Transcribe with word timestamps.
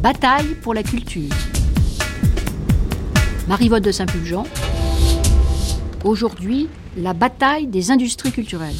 bataille 0.00 0.54
pour 0.62 0.72
la 0.72 0.82
culture. 0.82 1.28
Marie-Vote 3.48 3.84
de 3.84 3.92
Saint-Pulgent. 3.92 4.44
Aujourd'hui, 6.04 6.68
la 6.96 7.12
bataille 7.12 7.66
des 7.66 7.90
industries 7.90 8.32
culturelles. 8.32 8.74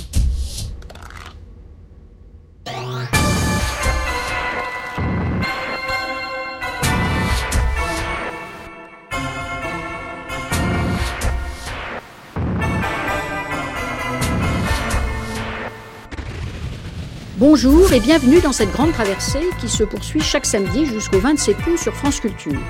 Bonjour 17.52 17.92
et 17.92 17.98
bienvenue 17.98 18.40
dans 18.40 18.52
cette 18.52 18.70
grande 18.70 18.92
traversée 18.92 19.50
qui 19.60 19.68
se 19.68 19.82
poursuit 19.82 20.20
chaque 20.20 20.46
samedi 20.46 20.86
jusqu'au 20.86 21.18
27 21.18 21.56
août 21.66 21.78
sur 21.78 21.92
France 21.92 22.20
Culture. 22.20 22.60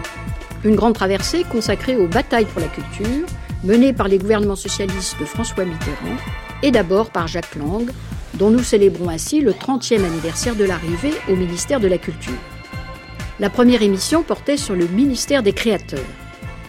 Une 0.64 0.74
grande 0.74 0.94
traversée 0.94 1.44
consacrée 1.44 1.98
aux 1.98 2.08
batailles 2.08 2.46
pour 2.46 2.62
la 2.62 2.68
culture, 2.68 3.26
menée 3.62 3.92
par 3.92 4.08
les 4.08 4.16
gouvernements 4.16 4.56
socialistes 4.56 5.20
de 5.20 5.26
François 5.26 5.66
Mitterrand 5.66 6.16
et 6.62 6.70
d'abord 6.70 7.10
par 7.10 7.28
Jacques 7.28 7.56
Lang, 7.56 7.90
dont 8.32 8.48
nous 8.48 8.62
célébrons 8.62 9.10
ainsi 9.10 9.42
le 9.42 9.52
30e 9.52 10.02
anniversaire 10.02 10.56
de 10.56 10.64
l'arrivée 10.64 11.12
au 11.28 11.36
ministère 11.36 11.78
de 11.80 11.86
la 11.86 11.98
Culture. 11.98 12.32
La 13.38 13.50
première 13.50 13.82
émission 13.82 14.22
portait 14.22 14.56
sur 14.56 14.74
le 14.74 14.86
ministère 14.86 15.42
des 15.42 15.52
Créateurs, 15.52 16.00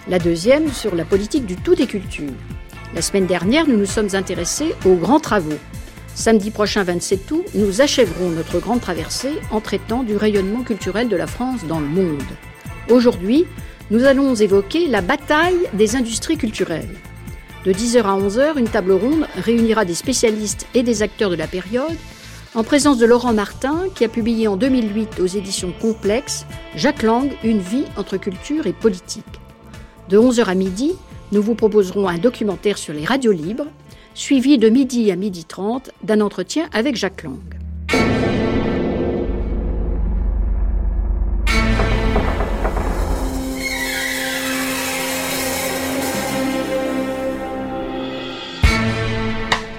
la 0.10 0.20
deuxième 0.20 0.70
sur 0.74 0.96
la 0.96 1.06
politique 1.06 1.46
du 1.46 1.56
tout 1.56 1.76
des 1.76 1.88
cultures. 1.88 2.34
La 2.94 3.02
semaine 3.02 3.26
dernière, 3.26 3.70
nous 3.70 3.78
nous 3.78 3.86
sommes 3.86 4.14
intéressés 4.16 4.76
aux 4.84 4.96
grands 4.96 5.22
travaux 5.22 5.60
Samedi 6.14 6.52
prochain 6.52 6.84
27 6.84 7.32
août, 7.32 7.46
nous 7.56 7.82
achèverons 7.82 8.30
notre 8.30 8.60
grande 8.60 8.82
traversée 8.82 9.34
en 9.50 9.62
traitant 9.62 10.04
du 10.04 10.18
rayonnement 10.18 10.62
culturel 10.62 11.08
de 11.08 11.16
la 11.16 11.26
France 11.26 11.66
dans 11.68 11.80
le 11.80 11.88
monde. 11.88 12.22
Aujourd'hui, 12.90 13.46
nous 13.92 14.04
allons 14.04 14.36
évoquer 14.36 14.88
la 14.88 15.02
bataille 15.02 15.68
des 15.74 15.96
industries 15.96 16.38
culturelles. 16.38 16.96
De 17.66 17.72
10h 17.72 18.04
à 18.04 18.18
11h, 18.18 18.58
une 18.58 18.68
table 18.68 18.92
ronde 18.92 19.26
réunira 19.36 19.86
des 19.86 19.94
spécialistes 19.94 20.68
et 20.74 20.84
des 20.84 21.02
acteurs 21.02 21.30
de 21.30 21.36
la 21.36 21.48
période, 21.48 21.96
en 22.56 22.64
présence 22.64 22.98
de 22.98 23.06
Laurent 23.06 23.34
Martin, 23.34 23.86
qui 23.96 24.04
a 24.04 24.10
publié 24.10 24.48
en 24.48 24.58
2008 24.58 25.22
aux 25.22 25.28
éditions 25.28 25.74
Complexes 25.80 26.46
Jacques 26.76 27.04
Lang, 27.04 27.32
Une 27.44 27.60
vie 27.60 27.86
entre 27.96 28.18
culture 28.18 28.68
et 28.68 28.74
politique. 28.74 29.26
De 30.10 30.18
11h 30.18 30.44
à 30.46 30.56
midi, 30.56 30.92
nous 31.32 31.42
vous 31.42 31.56
proposerons 31.56 32.10
un 32.10 32.18
documentaire 32.18 32.78
sur 32.78 32.94
les 32.94 33.06
radios 33.06 33.32
libres, 33.32 33.68
suivi 34.14 34.58
de 34.58 34.70
midi 34.70 35.12
à 35.12 35.16
midi 35.16 35.46
30 35.46 35.92
d'un 36.04 36.22
entretien 36.22 36.68
avec 36.74 36.96
Jacques 36.96 37.24
Lang. 37.24 37.40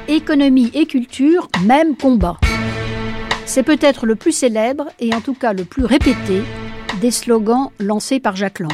Économie 0.08 0.70
et 0.74 0.86
culture, 0.86 1.48
même 1.64 1.96
combat. 1.96 2.38
C'est 3.46 3.62
peut-être 3.62 4.06
le 4.06 4.14
plus 4.14 4.32
célèbre 4.32 4.86
et 5.00 5.14
en 5.14 5.20
tout 5.20 5.34
cas 5.34 5.52
le 5.52 5.64
plus 5.64 5.84
répété 5.84 6.42
des 7.00 7.10
slogans 7.10 7.70
lancés 7.80 8.20
par 8.20 8.36
Jacques 8.36 8.60
Lang. 8.60 8.70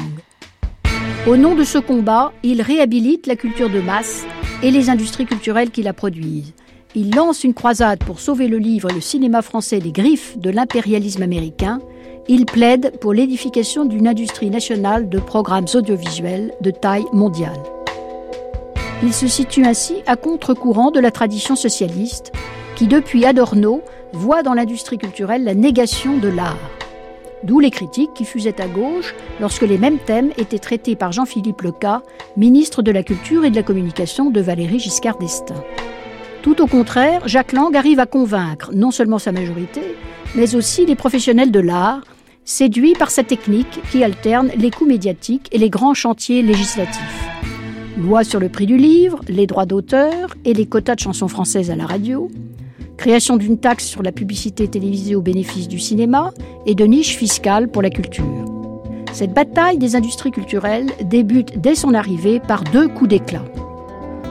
Au 1.26 1.36
nom 1.36 1.54
de 1.54 1.64
ce 1.64 1.78
combat, 1.78 2.32
il 2.42 2.60
réhabilite 2.60 3.26
la 3.26 3.36
culture 3.36 3.70
de 3.70 3.80
masse 3.80 4.24
et 4.62 4.70
les 4.70 4.90
industries 4.90 5.26
culturelles 5.26 5.70
qui 5.70 5.82
la 5.82 5.92
produisent. 5.92 6.54
Il 6.94 7.14
lance 7.14 7.44
une 7.44 7.54
croisade 7.54 8.00
pour 8.00 8.18
sauver 8.18 8.48
le 8.48 8.58
livre 8.58 8.90
et 8.90 8.94
le 8.94 9.00
cinéma 9.00 9.42
français 9.42 9.78
des 9.78 9.92
griffes 9.92 10.38
de 10.38 10.50
l'impérialisme 10.50 11.22
américain. 11.22 11.80
Il 12.28 12.46
plaide 12.46 12.98
pour 13.00 13.12
l'édification 13.12 13.84
d'une 13.84 14.08
industrie 14.08 14.50
nationale 14.50 15.08
de 15.08 15.18
programmes 15.18 15.66
audiovisuels 15.74 16.52
de 16.60 16.70
taille 16.70 17.06
mondiale. 17.12 17.62
Il 19.02 19.12
se 19.12 19.28
situe 19.28 19.64
ainsi 19.64 19.96
à 20.06 20.16
contre-courant 20.16 20.90
de 20.90 20.98
la 20.98 21.10
tradition 21.10 21.54
socialiste, 21.54 22.32
qui 22.74 22.88
depuis 22.88 23.24
Adorno 23.24 23.82
voit 24.12 24.42
dans 24.42 24.54
l'industrie 24.54 24.98
culturelle 24.98 25.44
la 25.44 25.54
négation 25.54 26.16
de 26.18 26.28
l'art. 26.28 26.77
D'où 27.44 27.60
les 27.60 27.70
critiques 27.70 28.14
qui 28.14 28.24
fusaient 28.24 28.60
à 28.60 28.66
gauche 28.66 29.14
lorsque 29.40 29.62
les 29.62 29.78
mêmes 29.78 29.98
thèmes 29.98 30.30
étaient 30.38 30.58
traités 30.58 30.96
par 30.96 31.12
Jean-Philippe 31.12 31.62
Leca, 31.62 32.02
ministre 32.36 32.82
de 32.82 32.90
la 32.90 33.04
Culture 33.04 33.44
et 33.44 33.50
de 33.50 33.56
la 33.56 33.62
Communication 33.62 34.30
de 34.30 34.40
Valéry 34.40 34.80
Giscard 34.80 35.18
d'Estaing. 35.18 35.62
Tout 36.42 36.60
au 36.60 36.66
contraire, 36.66 37.28
Jacques 37.28 37.52
Lang 37.52 37.76
arrive 37.76 38.00
à 38.00 38.06
convaincre 38.06 38.70
non 38.74 38.90
seulement 38.90 39.18
sa 39.18 39.32
majorité, 39.32 39.82
mais 40.34 40.56
aussi 40.56 40.84
les 40.84 40.96
professionnels 40.96 41.52
de 41.52 41.60
l'art, 41.60 42.02
séduits 42.44 42.94
par 42.94 43.10
sa 43.10 43.22
technique 43.22 43.80
qui 43.92 44.02
alterne 44.02 44.50
les 44.56 44.70
coûts 44.70 44.86
médiatiques 44.86 45.48
et 45.52 45.58
les 45.58 45.70
grands 45.70 45.94
chantiers 45.94 46.42
législatifs. 46.42 47.28
Loi 47.98 48.24
sur 48.24 48.40
le 48.40 48.48
prix 48.48 48.66
du 48.66 48.76
livre, 48.76 49.20
les 49.28 49.46
droits 49.46 49.66
d'auteur 49.66 50.34
et 50.44 50.54
les 50.54 50.66
quotas 50.66 50.94
de 50.94 51.00
chansons 51.00 51.28
françaises 51.28 51.70
à 51.70 51.76
la 51.76 51.86
radio, 51.86 52.30
création 52.98 53.38
d'une 53.38 53.58
taxe 53.58 53.86
sur 53.86 54.02
la 54.02 54.12
publicité 54.12 54.68
télévisée 54.68 55.14
au 55.14 55.22
bénéfice 55.22 55.68
du 55.68 55.78
cinéma 55.78 56.32
et 56.66 56.74
de 56.74 56.84
niches 56.84 57.16
fiscales 57.16 57.68
pour 57.68 57.80
la 57.80 57.88
culture. 57.88 58.24
Cette 59.12 59.32
bataille 59.32 59.78
des 59.78 59.96
industries 59.96 60.32
culturelles 60.32 60.90
débute 61.04 61.58
dès 61.58 61.74
son 61.74 61.94
arrivée 61.94 62.40
par 62.40 62.62
deux 62.64 62.88
coups 62.88 63.08
d'éclat. 63.08 63.44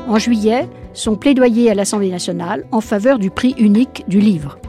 En 0.07 0.19
juillet, 0.19 0.69
son 0.93 1.15
plaidoyer 1.15 1.71
à 1.71 1.73
l'Assemblée 1.73 2.11
nationale 2.11 2.65
en 2.71 2.81
faveur 2.81 3.17
du 3.17 3.31
prix 3.31 3.55
unique 3.57 4.03
du 4.07 4.19
livre. 4.19 4.59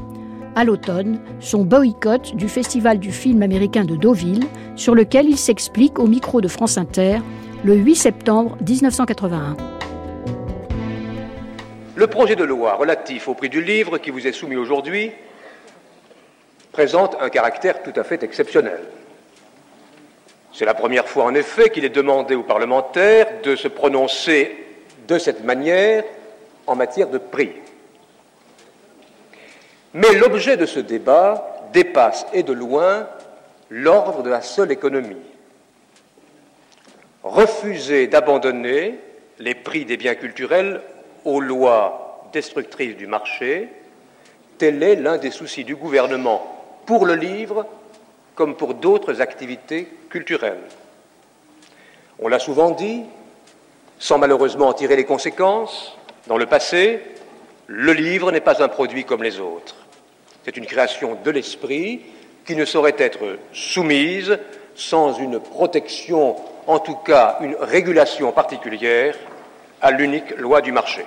À 0.54 0.64
l'automne, 0.64 1.20
son 1.41 1.64
boycott 1.64 2.34
du 2.34 2.48
Festival 2.48 2.98
du 2.98 3.12
film 3.12 3.42
américain 3.42 3.84
de 3.84 3.97
Deauville, 3.97 4.47
sur 4.76 4.94
lequel 4.94 5.28
il 5.28 5.37
s'explique 5.37 5.98
au 5.98 6.06
micro 6.06 6.41
de 6.41 6.48
France 6.48 6.78
Inter 6.78 7.19
le 7.64 7.76
8 7.76 7.94
septembre 7.94 8.56
1981. 8.66 9.78
Le 11.98 12.06
projet 12.06 12.36
de 12.36 12.44
loi 12.44 12.75
relatif 12.75 13.26
au 13.26 13.34
prix 13.34 13.48
du 13.48 13.60
livre 13.60 13.98
qui 13.98 14.10
vous 14.10 14.28
est 14.28 14.32
soumis 14.32 14.54
aujourd'hui 14.54 15.10
présente 16.70 17.16
un 17.20 17.28
caractère 17.28 17.82
tout 17.82 17.92
à 17.97 18.04
fait 18.04 18.22
exceptionnel. 18.22 18.78
C'est 20.53 20.64
la 20.64 20.75
première 20.75 21.08
fois, 21.08 21.25
en 21.25 21.34
effet, 21.34 21.70
qu'il 21.70 21.84
est 21.84 21.88
demandé 21.88 22.37
aux 22.37 22.44
parlementaires 22.44 23.42
de 23.42 23.56
se 23.56 23.66
prononcer 23.66 24.64
de 25.08 25.19
cette 25.19 25.42
manière 25.42 26.04
en 26.69 26.76
matière 26.76 27.08
de 27.08 27.19
prix. 27.19 27.50
Mais 29.92 30.14
l'objet 30.14 30.56
de 30.56 30.66
ce 30.66 30.78
débat 30.78 31.69
dépasse 31.72 32.26
et 32.32 32.44
de 32.44 32.53
loin 32.53 33.08
l'ordre 33.70 34.22
de 34.22 34.31
la 34.31 34.42
seule 34.42 34.70
économie. 34.70 35.16
Refuser 37.25 38.06
d'abandonner 38.06 39.00
les 39.41 39.56
prix 39.56 39.84
des 39.84 39.97
biens 39.97 40.14
culturels 40.14 40.81
aux 41.25 41.41
lois 41.41 42.29
destructrices 42.33 42.97
du 42.97 43.06
marché, 43.06 43.69
tel 44.59 44.83
est 44.83 44.97
l'un 44.97 45.19
des 45.19 45.31
soucis 45.31 45.65
du 45.65 45.77
gouvernement 45.77 46.83
pour 46.87 47.06
le 47.06 47.15
livre 47.15 47.67
comme 48.34 48.55
pour 48.55 48.75
d'autres 48.75 49.21
activités 49.21 49.89
culturelles. 50.11 50.62
On 52.21 52.29
l'a 52.29 52.39
souvent 52.39 52.71
dit, 52.71 53.03
sans 53.99 54.19
malheureusement 54.19 54.69
en 54.69 54.73
tirer 54.73 54.97
les 54.97 55.05
conséquences, 55.05 55.97
dans 56.27 56.37
le 56.37 56.47
passé, 56.47 57.01
le 57.67 57.93
livre 57.93 58.33
n'est 58.33 58.41
pas 58.41 58.62
un 58.62 58.69
produit 58.69 59.05
comme 59.05 59.23
les 59.23 59.41
autres. 59.41 59.77
C'est 60.45 60.56
une 60.56 60.67
création 60.67 61.19
de 61.23 61.31
l'esprit 61.31 62.00
qui 62.47 62.56
ne 62.56 62.65
saurait 62.65 62.97
être 62.99 63.39
soumise 63.53 64.39
sans 64.75 65.19
une 65.19 65.41
protection, 65.41 66.37
en 66.67 66.79
tout 66.79 66.97
cas 66.97 67.39
une 67.41 67.56
régulation 67.61 68.33
particulière, 68.33 69.17
à 69.81 69.91
l'unique 69.91 70.37
loi 70.37 70.61
du 70.61 70.72
marché. 70.72 71.05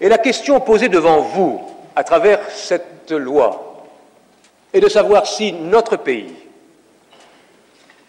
Et 0.00 0.08
la 0.08 0.18
question 0.18 0.60
posée 0.60 0.88
devant 0.88 1.20
vous, 1.20 1.60
à 1.94 2.04
travers 2.04 2.50
cette 2.50 3.10
loi, 3.10 3.84
est 4.72 4.80
de 4.80 4.88
savoir 4.88 5.26
si 5.26 5.52
notre 5.52 5.96
pays 5.96 6.34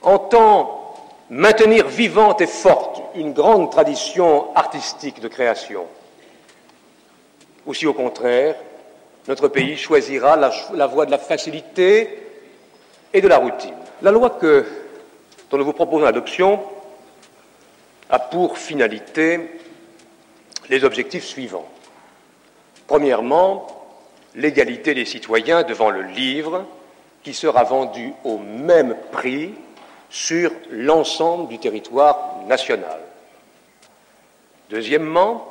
entend 0.02 0.96
maintenir 1.30 1.88
vivante 1.88 2.42
et 2.42 2.48
forte 2.48 3.02
une 3.16 3.34
grande 3.34 3.72
tradition 3.72 4.56
artistique 4.56 5.20
de 5.22 5.28
création, 5.28 5.86
ou 7.66 7.74
si 7.74 7.86
au 7.88 7.94
contraire, 7.94 8.56
notre 9.28 9.48
pays 9.48 9.78
choisira 9.78 10.36
la, 10.36 10.88
voie 10.88 11.06
de 11.06 11.12
la 11.12 11.18
facilité 11.18 12.20
et 13.14 13.22
de 13.22 13.28
la 13.28 13.38
routine. 13.38 13.76
La 14.02 14.12
loi 14.12 14.38
dont 14.42 15.58
nous 15.58 15.66
vous 15.66 15.74
proposons 15.74 16.04
l'adoption 16.06 16.60
a 18.12 18.20
pour 18.20 18.58
finalité 18.58 19.40
les 20.70 20.84
objectifs 20.84 21.26
suivants. 21.26 21.68
Premièrement, 22.86 23.68
l'égalité 24.36 24.94
des 24.94 25.06
citoyens 25.06 25.64
devant 25.64 25.90
le 25.90 26.04
livre 26.04 26.66
qui 27.24 27.34
sera 27.34 27.64
vendu 27.64 28.14
au 28.24 28.38
même 28.38 28.96
prix 29.12 29.54
sur 30.10 30.52
l'ensemble 30.70 31.48
du 31.48 31.58
territoire 31.58 32.40
national. 32.48 33.00
Deuxièmement, 34.70 35.48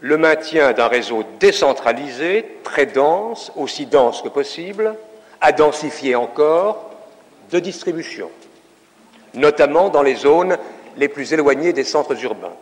le 0.00 0.18
maintien 0.18 0.72
d'un 0.72 0.88
réseau 0.88 1.24
décentralisé, 1.40 2.58
très 2.62 2.86
dense, 2.86 3.52
aussi 3.56 3.86
dense 3.86 4.20
que 4.20 4.28
possible, 4.28 4.96
à 5.40 5.52
densifier 5.52 6.14
encore 6.14 6.90
de 7.50 7.58
distribution, 7.58 8.30
notamment 9.34 9.88
dans 9.88 10.02
les 10.02 10.16
zones 10.16 10.58
les 10.96 11.08
plus 11.08 11.32
éloignées 11.32 11.72
des 11.72 11.84
centres 11.84 12.22
urbains. 12.24 12.54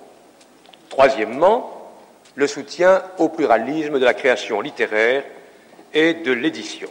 Troisièmement, 0.88 1.90
le 2.34 2.46
soutien 2.46 3.02
au 3.18 3.28
pluralisme 3.28 3.98
de 3.98 4.04
la 4.04 4.14
création 4.14 4.60
littéraire 4.60 5.24
et 5.94 6.14
de 6.14 6.32
l'édition. 6.32 6.88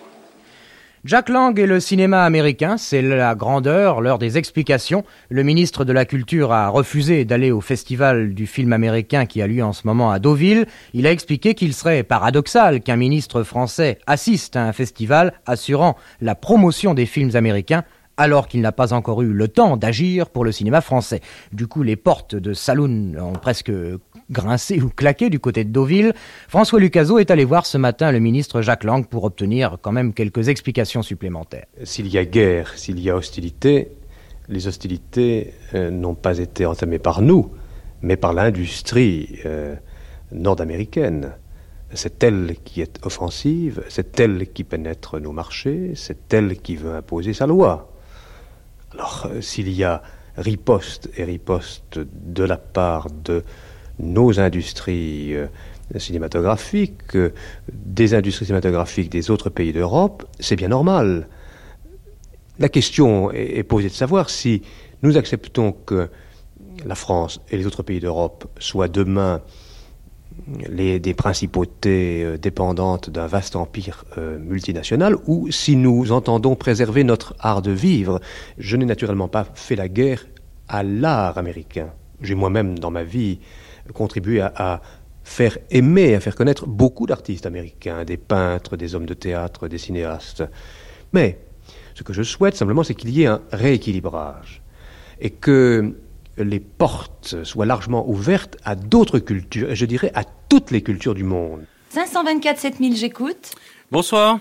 Jack 1.04 1.30
Lang 1.30 1.58
et 1.58 1.66
le 1.66 1.80
cinéma 1.80 2.26
américain, 2.26 2.78
c'est 2.78 3.02
la 3.02 3.34
grandeur, 3.34 4.02
l'heure 4.02 4.20
des 4.20 4.38
explications. 4.38 5.04
Le 5.30 5.42
ministre 5.42 5.84
de 5.84 5.92
la 5.92 6.06
Culture 6.06 6.52
a 6.52 6.70
refusé 6.70 7.26
d'aller 7.26 7.50
au 7.50 7.60
festival 7.60 8.36
du 8.36 8.46
film 8.46 8.72
américain 8.72 9.26
qui 9.26 9.42
a 9.42 9.48
lieu 9.48 9.64
en 9.64 9.74
ce 9.74 9.88
moment 9.88 10.12
à 10.12 10.20
Deauville. 10.20 10.68
Il 10.94 11.08
a 11.08 11.12
expliqué 11.12 11.56
qu'il 11.56 11.74
serait 11.74 12.04
paradoxal 12.04 12.82
qu'un 12.82 12.98
ministre 12.98 13.42
français 13.42 13.98
assiste 14.06 14.56
à 14.56 14.64
un 14.64 14.74
festival 14.74 15.34
assurant 15.48 15.98
la 16.22 16.36
promotion 16.36 16.94
des 16.94 17.08
films 17.08 17.36
américains 17.36 17.84
alors 18.22 18.48
qu'il 18.48 18.62
n'a 18.62 18.72
pas 18.72 18.94
encore 18.94 19.24
eu 19.24 19.34
le 19.34 19.48
temps 19.48 19.78
d'agir 19.78 20.30
pour 20.30 20.46
le 20.46 20.52
cinéma 20.52 20.82
français. 20.82 21.22
Du 21.52 21.68
coup, 21.68 21.82
les 21.82 21.96
portes 21.96 22.36
de 22.36 22.54
Saloon 22.54 23.16
ont 23.20 23.34
presque 23.34 23.72
grincé 24.30 24.80
ou 24.80 24.90
claqué 24.90 25.32
du 25.32 25.40
côté 25.40 25.64
de 25.64 25.72
Deauville. 25.72 26.14
François 26.48 26.80
Lucaso 26.80 27.18
est 27.18 27.32
allé 27.32 27.46
voir 27.46 27.66
ce 27.66 27.80
matin 27.80 28.12
le 28.12 28.20
ministre 28.20 28.62
Jacques 28.62 28.84
Lang 28.84 29.08
pour 29.08 29.24
obtenir 29.24 29.78
quand 29.82 29.92
même 29.92 30.14
quelques 30.14 30.50
explications 30.50 31.02
supplémentaires. 31.02 31.66
S'il 31.84 32.08
y 32.10 32.20
a 32.20 32.26
guerre, 32.26 32.78
s'il 32.78 33.00
y 33.00 33.10
a 33.10 33.16
hostilité, 33.16 33.90
les 34.50 34.68
hostilités 34.68 35.54
euh, 35.74 35.90
n'ont 35.90 36.16
pas 36.16 36.38
été 36.38 36.68
entamées 36.68 37.00
par 37.00 37.24
nous, 37.24 37.50
mais 38.04 38.18
par 38.18 38.34
l'industrie 38.34 39.40
euh, 39.46 39.76
nord-américaine. 40.32 41.34
C'est 41.94 42.24
elle 42.24 42.56
qui 42.64 42.82
est 42.82 43.04
offensive, 43.04 43.84
c'est 43.90 44.20
elle 44.20 44.48
qui 44.48 44.64
pénètre 44.64 45.20
nos 45.20 45.32
marchés, 45.32 45.94
c'est 45.96 46.34
elle 46.34 46.58
qui 46.58 46.76
veut 46.76 46.94
imposer 46.94 47.34
sa 47.34 47.48
loi. 47.48 47.91
Alors, 48.94 49.28
euh, 49.32 49.42
s'il 49.42 49.70
y 49.72 49.84
a 49.84 50.02
riposte 50.38 51.10
et 51.16 51.24
riposte 51.24 52.00
de 52.00 52.44
la 52.44 52.58
part 52.58 53.08
de 53.10 53.44
nos 54.00 54.40
industries 54.40 55.34
euh, 55.36 55.48
cinématographiques, 55.98 57.16
euh, 57.16 57.34
des 57.72 58.14
industries 58.14 58.46
cinématographiques 58.46 59.10
des 59.10 59.30
autres 59.30 59.50
pays 59.50 59.72
d'Europe, 59.72 60.26
c'est 60.40 60.56
bien 60.56 60.68
normal. 60.68 61.28
La 62.60 62.70
question 62.70 63.32
est 63.32 63.64
posée 63.64 63.88
de 63.88 63.94
savoir 63.94 64.30
si 64.30 64.62
nous 65.04 65.18
acceptons 65.18 65.72
que 65.72 66.10
la 66.86 66.96
France 66.96 67.42
et 67.50 67.58
les 67.58 67.66
autres 67.66 67.82
pays 67.82 68.00
d'Europe 68.00 68.46
soient 68.60 68.88
demain 68.88 69.42
des 70.48 71.14
principautés 71.14 72.24
euh, 72.24 72.38
dépendantes 72.38 73.10
d'un 73.10 73.28
vaste 73.28 73.56
empire 73.56 74.06
euh, 74.18 74.40
multinational, 74.40 75.16
ou 75.28 75.52
si 75.52 75.76
nous 75.76 76.12
entendons 76.12 76.56
préserver 76.56 77.04
notre 77.04 77.36
art 77.40 77.62
de 77.62 77.72
vivre. 77.72 78.20
Je 78.58 78.78
n'ai 78.78 78.86
naturellement 78.86 79.28
pas 79.28 79.46
fait 79.54 79.76
la 79.76 79.88
guerre 79.88 80.26
à 80.68 80.84
l'art 80.84 81.38
américain. 81.38 81.92
J'ai 82.22 82.36
moi-même, 82.36 82.78
dans 82.80 82.92
ma 82.92 83.04
vie, 83.04 83.40
contribué 83.94 84.42
à, 84.42 84.54
à, 84.56 84.82
faire 85.24 85.58
aimer, 85.70 86.16
à 86.16 86.20
faire 86.20 86.36
connaître 86.36 86.68
beaucoup 86.68 87.06
d'artistes 87.06 87.46
américains, 87.46 88.04
des 88.04 88.18
peintres, 88.18 88.78
des 88.78 88.96
hommes 88.96 89.06
de 89.06 89.14
théâtre, 89.14 89.68
des 89.68 89.78
cinéastes. 89.78 90.44
Mais 91.14 91.40
ce 91.94 92.04
que 92.04 92.14
je 92.14 92.24
souhaite 92.24 92.56
simplement, 92.56 92.84
c'est 92.84 92.96
qu'il 92.96 93.10
y 93.12 93.24
ait 93.24 93.28
un 93.28 93.42
rééquilibrage 93.52 94.62
et 95.20 95.30
que 95.30 95.96
les 96.38 96.60
portes 96.60 97.44
soient 97.44 97.66
largement 97.66 98.08
ouvertes 98.08 98.58
à 98.66 98.76
d'autres 98.76 99.20
cultures, 99.20 99.72
et 99.72 99.76
je 99.76 99.86
dirais 99.86 100.12
à 100.16 100.24
toutes 100.50 100.72
les 100.72 100.82
cultures 100.82 101.14
du 101.14 101.24
monde. 101.24 101.66
524 101.90 102.58
7000, 102.58 102.96
j'écoute. 102.96 103.56
Bonsoir. 103.92 104.40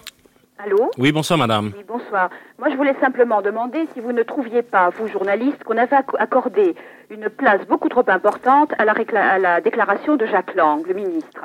Allô? 0.58 0.90
Oui, 0.98 1.10
bonsoir 1.10 1.38
madame. 1.38 1.72
Oui, 1.74 1.84
bonsoir. 1.88 2.28
Moi, 2.58 2.68
je 2.70 2.76
voulais 2.76 2.94
simplement 3.00 3.40
demander 3.40 3.88
si 3.94 4.00
vous 4.00 4.12
ne 4.12 4.22
trouviez 4.22 4.62
pas, 4.62 4.90
vous 4.90 5.08
journalistes, 5.08 5.64
qu'on 5.64 5.78
avait 5.78 5.96
accordé 6.18 6.74
une 7.10 7.30
place 7.30 7.66
beaucoup 7.66 7.88
trop 7.88 8.04
importante 8.08 8.72
à 8.78 8.84
la, 8.84 8.94
à 9.14 9.38
la 9.38 9.60
déclaration 9.60 10.16
de 10.16 10.26
Jacques 10.26 10.54
Lang, 10.54 10.86
le 10.86 10.94
ministre. 10.94 11.40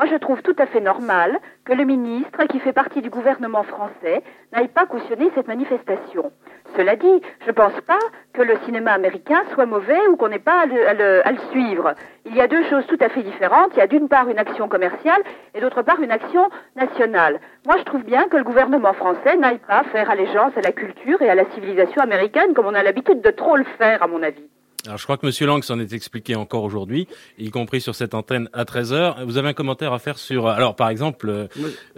Moi, 0.00 0.08
je 0.08 0.16
trouve 0.16 0.40
tout 0.40 0.56
à 0.58 0.64
fait 0.64 0.80
normal 0.80 1.38
que 1.66 1.74
le 1.74 1.84
ministre, 1.84 2.46
qui 2.46 2.58
fait 2.60 2.72
partie 2.72 3.02
du 3.02 3.10
gouvernement 3.10 3.64
français, 3.64 4.22
n'aille 4.50 4.68
pas 4.68 4.86
cautionner 4.86 5.30
cette 5.34 5.46
manifestation. 5.46 6.32
Cela 6.74 6.96
dit, 6.96 7.20
je 7.42 7.48
ne 7.48 7.52
pense 7.52 7.78
pas 7.82 7.98
que 8.32 8.40
le 8.40 8.56
cinéma 8.64 8.92
américain 8.92 9.42
soit 9.52 9.66
mauvais 9.66 10.00
ou 10.08 10.16
qu'on 10.16 10.28
n'ait 10.30 10.38
pas 10.38 10.62
à 10.62 10.64
le, 10.64 11.38
suivre. 11.50 11.92
Il 12.24 12.34
y 12.34 12.40
a 12.40 12.48
deux 12.48 12.64
choses 12.70 12.86
tout 12.86 12.96
à 12.98 13.10
fait 13.10 13.22
différentes. 13.22 13.72
Il 13.74 13.80
y 13.80 13.82
a 13.82 13.86
d'une 13.86 14.08
part 14.08 14.30
une 14.30 14.38
action 14.38 14.68
commerciale 14.68 15.20
et 15.54 15.60
d'autre 15.60 15.82
part 15.82 16.00
une 16.00 16.12
action 16.12 16.48
nationale. 16.76 17.38
Moi, 17.66 17.76
je 17.76 17.84
trouve 17.84 18.02
bien 18.02 18.26
que 18.28 18.38
le 18.38 18.44
gouvernement 18.44 18.94
français 18.94 19.36
n'aille 19.36 19.58
pas 19.58 19.82
faire 19.92 20.08
allégeance 20.08 20.56
à 20.56 20.62
la 20.62 20.72
culture 20.72 21.20
et 21.20 21.28
à 21.28 21.34
la 21.34 21.44
civilisation 21.50 22.00
américaine 22.00 22.54
comme 22.54 22.64
on 22.64 22.74
a 22.74 22.82
l'habitude 22.82 23.20
de 23.20 23.30
trop 23.32 23.54
le 23.54 23.64
faire, 23.76 24.02
à 24.02 24.06
mon 24.06 24.22
avis. 24.22 24.48
Alors, 24.86 24.96
je 24.96 25.04
crois 25.04 25.18
que 25.18 25.26
M. 25.26 25.46
Lang 25.46 25.62
s'en 25.62 25.78
est 25.78 25.92
expliqué 25.92 26.34
encore 26.36 26.64
aujourd'hui, 26.64 27.06
y 27.38 27.50
compris 27.50 27.82
sur 27.82 27.94
cette 27.94 28.14
antenne 28.14 28.48
à 28.54 28.64
13h. 28.64 29.24
Vous 29.24 29.36
avez 29.36 29.48
un 29.48 29.52
commentaire 29.52 29.92
à 29.92 29.98
faire 29.98 30.16
sur, 30.16 30.48
alors 30.48 30.74
par 30.74 30.88
exemple, 30.88 31.48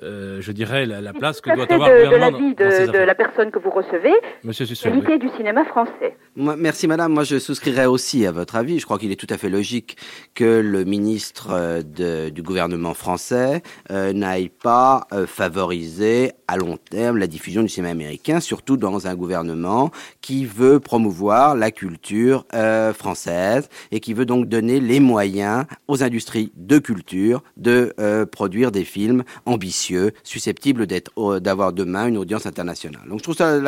euh, 0.02 0.40
je 0.40 0.52
dirais 0.52 0.84
la, 0.84 1.00
la 1.00 1.12
place 1.12 1.40
que 1.40 1.54
doit 1.54 1.72
avoir 1.72 1.88
de, 1.88 1.94
le 1.94 2.04
gouvernement 2.04 2.38
de 2.38 2.64
l'avis 2.64 2.86
de, 2.86 2.92
de 2.92 2.98
la 2.98 3.14
personne 3.14 3.50
que 3.52 3.60
vous 3.60 3.70
recevez, 3.70 4.12
Monsieur 4.42 4.66
qualité 4.66 5.18
du 5.18 5.28
cinéma 5.36 5.64
français. 5.64 6.16
Moi, 6.34 6.56
merci 6.56 6.88
Madame, 6.88 7.12
moi 7.12 7.24
je 7.24 7.38
souscrirais 7.38 7.86
aussi 7.86 8.26
à 8.26 8.32
votre 8.32 8.56
avis. 8.56 8.80
Je 8.80 8.84
crois 8.84 8.98
qu'il 8.98 9.12
est 9.12 9.16
tout 9.16 9.26
à 9.30 9.36
fait 9.36 9.50
logique 9.50 9.96
que 10.34 10.60
le 10.60 10.84
ministre 10.84 11.82
de, 11.82 12.30
du 12.30 12.42
gouvernement 12.42 12.94
français 12.94 13.62
euh, 13.90 14.12
n'aille 14.12 14.48
pas 14.48 15.06
euh, 15.12 15.26
favoriser 15.26 16.32
à 16.48 16.56
long 16.56 16.78
terme 16.78 17.18
la 17.18 17.26
diffusion 17.26 17.62
du 17.62 17.68
cinéma 17.68 17.90
américain, 17.90 18.40
surtout 18.40 18.76
dans 18.76 19.06
un 19.06 19.14
gouvernement 19.14 19.90
qui 20.20 20.46
veut 20.46 20.80
promouvoir 20.80 21.54
la 21.54 21.70
culture 21.70 22.44
euh, 22.54 22.71
française 22.92 23.68
et 23.90 24.00
qui 24.00 24.14
veut 24.14 24.26
donc 24.26 24.48
donner 24.48 24.80
les 24.80 25.00
moyens 25.00 25.64
aux 25.88 26.02
industries 26.02 26.52
de 26.56 26.78
culture 26.78 27.42
de 27.56 27.92
euh, 27.98 28.26
produire 28.26 28.70
des 28.72 28.84
films 28.84 29.24
ambitieux, 29.46 30.12
susceptibles 30.22 30.86
d'être 30.86 31.12
euh, 31.18 31.40
d'avoir 31.40 31.72
demain 31.72 32.06
une 32.06 32.18
audience 32.18 32.46
internationale. 32.46 33.02
Donc 33.08 33.18
je 33.18 33.22
trouve 33.22 33.36
ça 33.36 33.58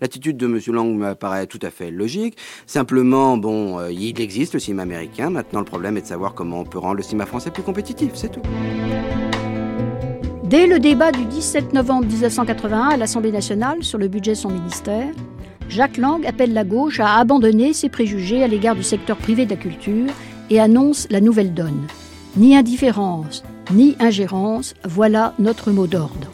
l'attitude 0.00 0.40
la, 0.40 0.46
de 0.46 0.52
Monsieur 0.52 0.72
Lang 0.72 0.94
me 0.94 1.14
paraît 1.14 1.46
tout 1.46 1.60
à 1.62 1.70
fait 1.70 1.90
logique. 1.90 2.36
Simplement, 2.66 3.36
bon, 3.36 3.78
euh, 3.78 3.92
il 3.92 4.20
existe 4.20 4.54
le 4.54 4.60
cinéma 4.60 4.82
américain. 4.82 5.30
Maintenant, 5.30 5.60
le 5.60 5.64
problème 5.64 5.96
est 5.96 6.02
de 6.02 6.06
savoir 6.06 6.34
comment 6.34 6.60
on 6.60 6.64
peut 6.64 6.78
rendre 6.78 6.96
le 6.96 7.02
cinéma 7.02 7.26
français 7.26 7.50
plus 7.50 7.62
compétitif, 7.62 8.12
c'est 8.14 8.30
tout. 8.30 8.42
Dès 10.44 10.66
le 10.66 10.78
débat 10.78 11.12
du 11.12 11.26
17 11.26 11.74
novembre 11.74 12.06
1981 12.06 12.88
à 12.88 12.96
l'Assemblée 12.96 13.32
nationale 13.32 13.84
sur 13.84 13.98
le 13.98 14.08
budget 14.08 14.32
de 14.32 14.36
son 14.36 14.48
ministère, 14.48 15.12
Jacques 15.68 15.98
Lang 15.98 16.24
appelle 16.26 16.54
la 16.54 16.64
gauche 16.64 16.98
à 16.98 17.18
abandonner 17.18 17.74
ses 17.74 17.90
préjugés 17.90 18.42
à 18.42 18.46
l'égard 18.46 18.74
du 18.74 18.82
secteur 18.82 19.16
privé 19.16 19.44
de 19.44 19.50
la 19.50 19.56
culture 19.56 20.06
et 20.48 20.60
annonce 20.60 21.06
la 21.10 21.20
nouvelle 21.20 21.52
donne. 21.52 21.86
Ni 22.36 22.56
indifférence, 22.56 23.44
ni 23.70 23.94
ingérence, 24.00 24.74
voilà 24.84 25.34
notre 25.38 25.70
mot 25.70 25.86
d'ordre. 25.86 26.32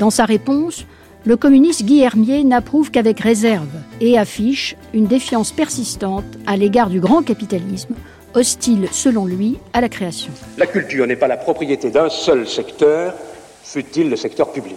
Dans 0.00 0.10
sa 0.10 0.24
réponse, 0.24 0.86
le 1.24 1.36
communiste 1.36 1.84
Guy 1.84 2.00
Hermier 2.00 2.42
n'approuve 2.42 2.90
qu'avec 2.90 3.20
réserve 3.20 3.68
et 4.00 4.18
affiche 4.18 4.76
une 4.94 5.06
défiance 5.06 5.52
persistante 5.52 6.24
à 6.46 6.56
l'égard 6.56 6.88
du 6.88 7.00
grand 7.00 7.22
capitalisme, 7.22 7.94
hostile, 8.34 8.88
selon 8.92 9.26
lui, 9.26 9.58
à 9.74 9.82
la 9.82 9.90
création. 9.90 10.32
La 10.56 10.66
culture 10.66 11.06
n'est 11.06 11.16
pas 11.16 11.28
la 11.28 11.36
propriété 11.36 11.90
d'un 11.90 12.08
seul 12.08 12.48
secteur, 12.48 13.14
fût-il 13.62 14.08
le 14.08 14.16
secteur 14.16 14.52
public. 14.52 14.76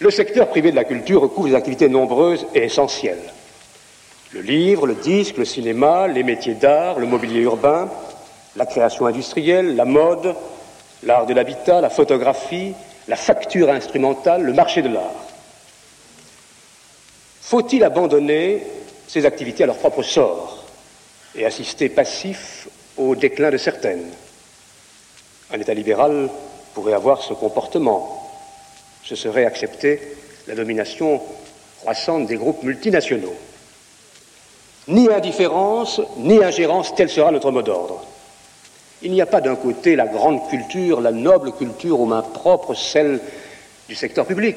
Le 0.00 0.10
secteur 0.12 0.48
privé 0.48 0.70
de 0.70 0.76
la 0.76 0.84
culture 0.84 1.22
recouvre 1.22 1.48
des 1.48 1.56
activités 1.56 1.88
nombreuses 1.88 2.46
et 2.54 2.64
essentielles. 2.64 3.32
Le 4.32 4.42
livre, 4.42 4.86
le 4.86 4.94
disque, 4.94 5.38
le 5.38 5.44
cinéma, 5.44 6.06
les 6.06 6.22
métiers 6.22 6.54
d'art, 6.54 7.00
le 7.00 7.06
mobilier 7.06 7.40
urbain, 7.40 7.90
la 8.54 8.66
création 8.66 9.06
industrielle, 9.06 9.74
la 9.74 9.84
mode, 9.84 10.36
l'art 11.02 11.26
de 11.26 11.34
l'habitat, 11.34 11.80
la 11.80 11.90
photographie, 11.90 12.74
la 13.08 13.16
facture 13.16 13.70
instrumentale, 13.70 14.42
le 14.42 14.52
marché 14.52 14.82
de 14.82 14.88
l'art. 14.88 15.14
Faut-il 17.40 17.82
abandonner 17.82 18.62
ces 19.08 19.26
activités 19.26 19.64
à 19.64 19.66
leur 19.66 19.78
propre 19.78 20.02
sort 20.02 20.64
et 21.34 21.44
assister 21.44 21.88
passif 21.88 22.68
au 22.96 23.16
déclin 23.16 23.50
de 23.50 23.56
certaines? 23.56 24.04
Un 25.50 25.58
État 25.58 25.74
libéral 25.74 26.28
pourrait 26.74 26.92
avoir 26.92 27.22
ce 27.22 27.32
comportement 27.32 28.17
ce 29.08 29.16
serait 29.16 29.46
accepter 29.46 30.00
la 30.46 30.54
domination 30.54 31.22
croissante 31.80 32.26
des 32.26 32.36
groupes 32.36 32.62
multinationaux. 32.62 33.34
Ni 34.88 35.08
indifférence, 35.08 36.02
ni 36.18 36.44
ingérence, 36.44 36.94
tel 36.94 37.08
sera 37.08 37.30
notre 37.30 37.50
mot 37.50 37.62
d'ordre. 37.62 38.04
Il 39.00 39.12
n'y 39.12 39.22
a 39.22 39.26
pas 39.26 39.40
d'un 39.40 39.56
côté 39.56 39.96
la 39.96 40.06
grande 40.06 40.46
culture, 40.50 41.00
la 41.00 41.12
noble 41.12 41.52
culture 41.52 41.98
aux 41.98 42.04
mains 42.04 42.20
propres, 42.20 42.74
celle 42.74 43.20
du 43.88 43.94
secteur 43.94 44.26
public, 44.26 44.56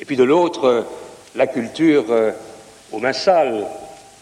et 0.00 0.04
puis 0.04 0.16
de 0.16 0.24
l'autre, 0.24 0.84
la 1.36 1.46
culture 1.46 2.04
aux 2.90 2.98
mains 2.98 3.12
sales, 3.12 3.64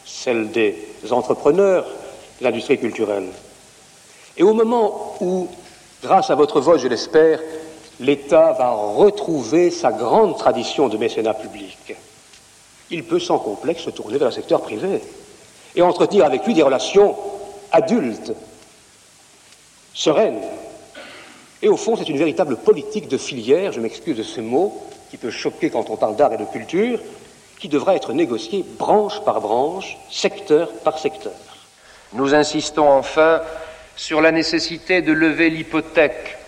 celle 0.04 0.50
des 0.50 0.76
entrepreneurs, 1.11 1.87
de 2.40 2.44
l'industrie 2.44 2.78
culturelle. 2.78 3.28
Et 4.37 4.42
au 4.42 4.52
moment 4.52 5.16
où, 5.20 5.49
grâce 6.02 6.28
à 6.28 6.35
votre 6.35 6.61
vote, 6.61 6.80
je 6.80 6.88
l'espère, 6.88 7.40
l'État 8.00 8.52
va 8.52 8.71
retrouver 8.71 9.71
sa 9.71 9.92
grande 9.92 10.37
tradition 10.38 10.88
de 10.88 10.97
mécénat 10.97 11.35
public. 11.35 11.95
Il 12.90 13.04
peut 13.04 13.21
sans 13.21 13.38
complexe 13.38 13.83
se 13.83 13.90
tourner 13.90 14.19
vers 14.19 14.28
le 14.28 14.35
secteur 14.35 14.62
privé 14.62 15.00
et 15.76 15.83
entretenir 15.83 16.25
avec 16.25 16.45
lui 16.45 16.54
des 16.54 16.62
relations 16.62 17.14
adultes, 17.71 18.33
sereines. 19.95 20.40
Et 21.62 21.69
au 21.69 21.76
fond, 21.76 21.95
c'est 21.95 22.09
une 22.09 22.16
véritable 22.16 22.57
politique 22.57 23.07
de 23.07 23.19
filière, 23.19 23.73
je 23.73 23.80
m'excuse 23.80 24.16
de 24.16 24.23
ce 24.23 24.40
mot, 24.40 24.83
qui 25.11 25.19
peut 25.19 25.30
choquer 25.30 25.71
quand 25.71 25.90
on 25.90 25.97
parle 25.97 26.16
d'art 26.16 26.33
et 26.33 26.38
de 26.38 26.45
culture, 26.45 26.99
qui 27.61 27.69
devra 27.69 27.95
être 27.95 28.14
négociée 28.14 28.64
branche 28.78 29.21
par 29.25 29.42
branche, 29.42 29.99
secteur 30.11 30.73
par 30.85 30.99
secteur. 30.99 31.33
Nous 32.14 32.35
insistons 32.35 32.88
enfin 32.88 33.42
sur 33.95 34.23
la 34.23 34.33
nécessité 34.33 35.02
de 35.02 35.12
lever 35.12 35.50
l'hypothèque 35.50 36.38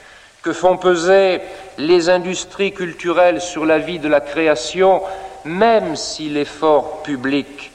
que 0.43 0.53
font 0.53 0.77
peser 0.77 1.41
les 1.79 2.09
industries 2.09 2.73
culturelles 2.73 3.41
sur 3.41 3.65
la 3.65 3.79
vie 3.79 3.99
de 3.99 4.09
la 4.09 4.21
création, 4.21 5.01
même 5.45 5.97
si 5.97 6.29
l'effort 6.29 7.03
public 7.03 7.71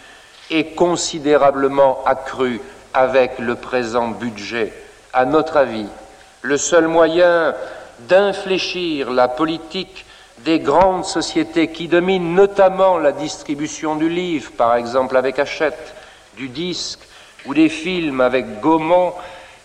est 0.51 0.75
considérablement 0.75 2.03
accru 2.05 2.61
avec 2.93 3.39
le 3.39 3.55
présent 3.55 4.09
budget. 4.09 4.73
À 5.13 5.25
notre 5.25 5.57
avis, 5.57 5.87
le 6.41 6.57
seul 6.57 6.87
moyen 6.87 7.55
d'infléchir 7.99 9.11
la 9.11 9.27
politique 9.27 10.05
des 10.39 10.59
grandes 10.59 11.05
sociétés 11.05 11.69
qui 11.69 11.87
dominent 11.87 12.35
notamment 12.35 12.97
la 12.97 13.11
distribution 13.11 13.95
du 13.95 14.07
livre, 14.07 14.51
par 14.51 14.75
exemple 14.75 15.17
avec 15.17 15.39
Hachette, 15.39 15.95
du 16.35 16.49
disque 16.49 16.99
ou 17.45 17.53
des 17.53 17.69
films 17.69 18.21
avec 18.21 18.59
Gaumont, 18.59 19.13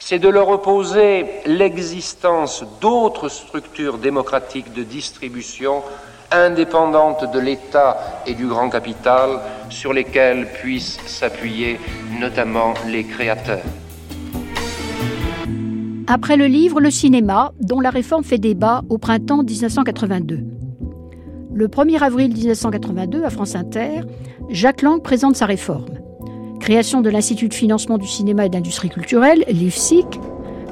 c'est 0.05 0.19
de 0.19 0.29
leur 0.29 0.49
opposer 0.49 1.27
l'existence 1.47 2.65
d'autres 2.81 3.29
structures 3.29 3.99
démocratiques 3.99 4.73
de 4.73 4.83
distribution 4.83 5.83
indépendantes 6.33 7.33
de 7.33 7.39
l'État 7.39 8.23
et 8.27 8.35
du 8.35 8.49
grand 8.49 8.69
capital 8.69 9.39
sur 9.71 9.93
lesquelles 9.93 10.49
puissent 10.55 10.99
s'appuyer 11.07 11.79
notamment 12.19 12.75
les 12.89 13.05
créateurs. 13.05 13.63
Après 16.09 16.37
le 16.37 16.47
livre, 16.47 16.81
le 16.81 16.91
cinéma, 16.91 17.53
dont 17.61 17.79
la 17.79 17.91
réforme 17.91 18.25
fait 18.25 18.39
débat 18.39 18.83
au 18.89 18.99
printemps 18.99 19.45
1982. 19.45 20.41
Le 21.55 21.69
1er 21.69 22.03
avril 22.03 22.33
1982, 22.33 23.23
à 23.23 23.31
France 23.31 23.55
Inter, 23.55 24.01
Jacques 24.49 24.83
Lang 24.83 25.01
présente 25.01 25.37
sa 25.37 25.47
réforme. 25.47 25.87
Création 26.63 27.01
de 27.01 27.11
l'Institut 27.11 27.49
de 27.49 27.55
financement 27.55 27.99
du 27.99 28.07
cinéma 28.07 28.47
et 28.47 28.49
d'industrie 28.49 28.89
culturelle, 28.89 29.45
l'IFSIC, 29.49 30.07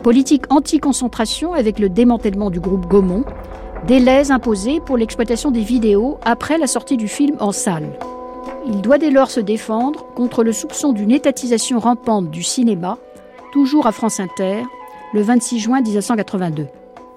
politique 0.05 0.45
anti-concentration 0.49 1.53
avec 1.53 1.81
le 1.81 1.89
démantèlement 1.89 2.49
du 2.49 2.61
groupe 2.61 2.87
Gaumont, 2.87 3.25
délais 3.89 4.31
imposés 4.31 4.79
pour 4.79 4.97
l'exploitation 4.97 5.51
des 5.51 5.63
vidéos 5.63 6.19
après 6.25 6.59
la 6.59 6.69
sortie 6.69 6.97
du 6.97 7.09
film 7.09 7.35
en 7.41 7.51
salle. 7.51 7.89
Il 8.69 8.83
doit 8.83 8.99
dès 8.99 9.11
lors 9.11 9.33
se 9.33 9.41
défendre 9.41 10.07
contre 10.15 10.45
le 10.45 10.53
soupçon 10.53 10.93
d'une 10.93 11.11
étatisation 11.11 11.81
rampante 11.81 12.31
du 12.31 12.45
cinéma, 12.45 12.97
toujours 13.53 13.89
à 13.89 13.93
France 13.93 14.21
Inter, 14.21 14.63
le 15.13 15.23
26 15.23 15.59
juin 15.59 15.81
1982. 15.81 16.69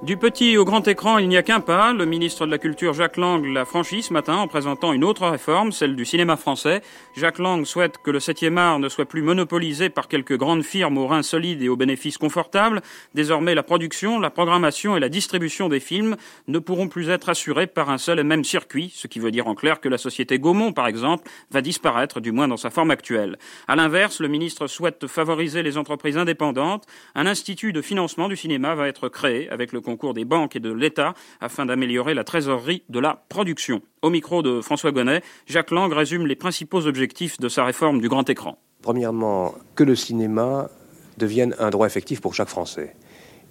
Du 0.03 0.17
petit 0.17 0.57
au 0.57 0.65
grand 0.65 0.85
écran, 0.85 1.17
il 1.17 1.29
n'y 1.29 1.37
a 1.37 1.43
qu'un 1.43 1.61
pas. 1.61 1.93
Le 1.93 2.03
ministre 2.03 2.45
de 2.45 2.51
la 2.51 2.57
Culture, 2.57 2.93
Jacques 2.93 3.15
Lang, 3.15 3.45
l'a 3.45 3.63
franchi 3.63 4.03
ce 4.03 4.11
matin 4.11 4.35
en 4.35 4.49
présentant 4.49 4.91
une 4.91 5.05
autre 5.05 5.25
réforme, 5.25 5.71
celle 5.71 5.95
du 5.95 6.03
cinéma 6.03 6.35
français. 6.35 6.81
Jacques 7.15 7.39
Lang 7.39 7.63
souhaite 7.63 7.99
que 8.03 8.11
le 8.11 8.19
7e 8.19 8.57
art 8.57 8.79
ne 8.79 8.89
soit 8.89 9.05
plus 9.05 9.21
monopolisé 9.21 9.87
par 9.87 10.09
quelques 10.09 10.37
grandes 10.37 10.63
firmes 10.63 10.97
aux 10.97 11.07
reins 11.07 11.23
solides 11.23 11.61
et 11.61 11.69
aux 11.69 11.77
bénéfices 11.77 12.17
confortables. 12.17 12.81
Désormais, 13.13 13.55
la 13.55 13.63
production, 13.63 14.19
la 14.19 14.29
programmation 14.29 14.97
et 14.97 14.99
la 14.99 15.07
distribution 15.07 15.69
des 15.69 15.79
films 15.79 16.17
ne 16.49 16.59
pourront 16.59 16.89
plus 16.89 17.09
être 17.09 17.29
assurées 17.29 17.67
par 17.67 17.89
un 17.89 17.97
seul 17.97 18.19
et 18.19 18.23
même 18.23 18.43
circuit, 18.43 18.91
ce 18.93 19.07
qui 19.07 19.19
veut 19.19 19.31
dire 19.31 19.47
en 19.47 19.55
clair 19.55 19.79
que 19.79 19.87
la 19.87 19.97
société 19.97 20.37
Gaumont, 20.37 20.73
par 20.73 20.87
exemple, 20.87 21.29
va 21.49 21.61
disparaître, 21.61 22.19
du 22.19 22.33
moins 22.33 22.49
dans 22.49 22.57
sa 22.57 22.71
forme 22.71 22.91
actuelle. 22.91 23.37
À 23.69 23.77
l'inverse, 23.77 24.19
le 24.19 24.27
ministre 24.27 24.67
souhaite 24.67 25.07
favoriser 25.07 25.63
les 25.63 25.77
entreprises 25.77 26.17
indépendantes. 26.17 26.87
Un 27.15 27.25
institut 27.25 27.71
de 27.71 27.81
financement 27.81 28.27
du 28.27 28.35
cinéma 28.35 28.75
va 28.75 28.89
être 28.89 29.07
créé 29.07 29.49
avec 29.49 29.71
le 29.71 29.79
concours 29.93 30.15
des 30.15 30.25
banques 30.25 30.55
et 30.55 30.59
de 30.59 30.71
l'État 30.71 31.13
afin 31.39 31.67
d'améliorer 31.67 32.15
la 32.15 32.23
trésorerie 32.23 32.81
de 32.89 32.99
la 32.99 33.23
production. 33.29 33.81
Au 34.01 34.09
micro 34.09 34.41
de 34.41 34.59
François 34.59 34.91
Gonnet, 34.91 35.21
Jacques 35.45 35.69
Lang 35.69 35.93
résume 35.93 36.25
les 36.25 36.35
principaux 36.35 36.87
objectifs 36.87 37.39
de 37.39 37.47
sa 37.47 37.63
réforme 37.63 38.01
du 38.01 38.09
grand 38.09 38.27
écran. 38.27 38.57
Premièrement, 38.81 39.53
que 39.75 39.83
le 39.83 39.95
cinéma 39.95 40.69
devienne 41.17 41.55
un 41.59 41.69
droit 41.69 41.85
effectif 41.85 42.21
pour 42.21 42.33
chaque 42.33 42.49
Français. 42.49 42.95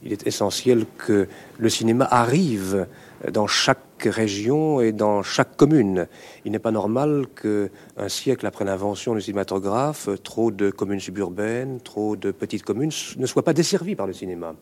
Il 0.03 0.13
est 0.13 0.27
essentiel 0.27 0.85
que 0.99 1.29
le 1.59 1.69
cinéma 1.69 2.09
arrive 2.11 2.89
dans 3.31 3.47
chaque 3.47 3.79
région 4.05 4.81
et 4.81 4.91
dans 4.91 5.23
chaque 5.23 5.57
commune. 5.57 6.09
Il 6.45 6.51
n'est 6.51 6.59
pas 6.59 6.73
normal 6.73 7.27
qu'un 7.41 8.09
siècle 8.09 8.45
après 8.47 8.65
l'invention 8.65 9.15
du 9.15 9.21
cinématographe, 9.21 10.09
trop 10.25 10.51
de 10.51 10.71
communes 10.71 10.99
suburbaines, 10.99 11.81
trop 11.81 12.17
de 12.17 12.33
petites 12.33 12.65
communes 12.65 12.91
ne 13.17 13.27
soient 13.27 13.45
pas 13.45 13.53
desservies 13.53 13.95
par 13.95 14.09
le 14.09 14.13
cinéma. 14.13 14.57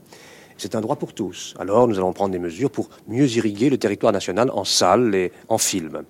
C'est 0.60 0.74
un 0.74 0.82
droit 0.82 0.96
pour 0.96 1.14
tous. 1.14 1.54
Alors 1.58 1.88
nous 1.88 1.96
allons 1.96 2.12
prendre 2.12 2.32
des 2.32 2.38
mesures 2.38 2.70
pour 2.70 2.90
mieux 3.08 3.26
irriguer 3.26 3.70
le 3.70 3.78
territoire 3.78 4.12
national 4.12 4.50
en 4.50 4.64
salles 4.64 5.14
et 5.14 5.32
en 5.48 5.56
films. 5.56 6.02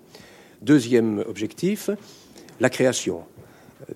Deuxième 0.61 1.21
objectif, 1.29 1.89
la 2.59 2.69
création. 2.69 3.23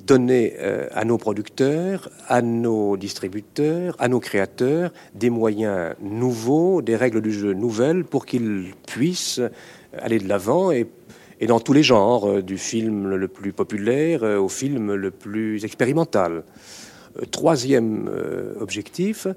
Donner 0.07 0.55
euh, 0.61 0.87
à 0.93 1.05
nos 1.05 1.19
producteurs, 1.19 2.09
à 2.29 2.41
nos 2.41 2.97
distributeurs, 2.97 3.97
à 3.99 4.07
nos 4.07 4.21
créateurs 4.21 4.93
des 5.17 5.29
moyens 5.29 5.97
nouveaux, 6.01 6.83
des 6.83 6.95
règles 6.95 7.21
du 7.21 7.33
jeu 7.33 7.53
nouvelles 7.53 8.05
pour 8.05 8.25
qu'ils 8.25 8.75
puissent 8.87 9.41
aller 9.99 10.21
de 10.21 10.29
l'avant 10.29 10.71
et, 10.71 10.87
et, 11.41 11.49
dans 11.49 11.59
tous 11.59 11.73
les 11.73 11.83
genres, 11.83 12.31
euh, 12.31 12.43
du 12.43 12.59
film 12.59 13.17
le 13.17 13.27
plus 13.27 13.53
populaire 13.53 14.23
euh, 14.23 14.39
au 14.39 14.49
film 14.49 14.95
le 14.95 15.11
plus 15.11 15.65
expérimental. 15.65 16.45
Troisième 17.33 18.11
objectif, 18.59 19.29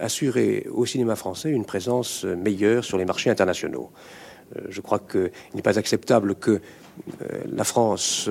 assurer 0.00 0.66
au 0.72 0.86
cinéma 0.86 1.16
français 1.16 1.50
une 1.50 1.64
présence 1.64 2.24
meilleure 2.24 2.84
sur 2.84 2.98
les 2.98 3.04
marchés 3.04 3.30
internationaux. 3.30 3.90
Euh, 4.56 4.62
je 4.70 4.80
crois 4.80 4.98
qu'il 4.98 5.30
n'est 5.54 5.62
pas 5.62 5.78
acceptable 5.78 6.34
que 6.34 6.50
euh, 6.50 6.60
la 7.52 7.64
France 7.64 8.28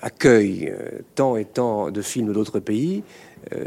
accueille 0.00 0.72
tant 1.14 1.36
et 1.36 1.44
tant 1.44 1.90
de 1.90 2.02
films 2.02 2.32
d'autres 2.32 2.60
pays 2.60 3.02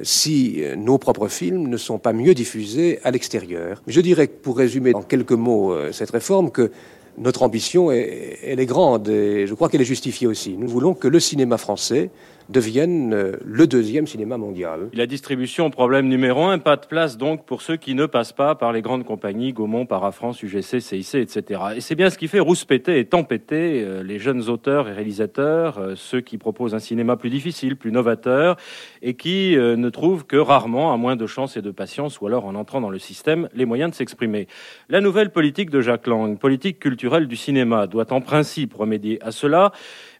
si 0.04 0.62
nos 0.76 0.98
propres 0.98 1.30
films 1.30 1.70
ne 1.70 1.78
sont 1.78 2.00
pas 2.00 2.12
mieux 2.12 2.34
diffusés 2.34 3.00
à 3.04 3.12
l'extérieur. 3.12 3.82
Je 3.88 4.02
dirais, 4.02 4.28
pour 4.28 4.58
résumer 4.58 4.94
en 4.94 5.02
quelques 5.02 5.32
mots 5.32 5.74
cette 5.94 6.10
réforme, 6.10 6.52
que 6.52 6.70
notre 7.18 7.44
ambition, 7.44 7.90
elle 7.92 8.60
est 8.60 8.66
grande 8.66 9.08
et 9.08 9.48
je 9.48 9.54
crois 9.54 9.70
qu'elle 9.70 9.82
est 9.82 9.86
justifiée 9.86 10.28
aussi. 10.28 10.58
Nous 10.58 10.68
voulons 10.68 10.94
que 10.94 11.08
le 11.08 11.20
cinéma 11.20 11.58
français 11.58 12.10
devienne 12.50 13.14
euh, 13.14 13.34
le 13.46 13.68
deuxième 13.68 14.08
cinéma 14.08 14.38
mondial. 14.38 14.90
La 14.94 15.06
distribution, 15.06 15.70
problème 15.70 16.08
numéro 16.08 16.46
un, 16.46 16.58
pas 16.58 16.76
de 16.76 16.86
place 16.86 17.18
donc 17.18 17.46
pour 17.46 17.62
ceux 17.62 17.78
qui 17.78 17.94
ne 17.94 18.08
passent 18.08 18.34
pas 18.34 18.56
par 18.56 18.74
les 18.74 18.82
grandes 18.82 19.06
compagnies, 19.06 19.54
Gaumont, 19.54 19.86
Parafrance, 19.86 20.42
UGC, 20.42 20.82
CIC, 20.82 21.16
etc. 21.16 21.62
Et 21.76 21.82
c'est 21.82 21.96
bien 21.96 22.10
ce 22.10 22.18
qui 22.18 22.28
fait 22.28 22.40
rouspéter 22.40 23.00
et 23.00 23.06
tempêter 23.06 23.84
euh, 23.84 24.04
les 24.04 24.18
jeunes 24.18 24.50
auteurs 24.50 24.90
et 24.90 24.94
réalisateurs, 24.94 25.78
euh, 25.78 25.94
ceux 25.96 26.22
qui 26.22 26.38
proposent 26.38 26.74
un 26.74 26.80
cinéma 26.80 27.18
plus 27.18 27.30
difficile, 27.30 27.76
plus 27.76 27.92
novateur, 27.92 28.58
et 29.02 29.14
qui 29.14 29.56
ne 29.56 29.90
trouvent 29.90 30.26
que 30.26 30.38
rarement, 30.38 30.94
à 30.94 30.98
moins 30.98 31.16
de 31.16 31.28
chance 31.28 31.58
et 31.58 31.62
de 31.62 31.72
patience, 31.72 32.20
ou 32.22 32.28
alors 32.28 32.46
en 32.46 32.56
entrant 32.56 32.82
dans 32.82 32.90
le 32.90 33.00
système, 33.00 33.48
les 33.54 33.66
moyens 33.66 33.92
de 33.92 33.96
s'exprimer. 33.96 34.48
La 34.90 35.02
nouvelle 35.02 35.30
politique 35.30 35.70
de 35.70 35.82
Jacques 35.82 36.08
Lang, 36.08 36.38
politique 36.38 36.80
culturelle 36.80 37.28
du 37.28 37.36
cinéma, 37.36 37.88
doit 37.88 38.12
en 38.12 38.22
principe 38.22 38.74
remédier 38.74 39.20
à 39.24 39.32
cela. 39.32 39.72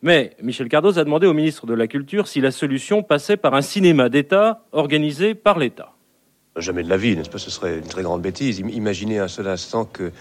Mais 0.02 0.36
Michel 0.42 0.70
Cardoz 0.70 0.98
a 0.98 1.04
demandé 1.04 1.28
au 1.28 1.34
ministre 1.34 1.66
de 1.66 1.74
la 1.74 1.88
Culture 1.88 2.28
si 2.28 2.40
la 2.40 2.52
solution 2.52 3.04
passait 3.04 3.36
par 3.36 3.54
un 3.54 3.62
cinéma 3.62 4.08
d'État 4.08 4.64
organisé 4.72 5.36
par 5.36 5.60
l'État. 5.60 5.94
Jamais 6.56 6.84
de 6.84 6.90
la 6.90 6.98
vie, 6.98 7.16
n'est-ce 7.16 7.30
pas? 7.30 7.38
Ce 7.38 7.52
serait 7.52 7.80
une 7.80 7.88
très 7.88 8.02
grande 8.02 8.22
bêtise. 8.22 8.60
Imaginez 8.60 9.20
un 9.20 9.28
seul 9.28 9.48
instant 9.48 9.86
que, 9.86 10.12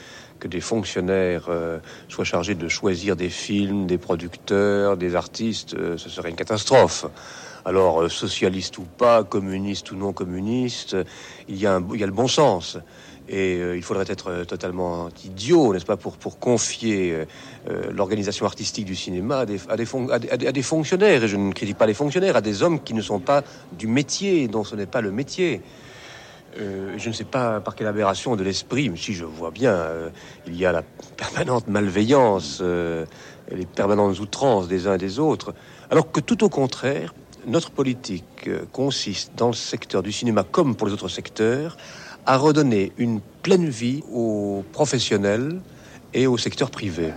que 0.40 0.48
des 0.48 0.60
fonctionnaires 0.60 1.46
euh, 1.48 1.78
soient 2.08 2.24
chargés 2.24 2.54
de 2.54 2.68
choisir 2.68 3.16
des 3.16 3.28
films, 3.28 3.86
des 3.86 3.98
producteurs, 3.98 4.96
des 4.96 5.14
artistes. 5.14 5.74
Euh, 5.74 5.96
ce 5.96 6.08
serait 6.10 6.30
une 6.30 6.36
catastrophe. 6.36 7.06
Alors, 7.64 8.02
euh, 8.02 8.08
socialiste 8.08 8.78
ou 8.78 8.82
pas, 8.82 9.24
communiste 9.24 9.92
ou 9.92 9.96
non 9.96 10.12
communiste, 10.12 10.96
il 11.48 11.56
y 11.56 11.66
a 11.66 11.78
le 11.78 12.10
bon 12.10 12.28
sens. 12.28 12.78
Et 13.28 13.58
euh, 13.58 13.76
il 13.76 13.82
faudrait 13.82 14.06
être 14.08 14.30
euh, 14.30 14.44
totalement 14.44 15.08
idiot, 15.24 15.74
n'est-ce 15.74 15.84
pas, 15.84 15.98
pour, 15.98 16.38
confier 16.38 17.12
euh, 17.68 17.90
l'organisation 17.92 18.46
artistique 18.46 18.86
du 18.86 18.96
cinéma 18.96 19.40
à, 19.40 19.46
des, 19.76 20.62
fonctionnaires. 20.62 21.24
Et 21.24 21.28
je 21.28 21.36
ne 21.36 21.52
critique 21.52 21.76
pas 21.76 21.86
les 21.86 21.94
fonctionnaires, 21.94 22.36
à 22.36 22.40
des 22.40 22.62
hommes 22.62 22.80
qui 22.82 22.94
ne 22.94 23.02
sont 23.02 23.20
pas 23.20 23.42
du 23.72 23.86
métier, 23.86 24.48
dont 24.48 24.64
ce 24.64 24.76
n'est 24.76 24.86
pas 24.86 25.02
le 25.02 25.10
métier. 25.10 25.60
je 26.56 27.08
ne 27.08 27.12
sais 27.12 27.24
pas 27.24 27.60
par 27.60 27.74
quelle 27.74 27.86
aberration 27.86 28.34
de 28.34 28.42
l'esprit, 28.42 28.88
mais 28.88 28.96
si 28.96 29.12
je 29.12 29.24
vois 29.24 29.50
bien, 29.50 29.76
il 30.46 30.56
y 30.56 30.64
a 30.64 30.72
la 30.72 30.82
permanente 31.16 31.68
malveillance, 31.68 32.62
les 32.62 33.66
permanentes 33.66 34.18
outrances 34.20 34.68
des 34.68 34.86
uns 34.86 34.94
et 34.94 34.98
des 34.98 35.18
autres. 35.18 35.54
Alors 35.90 36.10
que 36.10 36.20
tout 36.20 36.42
au 36.44 36.48
contraire, 36.48 37.14
notre 37.46 37.70
politique 37.70 38.50
consiste 38.72 39.32
dans 39.36 39.48
le 39.48 39.54
secteur 39.54 40.02
du 40.02 40.12
cinéma 40.12 40.42
comme 40.42 40.74
pour 40.74 40.86
les 40.86 40.92
autres 40.94 41.08
secteurs 41.08 41.76
à 42.28 42.36
redonner 42.36 42.92
une 42.98 43.20
pleine 43.42 43.70
vie 43.70 44.02
aux 44.12 44.62
professionnels 44.72 45.62
et 46.12 46.26
au 46.26 46.36
secteur 46.36 46.70
privé. 46.70 47.10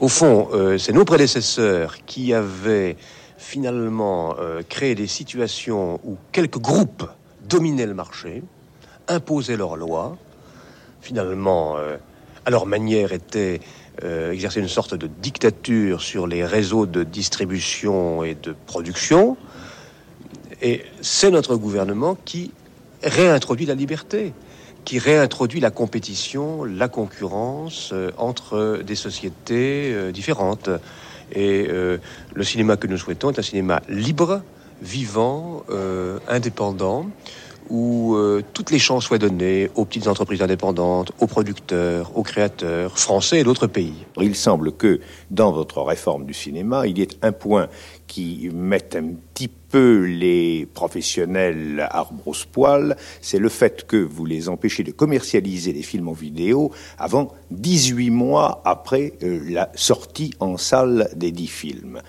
Au 0.00 0.08
fond, 0.08 0.48
euh, 0.54 0.78
c'est 0.78 0.94
nos 0.94 1.04
prédécesseurs 1.04 1.98
qui 2.06 2.32
avaient 2.32 2.96
finalement 3.36 4.36
euh, 4.38 4.62
créé 4.66 4.94
des 4.94 5.06
situations 5.06 6.00
où 6.02 6.16
quelques 6.32 6.56
groupes 6.56 7.06
dominaient 7.46 7.84
le 7.84 7.92
marché, 7.92 8.42
imposaient 9.06 9.58
leurs 9.58 9.76
lois, 9.76 10.16
finalement, 11.02 11.76
euh, 11.76 11.98
à 12.46 12.50
leur 12.50 12.64
manière, 12.64 13.12
étaient 13.12 13.60
exercer 14.30 14.60
une 14.60 14.68
sorte 14.68 14.94
de 14.94 15.08
dictature 15.08 16.00
sur 16.00 16.28
les 16.28 16.44
réseaux 16.44 16.86
de 16.86 17.02
distribution 17.02 18.22
et 18.22 18.36
de 18.36 18.54
production. 18.66 19.36
Et 20.62 20.84
c'est 21.00 21.32
notre 21.32 21.56
gouvernement 21.56 22.16
qui 22.24 22.52
réintroduit 23.02 23.66
la 23.66 23.74
liberté 23.74 24.32
qui 24.84 24.98
réintroduit 24.98 25.60
la 25.60 25.70
compétition, 25.70 26.64
la 26.64 26.88
concurrence 26.88 27.90
euh, 27.92 28.10
entre 28.16 28.80
des 28.82 28.94
sociétés 28.94 29.92
euh, 29.92 30.12
différentes. 30.12 30.70
Et 31.32 31.66
euh, 31.68 31.98
le 32.34 32.42
cinéma 32.42 32.78
que 32.78 32.86
nous 32.86 32.96
souhaitons 32.96 33.30
est 33.30 33.38
un 33.38 33.42
cinéma 33.42 33.82
libre, 33.90 34.42
vivant, 34.80 35.64
indépendant, 36.28 37.10
où 37.70 38.16
toutes 38.52 38.70
les 38.70 38.78
chances 38.78 39.04
soient 39.04 39.18
données 39.18 39.70
aux 39.74 39.84
petites 39.84 40.06
entreprises 40.06 40.42
indépendantes, 40.42 41.12
aux 41.20 41.26
producteurs, 41.26 42.16
aux 42.16 42.22
créateurs 42.22 42.98
français 42.98 43.40
et 43.40 43.44
d'autres 43.44 43.66
pays. 43.66 44.06
Il 44.20 44.34
semble 44.34 44.72
que 44.72 45.00
dans 45.30 45.52
votre 45.52 45.82
réforme 45.82 46.24
du 46.24 46.34
cinéma, 46.34 46.86
il 46.86 46.98
y 46.98 47.02
ait 47.02 47.08
un 47.22 47.32
point 47.32 47.68
qui 48.06 48.50
met 48.52 48.96
un 48.96 49.10
petit 49.32 49.48
peu 49.48 50.04
les 50.04 50.66
professionnels 50.72 51.86
arbre 51.90 52.26
au 52.28 52.34
poil, 52.50 52.96
c'est 53.20 53.38
le 53.38 53.48
fait 53.48 53.86
que 53.86 53.96
vous 53.96 54.24
les 54.24 54.48
empêchez 54.48 54.82
de 54.82 54.92
commercialiser 54.92 55.72
les 55.72 55.82
films 55.82 56.08
en 56.08 56.12
vidéo 56.12 56.72
avant 56.98 57.34
18 57.50 58.10
mois 58.10 58.62
après 58.64 59.12
euh, 59.22 59.40
la 59.48 59.70
sortie 59.74 60.32
en 60.40 60.56
salle 60.56 61.10
des 61.14 61.30
10 61.30 61.46
films. 61.46 62.00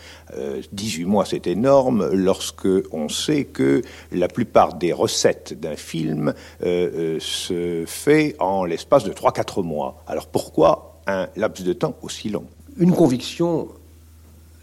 18 0.71 1.03
euh, 1.03 1.07
mois, 1.07 1.25
c'est 1.25 1.47
énorme 1.47 2.09
lorsque 2.13 2.67
on 2.91 3.09
sait 3.09 3.45
que 3.45 3.81
la 4.11 4.27
plupart 4.27 4.75
des 4.75 4.93
recettes 4.93 5.59
d'un 5.59 5.75
film 5.75 6.33
euh, 6.63 7.17
se 7.19 7.83
fait 7.85 8.35
en 8.39 8.65
l'espace 8.65 9.03
de 9.03 9.11
3-4 9.11 9.63
mois. 9.63 10.03
Alors 10.07 10.27
pourquoi 10.27 11.01
un 11.07 11.27
laps 11.35 11.65
de 11.65 11.73
temps 11.73 11.95
aussi 12.01 12.29
long? 12.29 12.45
Une 12.77 12.93
conviction 12.93 13.69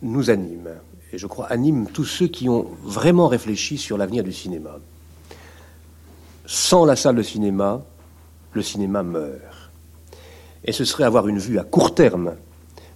nous 0.02 0.30
anime 0.30 0.70
et 1.12 1.18
je 1.18 1.26
crois 1.26 1.46
anime 1.46 1.87
tous 1.92 2.04
ceux 2.04 2.28
qui 2.28 2.49
ont 2.49 2.66
vraiment 2.82 3.28
réfléchi 3.28 3.78
sur 3.78 3.96
l'avenir 3.96 4.25
du 4.25 4.32
cinéma. 4.32 4.78
Sans 6.46 6.85
la 6.85 6.94
salle 6.94 7.16
de 7.16 7.23
cinéma, 7.23 7.82
le 8.52 8.62
cinéma 8.62 9.02
meurt. 9.02 9.40
Et 10.64 10.73
ce 10.73 10.85
serait 10.85 11.04
avoir 11.04 11.28
une 11.28 11.38
vue 11.38 11.58
à 11.58 11.64
court 11.64 11.94
terme 11.94 12.35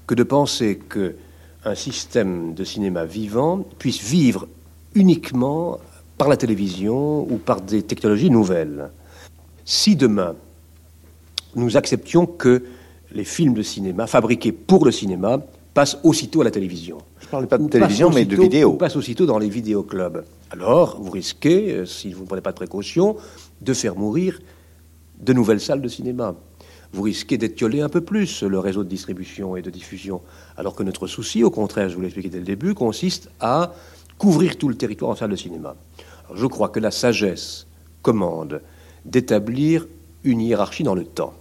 que 0.06 0.14
de 0.14 0.22
penser 0.22 0.76
que 0.76 1.16
un 1.64 1.74
système 1.74 2.54
de 2.54 2.64
cinéma 2.64 3.04
vivant 3.04 3.64
puisse 3.78 4.02
vivre 4.02 4.48
uniquement 4.94 5.78
par 6.16 6.28
la 6.28 6.36
télévision 6.36 7.22
ou 7.30 7.36
par 7.38 7.60
des 7.60 7.82
technologies 7.82 8.30
nouvelles. 8.30 8.90
Si 9.64 9.96
demain 9.96 10.34
nous 11.54 11.76
acceptions 11.76 12.26
que 12.26 12.64
les 13.12 13.24
films 13.24 13.54
de 13.54 13.62
cinéma 13.62 14.06
fabriqués 14.06 14.52
pour 14.52 14.84
le 14.84 14.92
cinéma 14.92 15.38
passent 15.74 15.98
aussitôt 16.02 16.40
à 16.40 16.44
la 16.44 16.50
télévision, 16.50 16.98
ne 17.22 17.26
parle 17.26 17.46
pas 17.46 17.58
de 17.58 17.68
télévision, 17.68 18.10
mais 18.10 18.24
de 18.24 18.36
vidéo. 18.36 18.72
passe 18.74 18.96
aussitôt 18.96 19.26
dans 19.26 19.38
les 19.38 19.48
vidéoclubs. 19.48 20.24
Alors, 20.50 21.00
vous 21.00 21.10
risquez, 21.10 21.72
euh, 21.72 21.86
si 21.86 22.12
vous 22.12 22.22
ne 22.22 22.26
prenez 22.26 22.40
pas 22.40 22.50
de 22.50 22.56
précaution, 22.56 23.16
de 23.60 23.72
faire 23.72 23.94
mourir 23.94 24.40
de 25.20 25.32
nouvelles 25.32 25.60
salles 25.60 25.80
de 25.80 25.88
cinéma. 25.88 26.34
Vous 26.92 27.02
risquez 27.02 27.38
d'étioler 27.38 27.80
un 27.80 27.88
peu 27.88 28.00
plus 28.00 28.42
le 28.42 28.58
réseau 28.58 28.82
de 28.82 28.88
distribution 28.88 29.56
et 29.56 29.62
de 29.62 29.70
diffusion. 29.70 30.20
Alors 30.56 30.74
que 30.74 30.82
notre 30.82 31.06
souci, 31.06 31.44
au 31.44 31.50
contraire, 31.50 31.88
je 31.88 31.94
vous 31.94 32.00
l'ai 32.00 32.08
expliqué 32.08 32.28
dès 32.28 32.38
le 32.38 32.44
début, 32.44 32.74
consiste 32.74 33.30
à 33.38 33.74
couvrir 34.18 34.56
tout 34.56 34.68
le 34.68 34.74
territoire 34.74 35.12
en 35.12 35.16
salles 35.16 35.30
de 35.30 35.36
cinéma. 35.36 35.76
je 36.34 36.46
crois 36.46 36.68
que 36.68 36.80
la 36.80 36.90
sagesse 36.90 37.66
commande 38.02 38.60
d'établir 39.04 39.86
une 40.24 40.40
hiérarchie 40.40 40.82
dans 40.82 40.94
le 40.94 41.04
temps. 41.04 41.34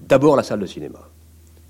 D'abord 0.00 0.36
la 0.36 0.42
salle 0.42 0.60
de 0.60 0.66
cinéma 0.66 1.08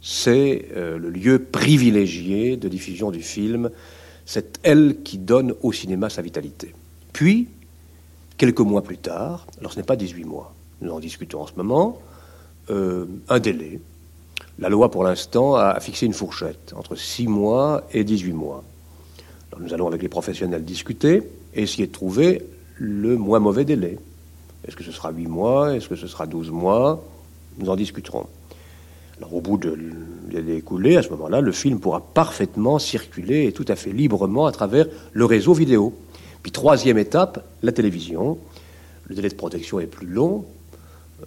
c'est 0.06 0.68
euh, 0.76 0.98
le 0.98 1.08
lieu 1.08 1.38
privilégié 1.42 2.58
de 2.58 2.68
diffusion 2.68 3.10
du 3.10 3.22
film. 3.22 3.70
C'est 4.26 4.60
elle 4.62 4.98
qui 5.02 5.16
donne 5.16 5.54
au 5.62 5.72
cinéma 5.72 6.10
sa 6.10 6.20
vitalité. 6.20 6.74
Puis, 7.14 7.48
quelques 8.36 8.60
mois 8.60 8.82
plus 8.82 8.98
tard, 8.98 9.46
alors 9.58 9.72
ce 9.72 9.78
n'est 9.78 9.84
pas 9.84 9.96
18 9.96 10.24
mois, 10.24 10.54
nous 10.82 10.92
en 10.92 11.00
discutons 11.00 11.40
en 11.40 11.46
ce 11.46 11.54
moment, 11.56 12.02
euh, 12.70 13.06
un 13.28 13.40
délai. 13.40 13.80
La 14.58 14.68
loi, 14.68 14.90
pour 14.90 15.04
l'instant, 15.04 15.56
a 15.56 15.78
fixé 15.80 16.06
une 16.06 16.12
fourchette 16.12 16.72
entre 16.76 16.94
6 16.96 17.26
mois 17.26 17.86
et 17.92 18.04
18 18.04 18.32
mois. 18.32 18.62
nous 19.58 19.74
allons, 19.74 19.88
avec 19.88 20.02
les 20.02 20.08
professionnels, 20.08 20.64
discuter 20.64 21.22
et 21.54 21.62
essayer 21.62 21.86
de 21.86 21.92
trouver 21.92 22.42
le 22.76 23.16
moins 23.16 23.40
mauvais 23.40 23.64
délai. 23.64 23.98
Est-ce 24.66 24.76
que 24.76 24.84
ce 24.84 24.92
sera 24.92 25.10
8 25.10 25.26
mois? 25.26 25.74
Est-ce 25.74 25.88
que 25.88 25.96
ce 25.96 26.06
sera 26.06 26.26
12 26.26 26.50
mois? 26.50 27.04
Nous 27.58 27.68
en 27.68 27.76
discuterons. 27.76 28.26
Alors, 29.18 29.34
au 29.34 29.40
bout 29.40 29.58
de 29.58 29.76
l'année 30.32 30.56
écoulée, 30.56 30.96
à 30.96 31.02
ce 31.02 31.10
moment-là, 31.10 31.40
le 31.40 31.52
film 31.52 31.78
pourra 31.78 32.00
parfaitement 32.00 32.78
circuler 32.78 33.46
et 33.46 33.52
tout 33.52 33.64
à 33.68 33.76
fait 33.76 33.92
librement 33.92 34.46
à 34.46 34.52
travers 34.52 34.86
le 35.12 35.24
réseau 35.24 35.52
vidéo. 35.52 35.94
Puis, 36.42 36.50
troisième 36.50 36.98
étape, 36.98 37.44
la 37.62 37.72
télévision. 37.72 38.38
Le 39.06 39.14
délai 39.14 39.28
de 39.28 39.34
protection 39.34 39.80
est 39.80 39.86
plus 39.86 40.06
long, 40.06 40.46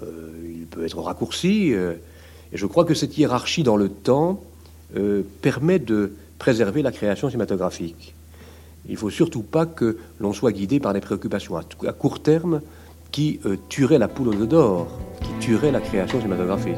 euh, 0.02 0.32
peut 0.70 0.86
être 0.86 1.00
raccourci, 1.00 1.74
euh, 1.74 1.94
et 2.54 2.58
je 2.58 2.66
crois 2.66 2.86
que 2.86 2.94
cette 2.94 3.18
hiérarchie 3.18 3.64
dans 3.64 3.78
le 3.78 3.90
temps 3.90 4.42
euh, 4.96 5.22
permet 5.42 5.80
de 5.80 6.14
préserver 6.40 6.82
la 6.82 6.92
création 6.92 7.30
cinématographique. 7.30 8.14
Il 8.88 8.94
ne 8.94 8.98
faut 8.98 9.10
surtout 9.10 9.42
pas 9.42 9.66
que 9.66 9.98
l'on 10.20 10.34
soit 10.34 10.52
guidé 10.52 10.80
par 10.80 10.94
des 10.94 11.02
préoccupations 11.02 11.58
à, 11.58 11.94
court 11.94 12.22
terme 12.22 12.62
qui 13.12 13.40
tueraient 13.70 13.98
la 13.98 14.08
poule 14.08 14.48
d'or, 14.48 14.88
qui 15.22 15.46
tueraient 15.46 15.72
la 15.72 15.82
création 15.82 16.20
cinématographique. 16.20 16.78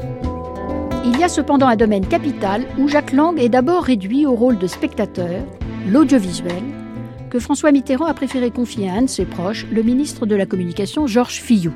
Il 1.04 1.18
y 1.18 1.24
a 1.24 1.28
cependant 1.28 1.66
un 1.66 1.76
domaine 1.76 2.06
capital 2.06 2.66
où 2.78 2.86
Jacques 2.86 3.12
Lang 3.12 3.38
est 3.38 3.48
d'abord 3.48 3.84
réduit 3.84 4.26
au 4.26 4.34
rôle 4.34 4.58
de 4.58 4.66
spectateur, 4.66 5.44
l'audiovisuel, 5.88 6.62
que 7.30 7.38
François 7.38 7.72
Mitterrand 7.72 8.04
a 8.04 8.12
préféré 8.12 8.50
confier 8.50 8.90
à 8.90 8.94
un 8.94 9.02
de 9.02 9.08
ses 9.08 9.24
proches, 9.24 9.66
le 9.72 9.82
ministre 9.82 10.26
de 10.26 10.34
la 10.34 10.44
Communication 10.44 11.06
Georges 11.06 11.40
Fillou. 11.40 11.72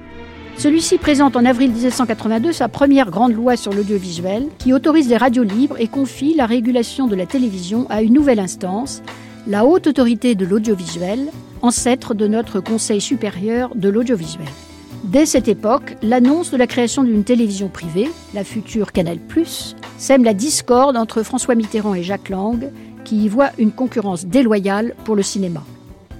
Celui-ci 0.57 0.99
présente 0.99 1.37
en 1.37 1.45
avril 1.45 1.73
1982 1.73 2.53
sa 2.53 2.69
première 2.69 3.11
grande 3.11 3.33
loi 3.33 3.57
sur 3.57 3.73
l'audiovisuel 3.73 4.47
qui 4.59 4.73
autorise 4.73 5.09
les 5.09 5.17
radios 5.17 5.43
libres 5.43 5.77
et 5.79 5.89
confie 5.89 6.35
la 6.35 6.47
régulation 6.47 7.07
de 7.07 7.17
la 7.17 7.27
télévision 7.27 7.87
à 7.91 8.03
une 8.03 8.15
nouvelle 8.15 8.39
instance, 8.39 9.03
la 9.47 9.67
Haute 9.67 9.89
Autorité 9.89 10.35
de 10.35 10.47
l'Audiovisuel, 10.47 11.29
ancêtre 11.61 12.15
de 12.15 12.29
notre 12.29 12.61
Conseil 12.61 13.01
supérieur 13.01 13.75
de 13.75 13.89
l'audiovisuel. 13.89 14.47
Dès 15.03 15.27
cette 15.27 15.49
époque, 15.49 15.97
l'annonce 16.03 16.51
de 16.51 16.57
la 16.57 16.67
création 16.67 17.05
d'une 17.05 17.25
télévision 17.25 17.69
privée, 17.69 18.09
la 18.33 18.45
future 18.45 18.93
Canal+, 18.93 19.19
sème 19.99 20.25
la 20.25 20.35
discorde 20.35 20.97
entre 20.97 21.23
François 21.23 21.57
Mitterrand 21.57 21.95
et 21.95 22.03
Jacques 22.03 22.31
Lang, 22.31 22.71
qui 23.05 23.25
y 23.25 23.29
voit 23.29 23.51
une 23.59 23.73
concurrence 23.73 24.25
déloyale 24.25 24.95
pour 25.05 25.15
le 25.15 25.23
cinéma. 25.23 25.63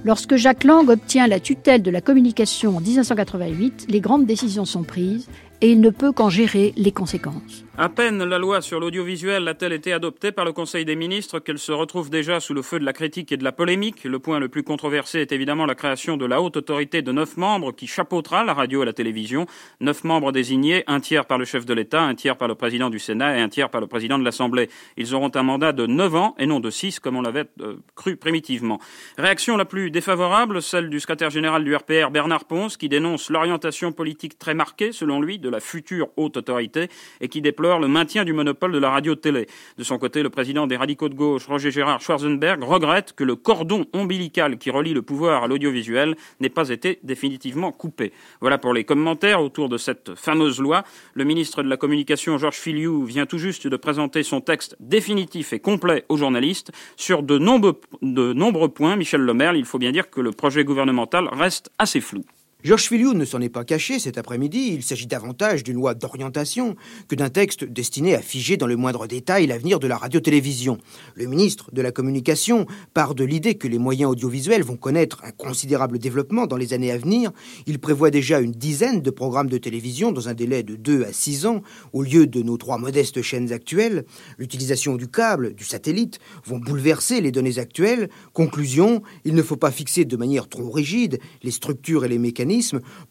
Lorsque 0.05 0.35
Jacques 0.35 0.65
Lang 0.65 0.87
obtient 0.87 1.25
la 1.25 1.39
tutelle 1.39 1.81
de 1.81 1.89
la 1.89 1.99
communication 1.99 2.77
en 2.77 2.79
1988, 2.79 3.87
les 3.89 4.01
grandes 4.01 4.27
décisions 4.27 4.63
sont 4.63 4.83
prises 4.83 5.27
et 5.61 5.71
il 5.71 5.81
ne 5.81 5.89
peut 5.89 6.11
qu'en 6.11 6.29
gérer 6.29 6.73
les 6.77 6.91
conséquences. 6.91 7.64
À 7.77 7.89
peine 7.89 8.23
la 8.23 8.39
loi 8.39 8.61
sur 8.61 8.79
l'audiovisuel 8.79 9.45
a-t-elle 9.49 9.73
été 9.73 9.91
adoptée 9.91 10.31
par 10.31 10.45
le 10.45 10.53
Conseil 10.53 10.85
des 10.85 10.95
ministres 10.95 11.39
qu'elle 11.39 11.59
se 11.59 11.73
retrouve 11.73 12.09
déjà 12.09 12.39
sous 12.39 12.53
le 12.53 12.61
feu 12.61 12.79
de 12.79 12.85
la 12.85 12.93
critique 12.93 13.33
et 13.33 13.37
de 13.37 13.43
la 13.43 13.51
polémique. 13.51 14.05
Le 14.05 14.17
point 14.17 14.39
le 14.39 14.47
plus 14.47 14.63
controversé 14.63 15.19
est 15.19 15.33
évidemment 15.33 15.65
la 15.65 15.75
création 15.75 16.15
de 16.15 16.25
la 16.25 16.41
haute 16.41 16.55
autorité 16.55 17.01
de 17.01 17.11
neuf 17.11 17.35
membres 17.35 17.73
qui 17.73 17.85
chapeautera 17.85 18.45
la 18.45 18.53
radio 18.53 18.83
et 18.83 18.85
la 18.85 18.93
télévision. 18.93 19.45
Neuf 19.81 20.05
membres 20.05 20.31
désignés, 20.31 20.85
un 20.87 21.01
tiers 21.01 21.25
par 21.25 21.37
le 21.37 21.43
chef 21.43 21.65
de 21.65 21.73
l'État, 21.73 22.01
un 22.01 22.15
tiers 22.15 22.37
par 22.37 22.47
le 22.47 22.55
président 22.55 22.89
du 22.89 22.97
Sénat 22.97 23.37
et 23.37 23.41
un 23.41 23.49
tiers 23.49 23.69
par 23.69 23.81
le 23.81 23.87
président 23.87 24.17
de 24.17 24.23
l'Assemblée. 24.23 24.69
Ils 24.95 25.13
auront 25.13 25.31
un 25.35 25.43
mandat 25.43 25.73
de 25.73 25.85
neuf 25.85 26.15
ans 26.15 26.33
et 26.39 26.45
non 26.45 26.61
de 26.61 26.69
six 26.69 27.01
comme 27.01 27.17
on 27.17 27.21
l'avait 27.21 27.43
euh, 27.59 27.75
cru 27.93 28.15
primitivement. 28.15 28.79
Réaction 29.17 29.57
la 29.57 29.65
plus 29.65 29.91
défavorable, 29.91 30.61
celle 30.61 30.89
du 30.89 31.01
secrétaire 31.01 31.29
général 31.29 31.65
du 31.65 31.75
RPR 31.75 32.09
Bernard 32.09 32.45
Ponce 32.45 32.77
qui 32.77 32.87
dénonce 32.87 33.29
l'orientation 33.29 33.91
politique 33.91 34.39
très 34.39 34.53
marquée, 34.53 34.93
selon 34.93 35.19
lui, 35.19 35.39
de 35.39 35.49
la 35.49 35.59
future 35.59 36.07
haute 36.15 36.37
autorité 36.37 36.87
et 37.19 37.27
qui 37.27 37.41
déplore 37.41 37.64
le 37.65 37.87
maintien 37.87 38.23
du 38.23 38.33
monopole 38.33 38.71
de 38.71 38.77
la 38.77 38.89
radio-télé. 38.89 39.47
De 39.77 39.83
son 39.83 39.97
côté, 39.97 40.23
le 40.23 40.29
président 40.29 40.67
des 40.67 40.77
radicaux 40.77 41.09
de 41.09 41.15
gauche, 41.15 41.47
Roger 41.47 41.71
Gérard 41.71 42.01
Schwarzenberg, 42.01 42.63
regrette 42.63 43.13
que 43.13 43.23
le 43.23 43.35
cordon 43.35 43.85
ombilical 43.93 44.57
qui 44.57 44.69
relie 44.69 44.93
le 44.93 45.01
pouvoir 45.01 45.43
à 45.43 45.47
l'audiovisuel 45.47 46.15
n'ait 46.39 46.49
pas 46.49 46.69
été 46.69 46.99
définitivement 47.03 47.71
coupé. 47.71 48.13
Voilà 48.41 48.57
pour 48.57 48.73
les 48.73 48.83
commentaires 48.83 49.41
autour 49.41 49.67
de 49.67 49.77
cette 49.77 50.15
fameuse 50.15 50.59
loi. 50.59 50.83
Le 51.13 51.23
ministre 51.23 51.63
de 51.63 51.69
la 51.69 51.77
Communication, 51.77 52.37
Georges 52.37 52.57
Filiou, 52.57 53.03
vient 53.05 53.25
tout 53.25 53.39
juste 53.39 53.67
de 53.67 53.77
présenter 53.77 54.23
son 54.23 54.41
texte 54.41 54.75
définitif 54.79 55.53
et 55.53 55.59
complet 55.59 56.05
aux 56.09 56.17
journalistes. 56.17 56.71
Sur 56.95 57.23
de 57.23 57.37
nombreux, 57.37 58.69
points, 58.69 58.95
Michel 58.95 59.21
Lemaire, 59.21 59.55
il 59.55 59.65
faut 59.65 59.79
bien 59.79 59.91
dire 59.91 60.09
que 60.09 60.21
le 60.21 60.31
projet 60.31 60.63
gouvernemental 60.63 61.27
reste 61.31 61.71
assez 61.79 62.01
flou. 62.01 62.23
Georges 62.65 62.87
Filiou 62.87 63.13
ne 63.13 63.25
s'en 63.25 63.41
est 63.41 63.49
pas 63.49 63.63
caché 63.63 63.99
cet 63.99 64.17
après-midi, 64.17 64.71
il 64.73 64.81
s'agit 64.81 65.05
davantage 65.05 65.63
d'une 65.63 65.75
loi 65.75 65.93
d'orientation 65.93 66.75
que 67.07 67.13
d'un 67.13 67.29
texte 67.29 67.63
destiné 67.63 68.15
à 68.15 68.23
figer 68.23 68.57
dans 68.57 68.65
le 68.65 68.75
moindre 68.75 69.05
détail 69.05 69.45
l'avenir 69.45 69.77
de 69.79 69.85
la 69.85 69.97
radio-télévision. 69.97 70.79
Le 71.13 71.27
ministre 71.27 71.69
de 71.73 71.83
la 71.83 71.91
Communication 71.91 72.65
part 72.95 73.13
de 73.13 73.23
l'idée 73.23 73.53
que 73.53 73.67
les 73.67 73.77
moyens 73.77 74.09
audiovisuels 74.09 74.63
vont 74.63 74.77
connaître 74.77 75.21
un 75.23 75.29
considérable 75.29 75.99
développement 75.99 76.47
dans 76.47 76.57
les 76.57 76.73
années 76.73 76.89
à 76.89 76.97
venir. 76.97 77.31
Il 77.67 77.77
prévoit 77.77 78.09
déjà 78.09 78.39
une 78.39 78.53
dizaine 78.53 79.01
de 79.01 79.11
programmes 79.11 79.49
de 79.49 79.59
télévision 79.59 80.11
dans 80.11 80.27
un 80.27 80.33
délai 80.33 80.63
de 80.63 80.75
2 80.75 81.03
à 81.03 81.13
6 81.13 81.45
ans, 81.45 81.61
au 81.93 82.01
lieu 82.01 82.25
de 82.25 82.41
nos 82.41 82.57
trois 82.57 82.79
modestes 82.79 83.21
chaînes 83.21 83.53
actuelles. 83.53 84.05
L'utilisation 84.39 84.95
du 84.95 85.07
câble, 85.07 85.53
du 85.53 85.65
satellite, 85.65 86.17
vont 86.43 86.57
bouleverser 86.57 87.21
les 87.21 87.31
données 87.31 87.59
actuelles. 87.59 88.09
Conclusion, 88.33 89.03
il 89.23 89.35
ne 89.35 89.43
faut 89.43 89.55
pas 89.55 89.69
fixer 89.69 90.03
de 90.03 90.17
manière 90.17 90.47
trop 90.47 90.71
rigide 90.71 91.19
les 91.43 91.51
structures 91.51 92.05
et 92.05 92.09
les 92.09 92.17
mécanismes 92.17 92.54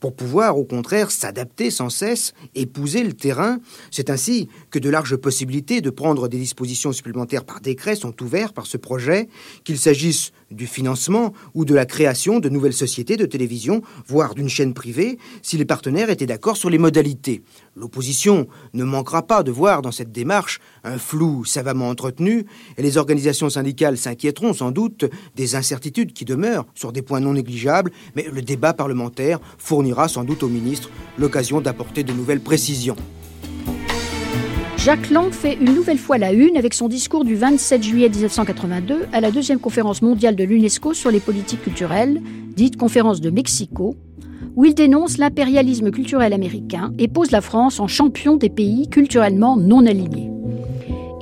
pour 0.00 0.14
pouvoir 0.14 0.58
au 0.58 0.64
contraire 0.64 1.10
s'adapter 1.10 1.70
sans 1.70 1.90
cesse, 1.90 2.32
épouser 2.54 3.02
le 3.02 3.12
terrain. 3.12 3.58
C'est 3.90 4.10
ainsi 4.10 4.48
que 4.70 4.78
de 4.78 4.90
larges 4.90 5.16
possibilités 5.16 5.80
de 5.80 5.90
prendre 5.90 6.28
des 6.28 6.38
dispositions 6.38 6.92
supplémentaires 6.92 7.44
par 7.44 7.60
décret 7.60 7.96
sont 7.96 8.14
ouvertes 8.22 8.54
par 8.54 8.66
ce 8.66 8.76
projet, 8.76 9.28
qu'il 9.64 9.78
s'agisse 9.78 10.32
du 10.50 10.66
financement 10.66 11.32
ou 11.54 11.64
de 11.64 11.74
la 11.74 11.86
création 11.86 12.40
de 12.40 12.48
nouvelles 12.48 12.72
sociétés 12.72 13.16
de 13.16 13.26
télévision, 13.26 13.82
voire 14.06 14.34
d'une 14.34 14.48
chaîne 14.48 14.74
privée, 14.74 15.18
si 15.42 15.56
les 15.56 15.64
partenaires 15.64 16.10
étaient 16.10 16.26
d'accord 16.26 16.56
sur 16.56 16.70
les 16.70 16.78
modalités. 16.78 17.42
L'opposition 17.76 18.46
ne 18.72 18.84
manquera 18.84 19.26
pas 19.26 19.42
de 19.42 19.50
voir 19.50 19.82
dans 19.82 19.90
cette 19.90 20.12
démarche 20.12 20.60
un 20.84 20.96
flou 20.96 21.44
savamment 21.44 21.88
entretenu, 21.88 22.46
et 22.78 22.82
les 22.82 22.98
organisations 22.98 23.50
syndicales 23.50 23.96
s'inquiéteront 23.96 24.52
sans 24.52 24.70
doute 24.70 25.06
des 25.34 25.56
incertitudes 25.56 26.12
qui 26.12 26.24
demeurent 26.24 26.66
sur 26.76 26.92
des 26.92 27.02
points 27.02 27.18
non 27.18 27.32
négligeables, 27.32 27.90
mais 28.14 28.28
le 28.32 28.42
débat 28.42 28.74
parlementaire 28.74 29.40
fournira 29.58 30.06
sans 30.06 30.22
doute 30.22 30.44
au 30.44 30.48
ministre 30.48 30.88
l'occasion 31.18 31.60
d'apporter 31.60 32.04
de 32.04 32.12
nouvelles 32.12 32.40
précisions. 32.40 32.96
Jacques 34.76 35.10
Lang 35.10 35.32
fait 35.32 35.54
une 35.54 35.74
nouvelle 35.74 35.98
fois 35.98 36.18
la 36.18 36.32
une 36.32 36.56
avec 36.56 36.74
son 36.74 36.88
discours 36.88 37.24
du 37.24 37.34
27 37.34 37.82
juillet 37.82 38.08
1982 38.08 39.06
à 39.12 39.20
la 39.20 39.32
deuxième 39.32 39.58
conférence 39.58 40.00
mondiale 40.02 40.36
de 40.36 40.44
l'UNESCO 40.44 40.94
sur 40.94 41.10
les 41.10 41.20
politiques 41.20 41.62
culturelles, 41.62 42.22
dite 42.54 42.76
conférence 42.76 43.20
de 43.20 43.30
Mexico, 43.30 43.96
où 44.56 44.64
il 44.64 44.74
dénonce 44.74 45.18
l'impérialisme 45.18 45.90
culturel 45.90 46.32
américain 46.32 46.92
et 46.98 47.08
pose 47.08 47.30
la 47.30 47.40
France 47.40 47.80
en 47.80 47.88
champion 47.88 48.36
des 48.36 48.50
pays 48.50 48.88
culturellement 48.88 49.56
non 49.56 49.86
alignés. 49.86 50.30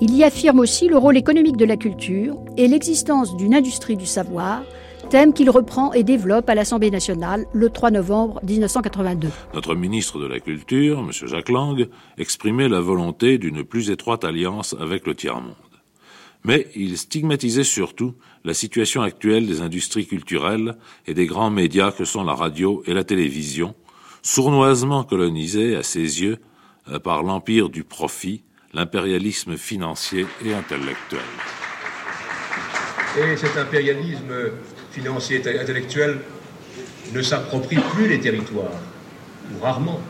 Il 0.01 0.15
y 0.17 0.25
affirme 0.25 0.59
aussi 0.59 0.89
le 0.89 0.99
rôle 0.99 1.17
économique 1.17 1.57
de 1.57 1.65
la 1.65 1.77
culture 1.77 2.37
et 2.57 2.67
l'existence 2.67 3.37
d'une 3.37 3.55
industrie 3.55 3.97
du 3.97 4.07
savoir 4.07 4.63
thème 5.13 5.35
qu'il 5.35 5.51
reprend 5.51 5.93
et 5.93 6.05
développe 6.05 6.49
à 6.49 6.55
l'Assemblée 6.55 6.91
nationale 6.91 7.45
le 7.53 7.69
3 7.69 7.91
novembre 7.91 8.41
1982. 8.49 9.29
Notre 9.53 9.75
ministre 9.75 10.19
de 10.19 10.27
la 10.27 10.41
Culture, 10.41 11.01
M. 11.01 11.11
Jacques 11.13 11.51
Lang, 11.51 11.87
exprimait 12.17 12.69
la 12.69 12.81
volonté 12.81 13.37
d'une 13.37 13.63
plus 13.63 13.91
étroite 13.91 14.25
alliance 14.25 14.75
avec 14.81 15.07
le 15.07 15.15
tiers-monde. 15.15 15.72
Mais 16.45 16.69
il 16.75 16.99
stigmatisait 16.99 17.65
surtout 17.65 18.15
la 18.45 18.55
situation 18.55 19.03
actuelle 19.03 19.47
des 19.47 19.61
industries 19.61 20.07
culturelles 20.07 20.77
et 21.07 21.15
des 21.15 21.27
grands 21.27 21.51
médias 21.51 21.93
que 21.93 22.05
sont 22.05 22.25
la 22.25 22.35
radio 22.35 22.83
et 22.87 22.95
la 22.95 23.05
télévision, 23.05 23.75
sournoisement 24.23 25.05
colonisés 25.05 25.77
à 25.77 25.83
ses 25.83 26.23
yeux 26.23 26.39
euh, 26.89 26.99
par 26.99 27.23
l'empire 27.23 27.69
du 27.69 27.85
profit, 27.85 28.43
l'impérialisme 28.75 29.57
financier 29.57 30.27
et 30.45 30.53
intellectuel. 30.53 31.21
Et 33.19 33.37
cet 33.37 33.57
impérialisme 33.57 34.33
financier 34.91 35.43
et 35.45 35.59
intellectuel 35.59 36.19
ne 37.13 37.23
s'approprie 37.23 37.79
plus 37.95 38.09
les 38.09 38.19
territoires, 38.19 38.81
ou 39.55 39.63
rarement. 39.63 40.01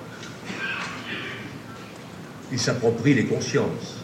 Il 2.53 2.59
s'approprie 2.59 3.15
les 3.15 3.25
consciences, 3.25 4.02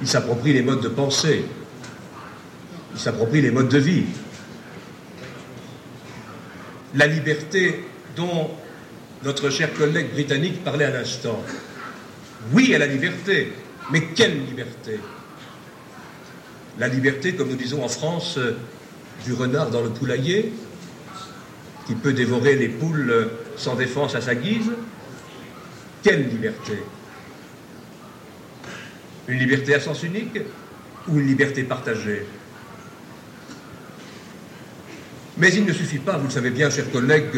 il 0.00 0.08
s'approprie 0.08 0.52
les 0.52 0.62
modes 0.62 0.80
de 0.80 0.88
pensée, 0.88 1.44
il 2.94 3.00
s'approprie 3.00 3.40
les 3.40 3.50
modes 3.50 3.68
de 3.68 3.78
vie. 3.78 4.04
La 6.94 7.06
liberté 7.06 7.84
dont 8.16 8.50
notre 9.22 9.50
cher 9.50 9.72
collègue 9.74 10.12
britannique 10.12 10.64
parlait 10.64 10.86
à 10.86 10.90
l'instant. 10.90 11.42
Oui 12.52 12.74
à 12.74 12.78
la 12.78 12.86
liberté, 12.86 13.52
mais 13.92 14.06
quelle 14.14 14.44
liberté? 14.44 14.98
La 16.78 16.88
liberté, 16.88 17.34
comme 17.34 17.50
nous 17.50 17.56
disons 17.56 17.84
en 17.84 17.88
France, 17.88 18.38
du 19.24 19.34
renard 19.34 19.70
dans 19.70 19.82
le 19.82 19.90
poulailler, 19.90 20.52
qui 21.86 21.94
peut 21.94 22.12
dévorer 22.12 22.56
les 22.56 22.68
poules 22.68 23.30
sans 23.56 23.74
défense 23.74 24.14
à 24.14 24.20
sa 24.20 24.34
guise. 24.34 24.70
Quelle 26.02 26.28
liberté? 26.28 26.78
Une 29.30 29.38
liberté 29.38 29.74
à 29.74 29.80
sens 29.80 30.02
unique 30.02 30.40
ou 31.06 31.18
une 31.18 31.26
liberté 31.26 31.62
partagée? 31.62 32.26
Mais 35.38 35.54
il 35.54 35.64
ne 35.64 35.72
suffit 35.72 35.98
pas, 35.98 36.18
vous 36.18 36.24
le 36.24 36.30
savez 36.30 36.50
bien, 36.50 36.68
chers 36.68 36.90
collègues, 36.90 37.30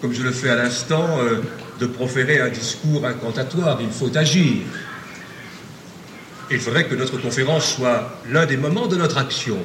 comme 0.00 0.12
je 0.12 0.22
le 0.22 0.32
fais 0.32 0.50
à 0.50 0.56
l'instant, 0.56 1.18
euh, 1.20 1.40
de 1.78 1.86
proférer 1.86 2.40
un 2.40 2.48
discours 2.48 3.06
incantatoire. 3.06 3.78
Il 3.80 3.90
faut 3.90 4.14
agir. 4.16 4.64
Il 6.50 6.58
faudrait 6.58 6.86
que 6.86 6.94
notre 6.94 7.18
conférence 7.18 7.76
soit 7.76 8.20
l'un 8.28 8.44
des 8.44 8.56
moments 8.56 8.86
de 8.86 8.96
notre 8.96 9.18
action. 9.18 9.58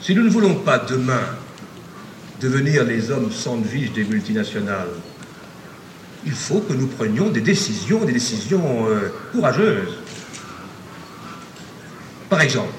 Si 0.00 0.14
nous 0.14 0.22
ne 0.22 0.30
voulons 0.30 0.56
pas 0.56 0.78
demain 0.78 1.22
devenir 2.40 2.84
les 2.84 3.10
hommes 3.10 3.32
sandwich 3.32 3.92
des 3.92 4.04
multinationales, 4.04 4.88
il 6.26 6.32
faut 6.32 6.60
que 6.60 6.72
nous 6.72 6.86
prenions 6.86 7.30
des 7.30 7.40
décisions, 7.40 8.04
des 8.04 8.12
décisions 8.12 8.88
euh, 8.88 9.12
courageuses. 9.32 9.98
Par 12.30 12.40
exemple, 12.40 12.72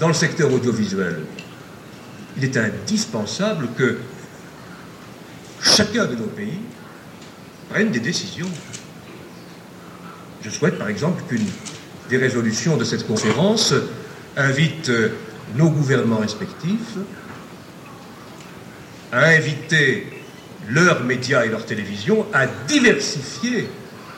dans 0.00 0.08
le 0.08 0.14
secteur 0.14 0.52
audiovisuel, 0.52 1.24
il 2.36 2.44
est 2.44 2.56
indispensable 2.56 3.68
que 3.76 3.98
chacun 5.60 6.06
de 6.06 6.14
nos 6.14 6.26
pays 6.26 6.60
prenne 7.68 7.90
des 7.90 8.00
décisions. 8.00 8.50
Je 10.42 10.50
souhaite 10.50 10.78
par 10.78 10.88
exemple 10.88 11.22
qu'une 11.28 11.46
des 12.08 12.16
résolutions 12.16 12.76
de 12.76 12.84
cette 12.84 13.06
conférence 13.06 13.74
invite 14.36 14.88
euh, 14.88 15.10
nos 15.56 15.68
gouvernements 15.68 16.18
respectifs 16.18 16.96
à 19.12 19.26
inviter 19.28 20.17
leurs 20.68 21.04
médias 21.04 21.44
et 21.44 21.48
leurs 21.48 21.64
télévisions 21.64 22.26
à 22.32 22.46
diversifier 22.46 23.68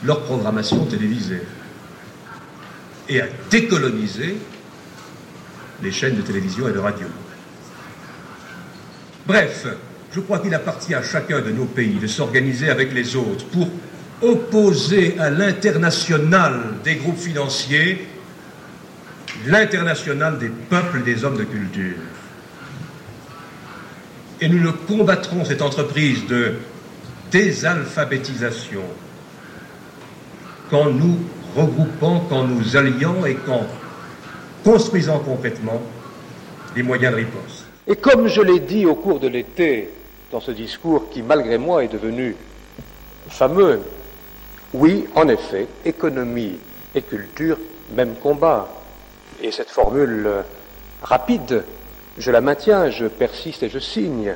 leur 0.05 0.23
programmation 0.23 0.85
télévisée 0.87 1.43
et 3.09 3.21
à 3.21 3.27
décoloniser 3.51 4.37
les 5.83 5.93
chaînes 5.93 6.17
de 6.17 6.23
télévision 6.23 6.69
et 6.69 6.73
de 6.73 6.79
radio. 6.79 7.07
Bref, 9.27 9.67
je 10.13 10.21
crois 10.21 10.39
qu'il 10.41 10.55
appartient 10.55 10.95
à 10.95 11.03
chacun 11.03 11.41
de 11.41 11.51
nos 11.51 11.67
pays 11.67 11.99
de 11.99 12.07
s'organiser 12.07 12.69
avec 12.69 12.93
les 12.93 13.17
autres 13.17 13.47
pour 13.47 13.69
opposer 14.23 15.17
à 15.19 15.31
l'international 15.31 16.75
des 16.85 16.97
groupes 16.97 17.19
financiers 17.19 18.07
l'international 19.47 20.39
des 20.39 20.49
peuples 20.49 20.99
et 20.99 21.15
des 21.15 21.25
hommes 21.25 21.39
de 21.39 21.45
culture. 21.45 21.97
Et 24.41 24.49
nous 24.49 24.59
ne 24.59 24.71
combattrons 24.71 25.45
cette 25.45 25.63
entreprise 25.63 26.27
de 26.27 26.55
désalphabétisation 27.31 28.83
qu'en 30.71 30.87
nous 30.91 31.19
regroupant, 31.57 32.21
qu'en 32.21 32.45
nous 32.45 32.77
alliant 32.77 33.25
et 33.27 33.35
qu'en 33.35 33.67
construisant 34.65 35.19
concrètement 35.19 35.81
des 36.75 36.83
moyens 36.83 37.13
de 37.13 37.19
riposte. 37.19 37.67
Et 37.87 37.97
comme 37.97 38.29
je 38.29 38.41
l'ai 38.41 38.61
dit 38.61 38.87
au 38.87 38.95
cours 38.95 39.21
de 39.21 39.29
l'été, 39.29 39.91
dans 40.31 40.41
ce 40.41 40.53
discours 40.53 41.11
qui, 41.11 41.23
malgré 41.23 41.59
moi, 41.59 41.85
est 41.85 41.93
devenu 41.93 42.37
fameux, 43.29 43.81
oui, 44.73 45.07
en 45.17 45.29
effet, 45.29 45.67
économie 45.85 46.59
et 46.95 47.03
culture, 47.03 47.59
même 47.95 48.15
combat. 48.23 48.69
Et 49.43 49.51
cette 49.51 49.71
formule 49.71 50.25
euh, 50.27 50.43
rapide, 51.03 51.65
je 52.21 52.31
la 52.31 52.41
maintiens, 52.41 52.91
je 52.91 53.07
persiste 53.07 53.63
et 53.63 53.69
je 53.69 53.79
signe. 53.79 54.35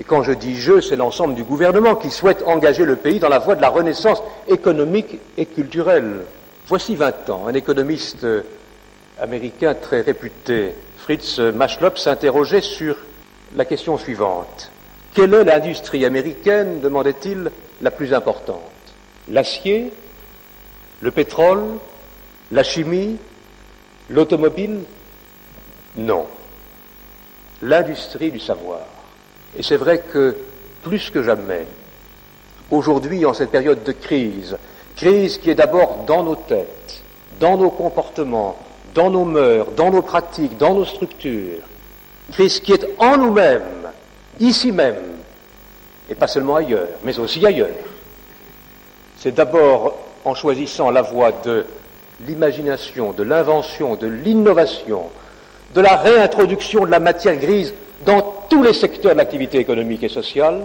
Et 0.00 0.04
quand 0.04 0.22
je 0.22 0.32
dis 0.32 0.56
je, 0.56 0.80
c'est 0.80 0.96
l'ensemble 0.96 1.34
du 1.34 1.44
gouvernement 1.44 1.96
qui 1.96 2.10
souhaite 2.10 2.42
engager 2.46 2.84
le 2.84 2.96
pays 2.96 3.18
dans 3.18 3.28
la 3.28 3.38
voie 3.38 3.54
de 3.54 3.62
la 3.62 3.68
renaissance 3.68 4.22
économique 4.48 5.18
et 5.36 5.46
culturelle. 5.46 6.24
Voici 6.66 6.96
20 6.96 7.30
ans, 7.30 7.46
un 7.46 7.54
économiste 7.54 8.26
américain 9.20 9.74
très 9.74 10.00
réputé, 10.00 10.74
Fritz 10.98 11.38
Machlop, 11.38 11.98
s'interrogeait 11.98 12.60
sur 12.60 12.96
la 13.54 13.64
question 13.64 13.98
suivante. 13.98 14.70
Quelle 15.14 15.34
est 15.34 15.44
l'industrie 15.44 16.04
américaine, 16.06 16.80
demandait-il, 16.80 17.50
la 17.82 17.90
plus 17.90 18.14
importante? 18.14 18.60
L'acier 19.28 19.92
Le 21.00 21.10
pétrole 21.10 21.62
La 22.50 22.62
chimie 22.62 23.18
L'automobile? 24.08 24.80
Non. 25.96 26.26
L'industrie 27.62 28.30
du 28.30 28.40
savoir. 28.40 28.80
Et 29.56 29.62
c'est 29.62 29.76
vrai 29.76 30.02
que 30.12 30.36
plus 30.82 31.10
que 31.10 31.22
jamais, 31.22 31.66
aujourd'hui, 32.70 33.24
en 33.24 33.34
cette 33.34 33.50
période 33.50 33.84
de 33.84 33.92
crise, 33.92 34.56
crise 34.96 35.38
qui 35.38 35.50
est 35.50 35.54
d'abord 35.54 36.04
dans 36.06 36.24
nos 36.24 36.36
têtes, 36.36 37.02
dans 37.38 37.56
nos 37.56 37.70
comportements, 37.70 38.56
dans 38.94 39.10
nos 39.10 39.24
mœurs, 39.24 39.68
dans 39.76 39.90
nos 39.90 40.02
pratiques, 40.02 40.56
dans 40.58 40.74
nos 40.74 40.84
structures, 40.84 41.60
crise 42.32 42.60
qui 42.60 42.72
est 42.72 42.86
en 42.98 43.16
nous-mêmes, 43.16 43.90
ici 44.40 44.72
même, 44.72 44.96
et 46.08 46.14
pas 46.14 46.26
seulement 46.26 46.56
ailleurs, 46.56 46.88
mais 47.04 47.18
aussi 47.18 47.44
ailleurs. 47.46 47.68
C'est 49.18 49.34
d'abord 49.34 49.96
en 50.24 50.34
choisissant 50.34 50.90
la 50.90 51.02
voie 51.02 51.32
de 51.44 51.64
l'imagination, 52.26 53.12
de 53.12 53.22
l'invention, 53.22 53.94
de 53.94 54.06
l'innovation, 54.06 55.10
de 55.74 55.80
la 55.80 55.96
réintroduction 55.96 56.84
de 56.84 56.90
la 56.90 57.00
matière 57.00 57.36
grise 57.36 57.74
dans 58.04 58.34
tous 58.48 58.62
les 58.62 58.74
secteurs 58.74 59.12
de 59.12 59.18
l'activité 59.18 59.58
économique 59.58 60.02
et 60.02 60.08
sociale, 60.08 60.62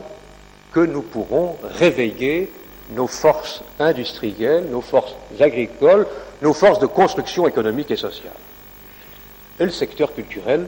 que 0.74 0.80
nous 0.80 1.02
pourrons 1.02 1.56
réveiller 1.63 2.52
nos 2.91 3.08
forces 3.08 3.63
industrielles, 3.80 4.65
nos 4.70 4.82
forces 4.82 5.15
agricoles, 5.39 6.08
nos 6.41 6.54
forces 6.54 6.80
de 6.80 6.86
construction 6.88 7.48
économique 7.48 7.91
et 7.91 7.96
sociale. 7.96 8.34
Et 9.60 9.65
le 9.65 9.72
secteur 9.72 10.13
culturel 10.13 10.67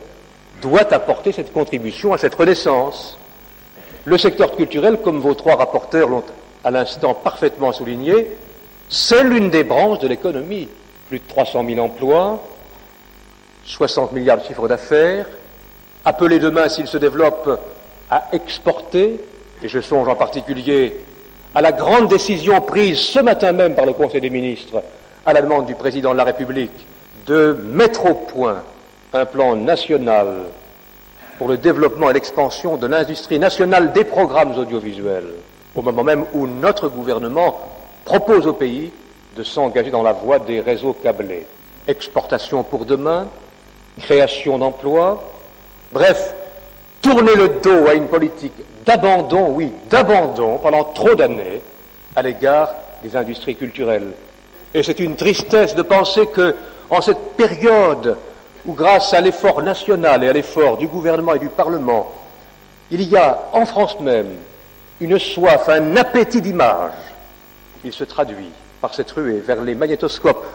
doit 0.62 0.94
apporter 0.94 1.32
cette 1.32 1.54
contribution 1.54 2.14
à 2.14 2.18
cette 2.18 2.36
renaissance. 2.36 3.18
Le 4.06 4.18
secteur 4.18 4.56
culturel, 4.56 4.98
comme 4.98 5.20
vos 5.20 5.36
trois 5.36 5.56
rapporteurs 5.56 6.10
l'ont 6.10 6.24
à 6.64 6.72
l'instant 6.72 7.14
parfaitement 7.14 7.72
souligné, 7.72 8.28
c'est 8.90 9.24
l'une 9.24 9.50
des 9.50 9.64
branches 9.64 10.00
de 10.00 10.08
l'économie. 10.08 10.68
Plus 11.08 11.20
de 11.20 11.28
300 11.28 11.66
000 11.66 11.80
emplois, 11.80 12.42
60 13.66 14.12
milliards 14.14 14.38
de 14.40 14.44
chiffre 14.44 14.68
d'affaires, 14.68 15.26
appelé 16.06 16.40
demain, 16.40 16.70
s'il 16.70 16.88
se 16.88 16.98
développe, 16.98 17.60
à 18.10 18.30
exporter, 18.32 19.20
et 19.62 19.68
je 19.68 19.80
songe 19.80 20.08
en 20.08 20.16
particulier 20.16 20.96
à 21.54 21.62
la 21.62 21.72
grande 21.72 22.08
décision 22.08 22.62
prise 22.62 23.00
ce 23.00 23.20
matin 23.20 23.52
même 23.52 23.76
par 23.76 23.86
le 23.86 23.94
Conseil 23.94 24.22
des 24.22 24.30
ministres, 24.30 24.82
à 25.26 25.34
la 25.34 25.42
demande 25.42 25.66
du 25.66 25.76
Président 25.76 26.12
de 26.12 26.18
la 26.18 26.24
République, 26.24 26.86
de 27.26 27.58
mettre 27.64 28.06
au 28.06 28.14
point 28.14 28.64
un 29.14 29.26
plan 29.26 29.56
national 29.56 30.28
pour 31.38 31.48
le 31.48 31.58
développement 31.58 32.10
et 32.10 32.14
l'expansion 32.14 32.78
de 32.78 32.88
l'industrie 32.88 33.40
nationale 33.40 33.94
des 33.94 34.04
programmes 34.04 34.58
audiovisuels, 34.58 35.34
au 35.76 35.82
moment 35.82 36.04
même 36.04 36.26
où 36.34 36.48
notre 36.48 36.90
gouvernement 36.90 37.60
propose 38.06 38.48
au 38.48 38.54
pays 38.54 38.92
de 39.36 39.44
s'engager 39.44 39.92
dans 39.92 40.04
la 40.04 40.14
voie 40.14 40.40
des 40.40 40.60
réseaux 40.60 40.94
câblés. 40.94 41.46
Exportation 41.88 42.64
pour 42.64 42.86
demain, 42.86 43.28
création 44.00 44.58
d'emplois, 44.58 45.24
bref, 45.92 46.34
tourner 47.02 47.36
le 47.36 47.50
dos 47.62 47.88
à 47.88 47.94
une 47.94 48.08
politique 48.08 48.54
d'abandon, 48.86 49.50
oui, 49.52 49.72
d'abandon 49.90 50.58
pendant 50.58 50.84
trop 50.84 51.16
d'années 51.16 51.62
à 52.16 52.22
l'égard 52.22 52.70
des 53.04 53.16
industries 53.16 53.56
culturelles. 53.56 54.12
Et 54.74 54.84
c'est 54.84 55.00
une 55.00 55.16
tristesse 55.16 55.76
de 55.76 55.82
penser 55.82 56.28
que, 56.28 56.56
en 56.90 57.02
cette 57.02 57.36
période 57.38 58.18
où, 58.66 58.74
grâce 58.74 59.14
à 59.14 59.22
l'effort 59.22 59.62
national 59.62 60.24
et 60.24 60.30
à 60.30 60.34
l'effort 60.34 60.78
du 60.78 60.88
gouvernement 60.88 61.36
et 61.36 61.40
du 61.40 61.50
Parlement, 61.50 62.12
il 62.92 63.02
y 63.04 63.16
a 63.16 63.50
en 63.54 63.66
France 63.66 64.00
même 64.00 64.36
une 65.00 65.18
soif, 65.18 65.70
un 65.70 65.96
appétit 65.96 66.42
d'image, 66.42 66.92
il 67.84 67.94
se 67.94 68.04
traduit 68.04 68.50
par 68.82 68.94
cette 68.94 69.12
ruée 69.12 69.40
vers 69.40 69.62
les 69.62 69.76
magnétoscopes 69.76 70.46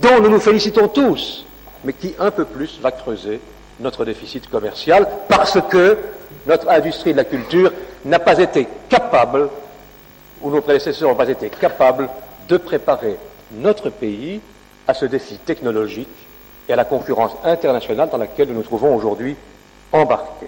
dont 0.00 0.20
nous 0.20 0.30
nous 0.30 0.40
félicitons 0.40 0.88
tous, 0.88 1.46
mais 1.84 1.92
qui 1.92 2.14
un 2.18 2.30
peu 2.30 2.44
plus 2.44 2.80
va 2.80 2.90
creuser 2.90 3.40
notre 3.80 4.04
déficit 4.04 4.48
commercial 4.48 5.06
parce 5.28 5.58
que 5.68 5.98
notre 6.46 6.68
industrie 6.68 7.12
de 7.12 7.18
la 7.18 7.24
culture 7.24 7.72
n'a 8.04 8.18
pas 8.18 8.38
été 8.38 8.68
capable, 8.88 9.48
ou 10.42 10.50
nos 10.50 10.60
prédécesseurs 10.60 11.08
n'ont 11.08 11.14
pas 11.14 11.28
été 11.28 11.48
capables, 11.48 12.08
de 12.48 12.56
préparer 12.56 13.16
notre 13.52 13.90
pays 13.90 14.40
à 14.86 14.94
ce 14.94 15.06
défi 15.06 15.36
technologique 15.38 16.08
et 16.68 16.72
à 16.72 16.76
la 16.76 16.84
concurrence 16.84 17.32
internationale 17.42 18.10
dans 18.10 18.18
laquelle 18.18 18.48
nous 18.48 18.54
nous 18.54 18.62
trouvons 18.62 18.94
aujourd'hui 18.94 19.36
embarqués. 19.92 20.46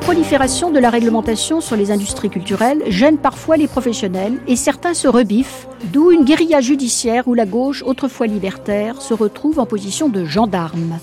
Prolifération 0.00 0.70
de 0.70 0.78
la 0.78 0.90
réglementation 0.90 1.60
sur 1.60 1.76
les 1.76 1.90
industries 1.90 2.30
culturelles 2.30 2.82
gêne 2.88 3.18
parfois 3.18 3.56
les 3.56 3.68
professionnels 3.68 4.40
et 4.46 4.56
certains 4.56 4.94
se 4.94 5.06
rebiffent, 5.06 5.68
d'où 5.92 6.10
une 6.10 6.24
guérilla 6.24 6.60
judiciaire 6.60 7.28
où 7.28 7.34
la 7.34 7.46
gauche, 7.46 7.82
autrefois 7.82 8.26
libertaire, 8.26 9.00
se 9.00 9.14
retrouve 9.14 9.58
en 9.58 9.66
position 9.66 10.08
de 10.08 10.24
gendarme. 10.24 10.98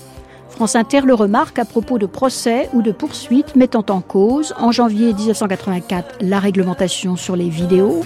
France 0.50 0.74
Inter 0.74 1.02
le 1.02 1.14
remarque 1.14 1.58
à 1.58 1.64
propos 1.64 1.98
de 1.98 2.06
procès 2.06 2.68
ou 2.72 2.82
de 2.82 2.90
poursuites 2.90 3.54
mettant 3.54 3.84
en 3.88 4.00
cause, 4.00 4.54
en 4.58 4.72
janvier 4.72 5.14
1984, 5.14 6.16
la 6.20 6.40
réglementation 6.40 7.16
sur 7.16 7.36
les 7.36 7.48
vidéos, 7.48 8.00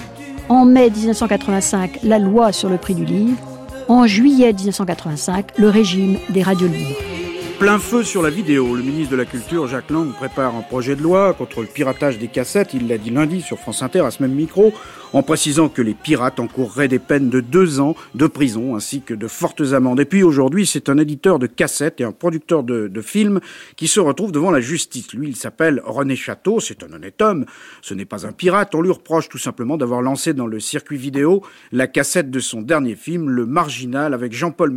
en 0.48 0.64
mai 0.66 0.90
1985, 0.90 2.00
la 2.02 2.18
loi 2.18 2.52
sur 2.52 2.68
le 2.68 2.76
prix 2.76 2.94
du 2.94 3.06
livre, 3.06 3.38
en 3.88 4.06
juillet 4.06 4.52
1985, 4.52 5.58
le 5.58 5.68
régime 5.68 6.18
des 6.30 6.42
radios 6.42 6.68
libres. 6.68 7.21
Plein 7.62 7.78
feu 7.78 8.02
sur 8.02 8.22
la 8.22 8.30
vidéo. 8.30 8.74
Le 8.74 8.82
ministre 8.82 9.12
de 9.12 9.16
la 9.16 9.24
Culture, 9.24 9.68
Jacques 9.68 9.92
Lang, 9.92 10.12
prépare 10.12 10.56
un 10.56 10.62
projet 10.62 10.96
de 10.96 11.00
loi 11.00 11.32
contre 11.32 11.60
le 11.60 11.68
piratage 11.68 12.18
des 12.18 12.26
cassettes. 12.26 12.74
Il 12.74 12.88
l'a 12.88 12.98
dit 12.98 13.10
lundi 13.10 13.40
sur 13.40 13.56
France 13.56 13.84
Inter 13.84 14.00
à 14.00 14.10
ce 14.10 14.20
même 14.20 14.32
micro 14.32 14.74
en 15.12 15.22
précisant 15.22 15.68
que 15.68 15.82
les 15.82 15.94
pirates 15.94 16.40
encourraient 16.40 16.88
des 16.88 16.98
peines 16.98 17.30
de 17.30 17.40
deux 17.40 17.80
ans 17.80 17.94
de 18.14 18.26
prison 18.26 18.76
ainsi 18.76 19.02
que 19.02 19.14
de 19.14 19.28
fortes 19.28 19.72
amendes. 19.72 20.00
Et 20.00 20.04
puis 20.04 20.22
aujourd'hui, 20.22 20.66
c'est 20.66 20.88
un 20.88 20.98
éditeur 20.98 21.38
de 21.38 21.46
cassettes 21.46 22.00
et 22.00 22.04
un 22.04 22.12
producteur 22.12 22.62
de, 22.62 22.88
de 22.88 23.00
films 23.02 23.40
qui 23.76 23.88
se 23.88 24.00
retrouve 24.00 24.32
devant 24.32 24.50
la 24.50 24.60
justice. 24.60 25.12
Lui, 25.12 25.28
il 25.28 25.36
s'appelle 25.36 25.82
René 25.84 26.16
Château, 26.16 26.60
c'est 26.60 26.82
un 26.82 26.92
honnête 26.92 27.20
homme, 27.20 27.46
ce 27.82 27.94
n'est 27.94 28.04
pas 28.04 28.26
un 28.26 28.32
pirate. 28.32 28.74
On 28.74 28.82
lui 28.82 28.90
reproche 28.90 29.28
tout 29.28 29.38
simplement 29.38 29.76
d'avoir 29.76 30.02
lancé 30.02 30.34
dans 30.34 30.46
le 30.46 30.60
circuit 30.60 30.96
vidéo 30.96 31.42
la 31.72 31.86
cassette 31.86 32.30
de 32.30 32.40
son 32.40 32.62
dernier 32.62 32.94
film, 32.94 33.28
Le 33.28 33.46
Marginal, 33.46 34.14
avec 34.14 34.32
Jean-Paul 34.32 34.70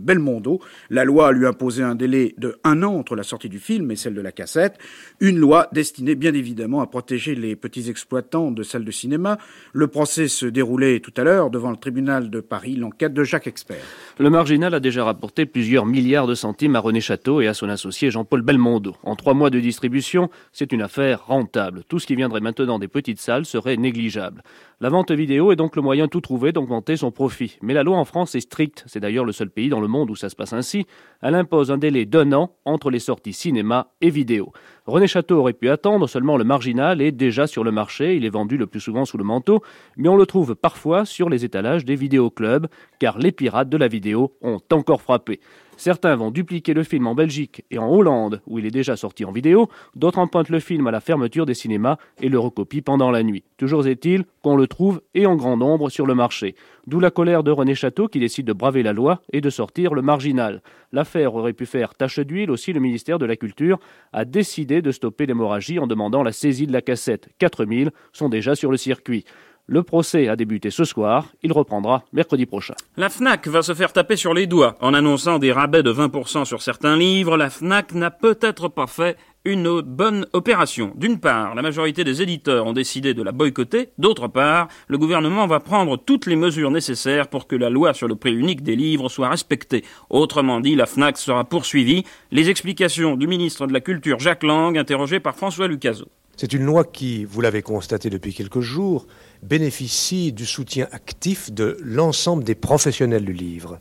Belmondo. 0.00 0.60
La 0.90 1.04
loi 1.04 1.32
lui 1.32 1.46
imposé 1.46 1.82
un 1.82 1.94
délai 1.94 2.34
de 2.38 2.56
un 2.64 2.82
an 2.82 2.94
entre 2.94 3.16
la 3.16 3.22
sortie 3.22 3.48
du 3.48 3.58
film 3.58 3.90
et 3.90 3.96
celle 3.96 4.14
de 4.14 4.20
la 4.20 4.32
cassette. 4.32 4.78
Une 5.20 5.38
loi 5.38 5.68
destinée 5.72 6.14
bien 6.14 6.34
évidemment 6.34 6.80
à 6.80 6.86
protéger 6.86 7.34
les 7.34 7.56
petits 7.56 7.90
exploitants 7.90 8.50
de 8.50 8.62
salles 8.62 8.84
de 8.84 8.90
cinéma. 8.90 9.38
Le 9.76 9.88
procès 9.88 10.28
se 10.28 10.46
déroulait 10.46 11.00
tout 11.00 11.12
à 11.16 11.24
l'heure 11.24 11.50
devant 11.50 11.72
le 11.72 11.76
tribunal 11.76 12.30
de 12.30 12.38
Paris, 12.38 12.76
l'enquête 12.76 13.12
de 13.12 13.24
Jacques 13.24 13.48
Expert. 13.48 13.84
Le 14.16 14.30
marginal 14.30 14.72
a 14.74 14.78
déjà 14.78 15.04
rapporté 15.04 15.44
plusieurs 15.44 15.86
milliards 15.86 16.28
de 16.28 16.36
centimes 16.36 16.76
à 16.76 16.78
René 16.78 17.00
Château 17.00 17.40
et 17.40 17.48
à 17.48 17.54
son 17.54 17.68
associé 17.68 18.12
Jean-Paul 18.12 18.42
Belmondo. 18.42 18.94
En 19.02 19.16
trois 19.16 19.34
mois 19.34 19.50
de 19.50 19.58
distribution, 19.58 20.30
c'est 20.52 20.70
une 20.70 20.82
affaire 20.82 21.26
rentable. 21.26 21.82
Tout 21.88 21.98
ce 21.98 22.06
qui 22.06 22.14
viendrait 22.14 22.38
maintenant 22.38 22.78
des 22.78 22.86
petites 22.86 23.18
salles 23.18 23.44
serait 23.44 23.76
négligeable. 23.76 24.44
La 24.80 24.88
vente 24.88 25.10
vidéo 25.10 25.50
est 25.50 25.56
donc 25.56 25.74
le 25.74 25.82
moyen 25.82 26.06
tout 26.06 26.20
trouvé 26.20 26.52
d'augmenter 26.52 26.96
son 26.96 27.10
profit. 27.10 27.58
Mais 27.60 27.74
la 27.74 27.82
loi 27.82 27.96
en 27.96 28.04
France 28.04 28.36
est 28.36 28.40
stricte. 28.40 28.84
C'est 28.86 29.00
d'ailleurs 29.00 29.24
le 29.24 29.32
seul 29.32 29.50
pays 29.50 29.68
dans 29.68 29.80
le 29.80 29.88
monde 29.88 30.10
où 30.10 30.14
ça 30.14 30.28
se 30.28 30.36
passe 30.36 30.52
ainsi. 30.52 30.86
Elle 31.20 31.34
impose 31.34 31.72
un 31.72 31.78
délai 31.78 32.04
d'un 32.04 32.32
an 32.32 32.52
entre 32.64 32.90
les 32.90 33.00
sorties 33.00 33.32
cinéma 33.32 33.88
et 34.00 34.10
vidéo. 34.10 34.52
René 34.86 35.08
Château 35.08 35.38
aurait 35.38 35.54
pu 35.54 35.70
attendre, 35.70 36.06
seulement 36.06 36.36
le 36.36 36.44
marginal 36.44 37.00
est 37.00 37.10
déjà 37.10 37.46
sur 37.46 37.64
le 37.64 37.70
marché, 37.70 38.16
il 38.16 38.26
est 38.26 38.30
vendu 38.30 38.58
le 38.58 38.66
plus 38.66 38.80
souvent 38.80 39.06
sous 39.06 39.16
le 39.16 39.24
manteau, 39.24 39.62
mais 39.96 40.10
on 40.10 40.16
le 40.16 40.26
trouve 40.26 40.54
parfois 40.54 41.06
sur 41.06 41.30
les 41.30 41.46
étalages 41.46 41.86
des 41.86 41.96
vidéoclubs, 41.96 42.66
car 43.00 43.18
les 43.18 43.32
pirates 43.32 43.70
de 43.70 43.78
la 43.78 43.88
vidéo 43.88 44.03
ont 44.14 44.60
encore 44.72 45.00
frappé. 45.00 45.40
Certains 45.76 46.14
vont 46.14 46.30
dupliquer 46.30 46.74
le 46.74 46.82
film 46.82 47.06
en 47.06 47.14
Belgique 47.14 47.64
et 47.70 47.78
en 47.78 47.90
Hollande, 47.90 48.40
où 48.46 48.58
il 48.58 48.66
est 48.66 48.70
déjà 48.70 48.96
sorti 48.96 49.24
en 49.24 49.32
vidéo, 49.32 49.68
d'autres 49.96 50.18
empruntent 50.18 50.50
le 50.50 50.60
film 50.60 50.86
à 50.86 50.90
la 50.90 51.00
fermeture 51.00 51.46
des 51.46 51.54
cinémas 51.54 51.96
et 52.20 52.28
le 52.28 52.38
recopient 52.38 52.82
pendant 52.82 53.10
la 53.10 53.22
nuit. 53.22 53.44
Toujours 53.56 53.86
est-il 53.86 54.24
qu'on 54.42 54.56
le 54.56 54.66
trouve 54.66 55.00
et 55.14 55.26
en 55.26 55.36
grand 55.36 55.56
nombre 55.56 55.90
sur 55.90 56.06
le 56.06 56.14
marché. 56.14 56.54
D'où 56.86 57.00
la 57.00 57.10
colère 57.10 57.42
de 57.42 57.50
René 57.50 57.74
Château 57.74 58.08
qui 58.08 58.20
décide 58.20 58.46
de 58.46 58.52
braver 58.52 58.82
la 58.82 58.92
loi 58.92 59.20
et 59.32 59.40
de 59.40 59.50
sortir 59.50 59.94
le 59.94 60.02
marginal. 60.02 60.62
L'affaire 60.92 61.34
aurait 61.34 61.52
pu 61.54 61.66
faire 61.66 61.94
tache 61.94 62.20
d'huile 62.20 62.50
aussi 62.50 62.72
le 62.72 62.80
ministère 62.80 63.18
de 63.18 63.26
la 63.26 63.36
Culture 63.36 63.78
a 64.12 64.24
décidé 64.24 64.80
de 64.80 64.92
stopper 64.92 65.26
l'hémorragie 65.26 65.78
en 65.78 65.86
demandant 65.86 66.22
la 66.22 66.32
saisie 66.32 66.66
de 66.66 66.72
la 66.72 66.82
cassette. 66.82 67.28
4000 67.38 67.90
sont 68.12 68.28
déjà 68.28 68.54
sur 68.54 68.70
le 68.70 68.76
circuit. 68.76 69.24
Le 69.66 69.82
procès 69.82 70.28
a 70.28 70.36
débuté 70.36 70.70
ce 70.70 70.84
soir, 70.84 71.32
il 71.42 71.50
reprendra 71.50 72.04
mercredi 72.12 72.44
prochain. 72.44 72.74
La 72.98 73.08
FNAC 73.08 73.48
va 73.48 73.62
se 73.62 73.72
faire 73.72 73.94
taper 73.94 74.16
sur 74.16 74.34
les 74.34 74.46
doigts 74.46 74.76
en 74.82 74.92
annonçant 74.92 75.38
des 75.38 75.52
rabais 75.52 75.82
de 75.82 75.90
20% 75.90 76.44
sur 76.44 76.60
certains 76.60 76.98
livres. 76.98 77.38
La 77.38 77.48
FNAC 77.48 77.94
n'a 77.94 78.10
peut-être 78.10 78.68
pas 78.68 78.86
fait 78.86 79.16
une 79.46 79.80
bonne 79.80 80.26
opération. 80.34 80.92
D'une 80.96 81.18
part, 81.18 81.54
la 81.54 81.62
majorité 81.62 82.04
des 82.04 82.20
éditeurs 82.20 82.66
ont 82.66 82.74
décidé 82.74 83.14
de 83.14 83.22
la 83.22 83.32
boycotter. 83.32 83.88
D'autre 83.96 84.28
part, 84.28 84.68
le 84.86 84.98
gouvernement 84.98 85.46
va 85.46 85.60
prendre 85.60 85.96
toutes 85.96 86.26
les 86.26 86.36
mesures 86.36 86.70
nécessaires 86.70 87.28
pour 87.28 87.46
que 87.46 87.56
la 87.56 87.70
loi 87.70 87.94
sur 87.94 88.06
le 88.06 88.16
prix 88.16 88.34
unique 88.34 88.62
des 88.62 88.76
livres 88.76 89.08
soit 89.08 89.30
respectée. 89.30 89.82
Autrement 90.10 90.60
dit, 90.60 90.74
la 90.74 90.84
FNAC 90.84 91.16
sera 91.16 91.44
poursuivie. 91.44 92.04
Les 92.30 92.50
explications 92.50 93.16
du 93.16 93.26
ministre 93.26 93.66
de 93.66 93.72
la 93.72 93.80
Culture 93.80 94.18
Jacques 94.18 94.42
Lang, 94.42 94.76
interrogé 94.76 95.20
par 95.20 95.36
François 95.36 95.68
Lucaso. 95.68 96.04
C'est 96.36 96.52
une 96.52 96.64
loi 96.64 96.84
qui, 96.84 97.24
vous 97.24 97.40
l'avez 97.40 97.62
constaté 97.62 98.10
depuis 98.10 98.34
quelques 98.34 98.60
jours, 98.60 99.06
bénéficie 99.44 100.32
du 100.32 100.46
soutien 100.46 100.88
actif 100.90 101.52
de 101.52 101.76
l'ensemble 101.82 102.44
des 102.44 102.54
professionnels 102.54 103.24
du 103.24 103.32
livre, 103.32 103.78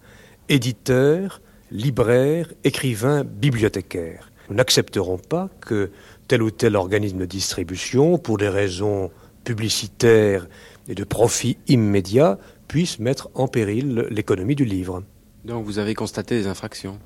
éditeurs, 0.50 1.42
libraires, 1.72 2.52
écrivains, 2.64 3.24
bibliothécaires. 3.24 4.32
Nous 4.50 4.56
n'accepterons 4.56 5.18
pas 5.18 5.50
que 5.62 5.90
tel 6.28 6.44
ou 6.44 6.52
tel 6.52 6.76
organisme 6.76 7.20
de 7.20 7.26
distribution, 7.26 8.18
pour 8.18 8.38
des 8.38 8.50
raisons 8.50 9.10
publicitaires 9.46 10.48
et 10.90 10.96
de 10.96 11.04
profit 11.06 11.58
immédiat, 11.68 12.38
puisse 12.68 13.00
mettre 13.00 13.30
en 13.34 13.48
péril 13.48 14.08
l'économie 14.10 14.56
du 14.56 14.66
livre. 14.66 15.04
Donc 15.46 15.66
vous 15.66 15.80
avez 15.80 15.94
constaté 15.94 16.36
des 16.36 16.48
infractions? 16.48 17.00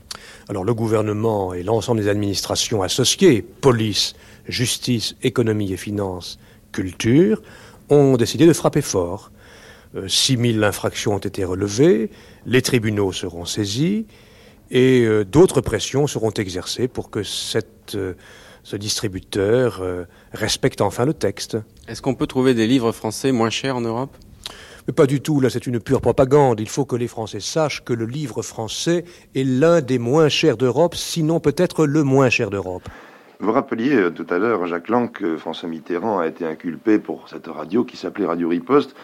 Alors 0.50 0.64
le 0.64 0.74
gouvernement 0.74 1.54
et 1.54 1.64
l'ensemble 1.64 2.02
des 2.02 2.08
administrations 2.08 2.82
associées, 2.82 3.42
police, 3.42 4.14
justice, 4.48 5.16
économie 5.22 5.74
et 5.74 5.78
finances, 5.78 6.40
culture, 6.72 7.42
ont 7.90 8.18
décidé 8.18 8.46
de 8.46 8.54
frapper 8.54 8.82
fort. 8.82 9.32
Euh, 9.96 10.08
6000 10.08 10.64
infractions 10.64 11.16
ont 11.16 11.20
été 11.20 11.44
relevées, 11.44 12.10
les 12.46 12.62
tribunaux 12.62 13.12
seront 13.12 13.46
saisis 13.46 14.06
et 14.72 15.04
euh, 15.06 15.24
d'autres 15.24 15.62
pressions 15.62 16.08
seront 16.08 16.32
exercées 16.32 16.88
pour 16.88 17.10
que 17.10 17.24
cette, 17.24 17.96
euh, 17.96 18.14
ce 18.64 18.76
distributeur 18.76 19.80
euh, 19.82 20.06
respecte 20.34 20.82
enfin 20.82 21.06
le 21.06 21.14
texte. 21.14 21.58
Est-ce 21.88 22.02
qu'on 22.02 22.16
peut 22.16 22.28
trouver 22.28 22.54
des 22.54 22.68
livres 22.68 22.92
français 22.92 23.32
moins 23.32 23.50
chers 23.50 23.78
en 23.78 23.82
Europe? 23.82 24.16
Mais 24.88 24.94
pas 24.94 25.06
du 25.06 25.22
tout, 25.22 25.40
là 25.40 25.50
c'est 25.50 25.68
une 25.68 25.80
pure 25.80 26.02
propagande. 26.02 26.60
Il 26.60 26.70
faut 26.70 26.86
que 26.86 26.96
les 26.96 27.08
Français 27.08 27.42
sachent 27.42 27.84
que 27.84 27.94
le 27.94 28.06
livre 28.06 28.42
français 28.42 29.04
est 29.36 29.44
l'un 29.44 29.82
des 29.82 30.00
moins 30.00 30.30
chers 30.30 30.56
d'Europe, 30.56 30.96
sinon 30.96 31.42
peut-être 31.42 31.86
le 31.86 32.04
moins 32.04 32.30
cher 32.30 32.50
d'Europe. 32.50 32.88
Vous 33.40 33.52
rappeliez 33.52 33.96
euh, 33.96 34.10
tout 34.10 34.26
à 34.32 34.40
l'heure, 34.40 34.66
Jacques 34.66 34.90
Lang, 34.90 35.12
que 35.12 35.38
François 35.38 35.70
Mitterrand 35.70 36.20
a 36.20 36.28
été 36.28 36.46
inculpé 36.46 36.98
pour 36.98 37.30
cette 37.30 37.46
radio 37.48 37.84
qui 37.84 37.96
s'appelait 37.96 38.26
Radio 38.26 38.50
Riposte. 38.50 38.96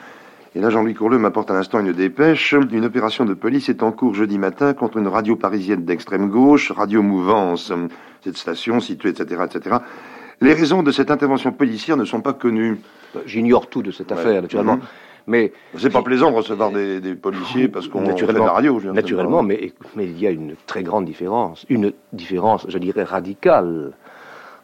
Et 0.56 0.60
là, 0.60 0.70
Jean-Louis 0.72 0.96
Courleux 0.96 1.20
m'apporte 1.20 1.52
à 1.52 1.54
l'instant 1.54 1.80
une 1.80 1.94
dépêche. 1.94 2.54
Une 2.72 2.86
opération 2.86 3.26
de 3.26 3.34
police 3.36 3.70
est 3.70 3.84
en 3.84 3.92
cours 3.92 4.16
jeudi 4.16 4.40
matin 4.40 4.74
contre 4.74 4.98
une 4.98 5.08
radio 5.08 5.36
parisienne 5.36 5.86
d'extrême 5.86 6.30
gauche, 6.30 6.72
Radio 6.72 7.04
Mouvance. 7.04 7.72
Cette 8.22 8.38
station 8.38 8.80
située, 8.80 9.10
etc., 9.10 9.42
etc. 9.46 9.78
Les 10.42 10.54
raisons 10.54 10.82
de 10.82 10.92
cette 10.92 11.12
intervention 11.12 11.52
policière 11.52 11.98
ne 11.98 12.06
sont 12.06 12.22
pas 12.22 12.34
connues. 12.34 12.80
J'ignore 13.26 13.68
tout 13.68 13.84
de 13.84 13.92
cette 13.92 14.12
affaire, 14.12 14.42
naturellement. 14.42 14.78
Mhm. 14.78 14.84
Mais 15.26 15.54
c'est 15.78 15.92
pas 15.92 16.02
plaisant 16.02 16.32
de 16.32 16.36
recevoir 16.36 16.72
des, 16.72 17.00
des 17.00 17.16
policiers 17.16 17.68
parce 17.68 17.88
qu'on 17.88 18.04
fait 18.06 18.26
de 18.26 18.32
la 18.34 18.52
radio. 18.52 18.80
naturellement, 18.94 19.42
mais, 19.42 19.72
mais 19.96 20.06
il 20.06 20.20
y 20.20 20.28
a 20.28 20.32
une 20.32 20.56
très 20.68 20.84
grande 20.84 21.06
différence, 21.06 21.66
une 21.70 21.94
différence, 22.12 22.66
je 22.68 22.78
dirais, 22.78 23.04
radicale 23.04 23.94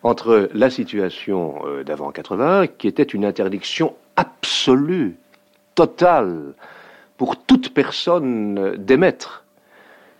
entre 0.04 0.50
la 0.54 0.70
situation 0.70 1.56
euh, 1.66 1.84
d'avant 1.84 2.12
81, 2.12 2.68
qui 2.68 2.88
était 2.88 3.04
une 3.04 3.26
interdiction 3.26 3.96
absolue, 4.16 5.16
totale, 5.76 6.54
pour 7.18 7.38
toute 7.38 7.74
personne 7.74 8.58
euh, 8.58 8.78
d'émettre. 8.78 9.44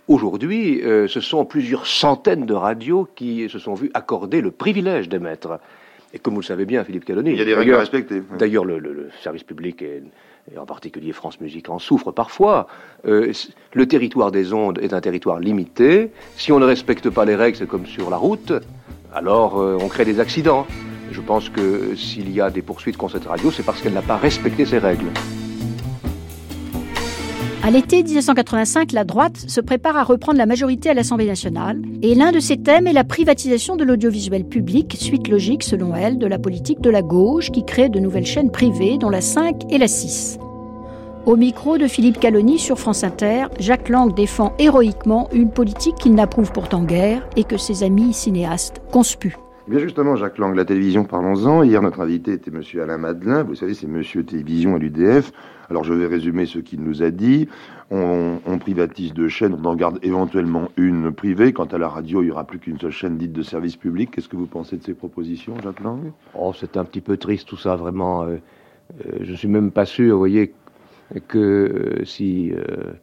Aujourd'hui, 0.08 0.82
euh, 0.84 1.08
ce 1.08 1.22
sont 1.22 1.46
plusieurs 1.46 1.86
centaines 1.86 2.46
de 2.46 2.54
radios 2.54 3.08
qui 3.16 3.48
se 3.50 3.60
sont 3.60 3.74
vues 3.76 3.92
accorder 3.94 4.42
le 4.42 4.52
privilège 4.52 5.08
d'émettre. 5.08 5.60
Et 6.14 6.18
comme 6.20 6.34
vous 6.34 6.40
le 6.42 6.46
savez 6.46 6.66
bien, 6.66 6.84
Philippe 6.84 7.06
Caloni, 7.06 7.32
Il 7.32 7.38
y 7.38 7.42
a 7.42 7.46
des 7.46 7.54
règles 7.54 7.76
à 7.76 7.80
respecter. 7.80 8.24
D'ailleurs, 8.40 8.66
le, 8.66 8.80
le- 8.80 8.94
le 8.94 9.10
service 9.22 9.44
public, 9.44 9.84
et, 9.84 10.02
et 10.52 10.58
en 10.58 10.66
particulier 10.66 11.14
France 11.14 11.40
Musique, 11.40 11.70
en 11.70 11.78
souffre 11.78 12.12
parfois. 12.12 12.66
Euh, 13.06 13.32
le 13.74 13.88
territoire 13.88 14.32
des 14.32 14.52
ondes 14.52 14.80
est 14.82 14.94
un 14.94 15.02
territoire 15.02 15.40
limité. 15.40 16.10
Si 16.36 16.52
on 16.52 16.60
ne 16.60 16.66
respecte 16.66 17.10
pas 17.12 17.26
les 17.26 17.36
règles, 17.36 17.58
c'est 17.58 17.68
comme 17.68 17.86
sur 17.86 18.10
la 18.10 18.18
route, 18.18 18.52
alors 19.14 19.60
euh, 19.60 19.78
on 19.82 19.88
crée 19.88 20.06
des 20.06 20.20
accidents. 20.20 20.66
Je 21.12 21.22
pense 21.22 21.50
que 21.50 21.96
s'il 21.96 22.32
y 22.32 22.40
a 22.40 22.50
des 22.50 22.62
poursuites 22.62 22.98
contre 22.98 23.14
cette 23.14 23.28
radio, 23.28 23.52
c'est 23.52 23.64
parce 23.64 23.82
qu'elle 23.82 23.94
n'a 23.94 24.02
pas 24.02 24.18
respecté 24.18 24.66
ces 24.66 24.78
règles. 24.78 25.08
À 27.62 27.72
l'été 27.72 28.04
1985, 28.04 28.94
la 28.94 29.04
droite 29.04 29.38
se 29.48 29.60
prépare 29.60 29.98
à 29.98 30.04
reprendre 30.04 30.38
la 30.38 30.46
majorité 30.46 30.90
à 30.90 30.94
l'Assemblée 30.94 31.26
nationale, 31.26 31.82
et 32.02 32.16
l'un 32.16 32.32
de 32.32 32.40
ses 32.40 32.58
thèmes 32.58 32.88
est 32.88 32.94
la 32.94 33.04
privatisation 33.04 33.76
de 33.76 33.84
l'audiovisuel 33.84 34.46
public, 34.46 34.96
suite 34.98 35.28
logique, 35.28 35.64
selon 35.64 35.94
elle, 35.94 36.18
de 36.18 36.26
la 36.26 36.40
politique 36.40 36.82
de 36.82 36.90
la 36.90 37.02
gauche 37.02 37.52
qui 37.52 37.66
crée 37.66 37.90
de 37.90 38.00
nouvelles 38.00 38.26
chaînes 38.26 38.52
privées, 38.52 38.98
dont 38.98 39.10
la 39.10 39.22
5 39.22 39.72
et 39.72 39.78
la 39.78 39.88
6. 39.88 40.40
Au 41.26 41.36
micro 41.36 41.78
de 41.78 41.88
Philippe 41.88 42.20
Caloni 42.20 42.58
sur 42.58 42.80
France 42.80 43.04
Inter, 43.04 43.48
Jacques 43.60 43.90
Lang 43.90 44.14
défend 44.14 44.54
héroïquement 44.58 45.28
une 45.34 45.52
politique 45.52 45.96
qu'il 45.96 46.16
n'approuve 46.16 46.52
pourtant 46.52 46.84
guère 46.84 47.28
et 47.36 47.44
que 47.44 47.58
ses 47.58 47.84
amis 47.84 48.14
cinéastes 48.14 48.82
conspuent. 48.92 49.38
Eh 49.68 49.72
Bien 49.72 49.80
justement, 49.80 50.16
Jacques 50.16 50.38
Lang, 50.38 50.56
la 50.56 50.66
télévision, 50.66 51.04
parlons-en. 51.04 51.62
Hier, 51.62 51.82
notre 51.82 52.00
invité 52.00 52.32
était 52.32 52.52
Monsieur 52.52 52.82
Alain 52.82 52.98
Madelin. 52.98 53.44
Vous 53.44 53.54
savez, 53.54 53.74
c'est 53.74 53.86
Monsieur 53.86 54.24
Télévision 54.24 54.76
à 54.76 54.80
l'UDF. 54.80 55.32
Alors, 55.70 55.84
je 55.84 55.94
vais 55.94 56.08
résumer 56.08 56.48
ce 56.48 56.58
qu'il 56.58 56.82
nous 56.82 57.04
a 57.04 57.12
dit. 57.12 57.48
On, 57.92 58.40
on 58.48 58.58
privatise 58.58 59.14
deux 59.14 59.28
chaînes, 59.28 59.56
on 59.62 59.66
en 59.66 59.76
garde 59.76 60.00
éventuellement 60.02 60.70
une 60.78 61.12
privée. 61.12 61.54
Quant 61.54 61.66
à 61.66 61.78
la 61.78 61.90
radio, 61.90 62.22
il 62.22 62.26
n'y 62.26 62.32
aura 62.32 62.46
plus 62.46 62.60
qu'une 62.60 62.80
seule 62.80 62.92
chaîne 62.92 63.18
dite 63.18 63.34
de 63.34 63.44
service 63.44 63.76
public. 63.76 64.10
Qu'est-ce 64.12 64.30
que 64.30 64.38
vous 64.38 64.48
pensez 64.48 64.78
de 64.78 64.84
ces 64.84 64.94
propositions, 64.94 65.54
Jacques 65.62 65.82
Lang? 65.82 66.12
Oh, 66.34 66.54
c'est 66.58 66.78
un 66.78 66.86
petit 66.86 67.02
peu 67.02 67.18
triste 67.18 67.48
tout 67.48 67.58
ça, 67.58 67.76
vraiment. 67.76 68.24
Euh, 68.24 68.38
euh, 69.06 69.20
je 69.22 69.34
suis 69.36 69.48
même 69.48 69.70
pas 69.70 69.86
sûr, 69.86 70.14
vous 70.14 70.20
voyez, 70.20 70.54
que 71.28 71.38
euh, 71.38 72.06
si 72.06 72.52
euh, 72.52 72.94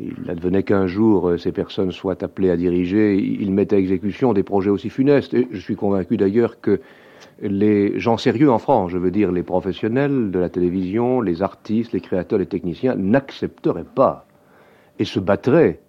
il 0.00 0.30
advenait 0.30 0.62
qu'un 0.62 0.86
jour 0.86 1.28
euh, 1.28 1.38
ces 1.38 1.52
personnes 1.52 1.92
soient 1.92 2.22
appelées 2.22 2.50
à 2.50 2.56
diriger, 2.56 3.16
ils 3.16 3.52
mettent 3.52 3.72
à 3.72 3.78
exécution 3.78 4.32
des 4.32 4.42
projets 4.42 4.70
aussi 4.70 4.90
funestes. 4.90 5.34
Et 5.34 5.48
je 5.50 5.58
suis 5.58 5.76
convaincu 5.76 6.16
d'ailleurs 6.16 6.60
que 6.60 6.80
les 7.40 7.98
gens 7.98 8.16
sérieux 8.16 8.50
en 8.50 8.58
France, 8.58 8.90
je 8.90 8.98
veux 8.98 9.10
dire 9.10 9.32
les 9.32 9.42
professionnels 9.42 10.30
de 10.30 10.38
la 10.38 10.48
télévision, 10.48 11.20
les 11.20 11.42
artistes, 11.42 11.92
les 11.92 12.00
créateurs, 12.00 12.38
les 12.38 12.46
techniciens, 12.46 12.94
n'accepteraient 12.94 13.84
pas 13.84 14.26
et 14.98 15.04
se 15.04 15.20
battraient 15.20 15.80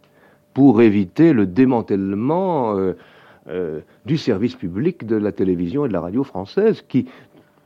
pour 0.54 0.82
éviter 0.82 1.34
le 1.34 1.46
démantèlement 1.46 2.76
du 4.06 4.18
service 4.18 4.56
public 4.56 5.06
de 5.06 5.16
la 5.16 5.32
télévision 5.32 5.86
et 5.86 5.88
de 5.88 5.94
la 5.94 6.02
radio 6.02 6.24
française 6.24 6.84
qui, 6.86 7.08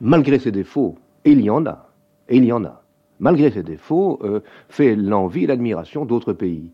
malgré 0.00 0.38
ses 0.38 0.52
défauts, 0.52 0.96
il 1.24 1.40
y 1.40 1.50
en 1.50 1.64
a, 1.66 1.88
il 2.28 2.44
y 2.44 2.52
en 2.52 2.64
a, 2.64 2.81
malgré 3.22 3.52
ses 3.52 3.62
défauts, 3.62 4.18
euh, 4.24 4.40
fait 4.68 4.96
l'envie 4.96 5.44
et 5.44 5.46
l'admiration 5.46 6.04
d'autres 6.04 6.32
pays. 6.32 6.72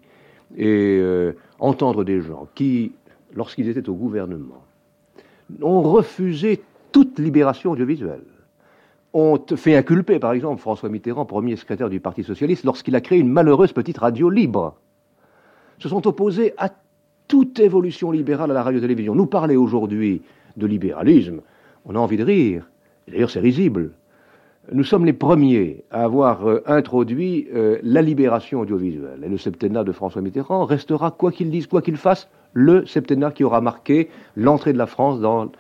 Et 0.57 0.99
euh, 0.99 1.35
entendre 1.59 2.05
des 2.05 2.23
gens 2.23 2.49
qui, 2.55 2.93
lorsqu'ils 3.35 3.69
étaient 3.69 3.89
au 3.89 3.95
gouvernement, 3.95 4.65
ont 5.61 5.83
refusé 5.83 6.63
toute 6.91 7.19
libération 7.19 7.73
audiovisuelle, 7.73 8.25
ont 9.13 9.39
fait 9.57 9.77
inculper, 9.77 10.19
par 10.19 10.33
exemple, 10.33 10.61
François 10.61 10.89
Mitterrand, 10.89 11.27
premier 11.27 11.57
secrétaire 11.57 11.91
du 11.91 12.01
Parti 12.01 12.25
socialiste, 12.25 12.65
lorsqu'il 12.65 12.97
a 12.97 13.03
créé 13.03 13.19
une 13.19 13.29
malheureuse 13.29 13.75
petite 13.75 13.99
radio 13.99 14.31
libre, 14.31 14.75
se 15.79 15.89
sont 15.91 16.07
opposés 16.07 16.55
à 16.57 16.71
toute 17.29 17.61
évolution 17.61 18.11
libérale 18.11 18.51
à 18.51 18.55
la 18.55 18.63
radio-télévision. 18.63 19.15
Nous 19.15 19.27
parler 19.27 19.57
aujourd'hui 19.57 20.23
de 20.57 20.67
libéralisme, 20.67 21.43
on 21.85 21.95
a 21.95 21.99
envie 21.99 22.17
de 22.17 22.25
rire. 22.25 22.67
D'ailleurs, 23.07 23.31
c'est 23.31 23.41
risible. 23.41 23.93
Nous 24.73 24.85
sommes 24.85 25.07
les 25.07 25.13
premiers 25.13 25.85
à 25.91 26.05
avoir 26.05 26.47
euh, 26.47 26.63
introduit 26.67 27.49
euh, 27.55 27.79
la 27.83 28.03
libération 28.03 28.61
audiovisuelle. 28.61 29.21
Et 29.25 29.29
le 29.29 29.39
septennat 29.39 29.85
de 29.85 29.93
François 29.93 30.21
Mitterrand 30.21 30.65
restera, 30.65 31.11
quoi 31.11 31.33
qu'il 31.33 31.51
dise, 31.51 31.67
quoi 31.67 31.81
qu'il 31.81 31.97
fasse, 31.97 32.29
le 32.53 32.85
septennat 32.85 33.31
qui 33.31 33.45
aura 33.45 33.61
marqué 33.61 34.09
l'entrée 34.37 34.73
de 34.73 34.79
la 34.79 34.87
France 34.87 35.21
dans 35.21 35.51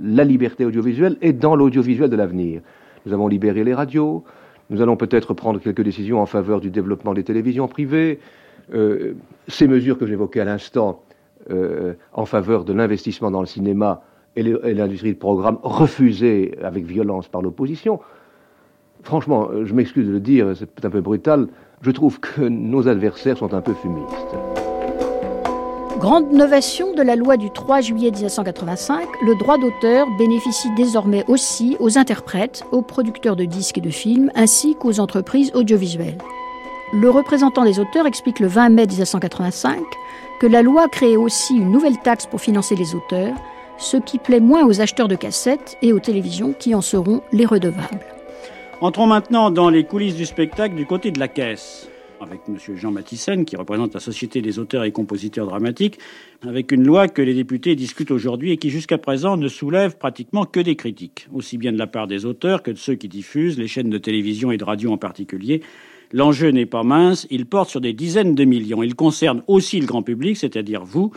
la 0.00 0.24
liberté 0.24 0.64
audiovisuelle 0.64 1.16
et 1.22 1.32
dans 1.32 1.56
l'audiovisuel 1.56 2.08
de 2.08 2.16
l'avenir. 2.16 2.62
Nous 3.04 3.12
avons 3.12 3.28
libéré 3.28 3.64
les 3.64 3.74
radios, 3.74 4.24
nous 4.70 4.80
allons 4.80 4.96
peut-être 4.96 5.34
prendre 5.34 5.60
quelques 5.60 5.82
décisions 5.82 6.20
en 6.20 6.26
faveur 6.26 6.60
du 6.60 6.70
développement 6.70 7.14
des 7.14 7.24
télévisions 7.24 7.68
privées, 7.68 8.20
Euh, 8.74 9.14
ces 9.48 9.66
mesures 9.66 9.98
que 9.98 10.06
j'évoquais 10.06 10.40
à 10.40 10.44
l'instant 10.44 11.02
en 12.12 12.24
faveur 12.24 12.64
de 12.64 12.72
l'investissement 12.72 13.32
dans 13.32 13.40
le 13.40 13.48
cinéma 13.48 14.04
et 14.36 14.44
l'industrie 14.44 15.12
de 15.12 15.18
programme 15.18 15.58
refusées 15.64 16.56
avec 16.62 16.84
violence 16.84 17.26
par 17.26 17.42
l'opposition, 17.42 17.98
franchement, 19.02 19.48
je 19.64 19.74
m'excuse 19.74 20.06
de 20.06 20.12
le 20.12 20.20
dire, 20.20 20.52
c'est 20.56 20.84
un 20.84 20.90
peu 20.90 21.00
brutal, 21.00 21.48
je 21.80 21.90
trouve 21.90 22.20
que 22.20 22.42
nos 22.42 22.88
adversaires 22.88 23.36
sont 23.38 23.54
un 23.54 23.60
peu 23.60 23.74
fumistes. 23.74 24.36
Grande 25.98 26.32
novation 26.32 26.94
de 26.94 27.02
la 27.02 27.14
loi 27.14 27.36
du 27.36 27.50
3 27.50 27.80
juillet 27.80 28.10
1985, 28.10 29.06
le 29.24 29.36
droit 29.36 29.56
d'auteur 29.56 30.08
bénéficie 30.18 30.68
désormais 30.76 31.24
aussi 31.28 31.76
aux 31.78 31.96
interprètes, 31.96 32.64
aux 32.72 32.82
producteurs 32.82 33.36
de 33.36 33.44
disques 33.44 33.78
et 33.78 33.82
de 33.82 33.90
films, 33.90 34.30
ainsi 34.34 34.74
qu'aux 34.74 34.98
entreprises 34.98 35.52
audiovisuelles. 35.54 36.18
Le 36.92 37.08
représentant 37.08 37.64
des 37.64 37.78
auteurs 37.78 38.06
explique 38.06 38.40
le 38.40 38.48
20 38.48 38.70
mai 38.70 38.86
1985 38.86 39.78
que 40.40 40.46
la 40.48 40.62
loi 40.62 40.88
crée 40.88 41.16
aussi 41.16 41.56
une 41.56 41.70
nouvelle 41.70 41.98
taxe 41.98 42.26
pour 42.26 42.40
financer 42.40 42.74
les 42.74 42.96
auteurs, 42.96 43.36
ce 43.78 43.96
qui 43.96 44.18
plaît 44.18 44.40
moins 44.40 44.66
aux 44.66 44.80
acheteurs 44.80 45.08
de 45.08 45.14
cassettes 45.14 45.78
et 45.82 45.92
aux 45.92 46.00
télévisions 46.00 46.52
qui 46.52 46.74
en 46.74 46.80
seront 46.80 47.22
les 47.32 47.46
redevables. 47.46 48.21
Entrons 48.82 49.06
maintenant 49.06 49.52
dans 49.52 49.70
les 49.70 49.84
coulisses 49.84 50.16
du 50.16 50.26
spectacle 50.26 50.74
du 50.74 50.86
côté 50.86 51.12
de 51.12 51.20
la 51.20 51.28
caisse 51.28 51.88
avec 52.20 52.40
M. 52.48 52.56
Jean 52.76 52.90
Mathissen, 52.90 53.44
qui 53.44 53.54
représente 53.54 53.94
la 53.94 54.00
Société 54.00 54.42
des 54.42 54.58
auteurs 54.58 54.82
et 54.82 54.90
compositeurs 54.90 55.46
dramatiques, 55.46 56.00
avec 56.44 56.72
une 56.72 56.84
loi 56.84 57.06
que 57.06 57.22
les 57.22 57.32
députés 57.32 57.76
discutent 57.76 58.10
aujourd'hui 58.10 58.50
et 58.50 58.56
qui 58.56 58.70
jusqu'à 58.70 58.98
présent 58.98 59.36
ne 59.36 59.46
soulève 59.46 59.96
pratiquement 59.98 60.46
que 60.46 60.58
des 60.58 60.74
critiques, 60.74 61.28
aussi 61.32 61.58
bien 61.58 61.70
de 61.70 61.78
la 61.78 61.86
part 61.86 62.08
des 62.08 62.24
auteurs 62.24 62.64
que 62.64 62.72
de 62.72 62.76
ceux 62.76 62.96
qui 62.96 63.06
diffusent, 63.06 63.56
les 63.56 63.68
chaînes 63.68 63.88
de 63.88 63.98
télévision 63.98 64.50
et 64.50 64.56
de 64.56 64.64
radio 64.64 64.90
en 64.90 64.98
particulier. 64.98 65.62
L'enjeu 66.12 66.48
n'est 66.50 66.66
pas 66.66 66.82
mince, 66.82 67.28
il 67.30 67.46
porte 67.46 67.70
sur 67.70 67.80
des 67.80 67.92
dizaines 67.92 68.34
de 68.34 68.44
millions. 68.44 68.82
Il 68.82 68.96
concerne 68.96 69.44
aussi 69.46 69.78
le 69.78 69.86
grand 69.86 70.02
public, 70.02 70.36
c'est-à-dire 70.36 70.84
vous, 70.84 71.12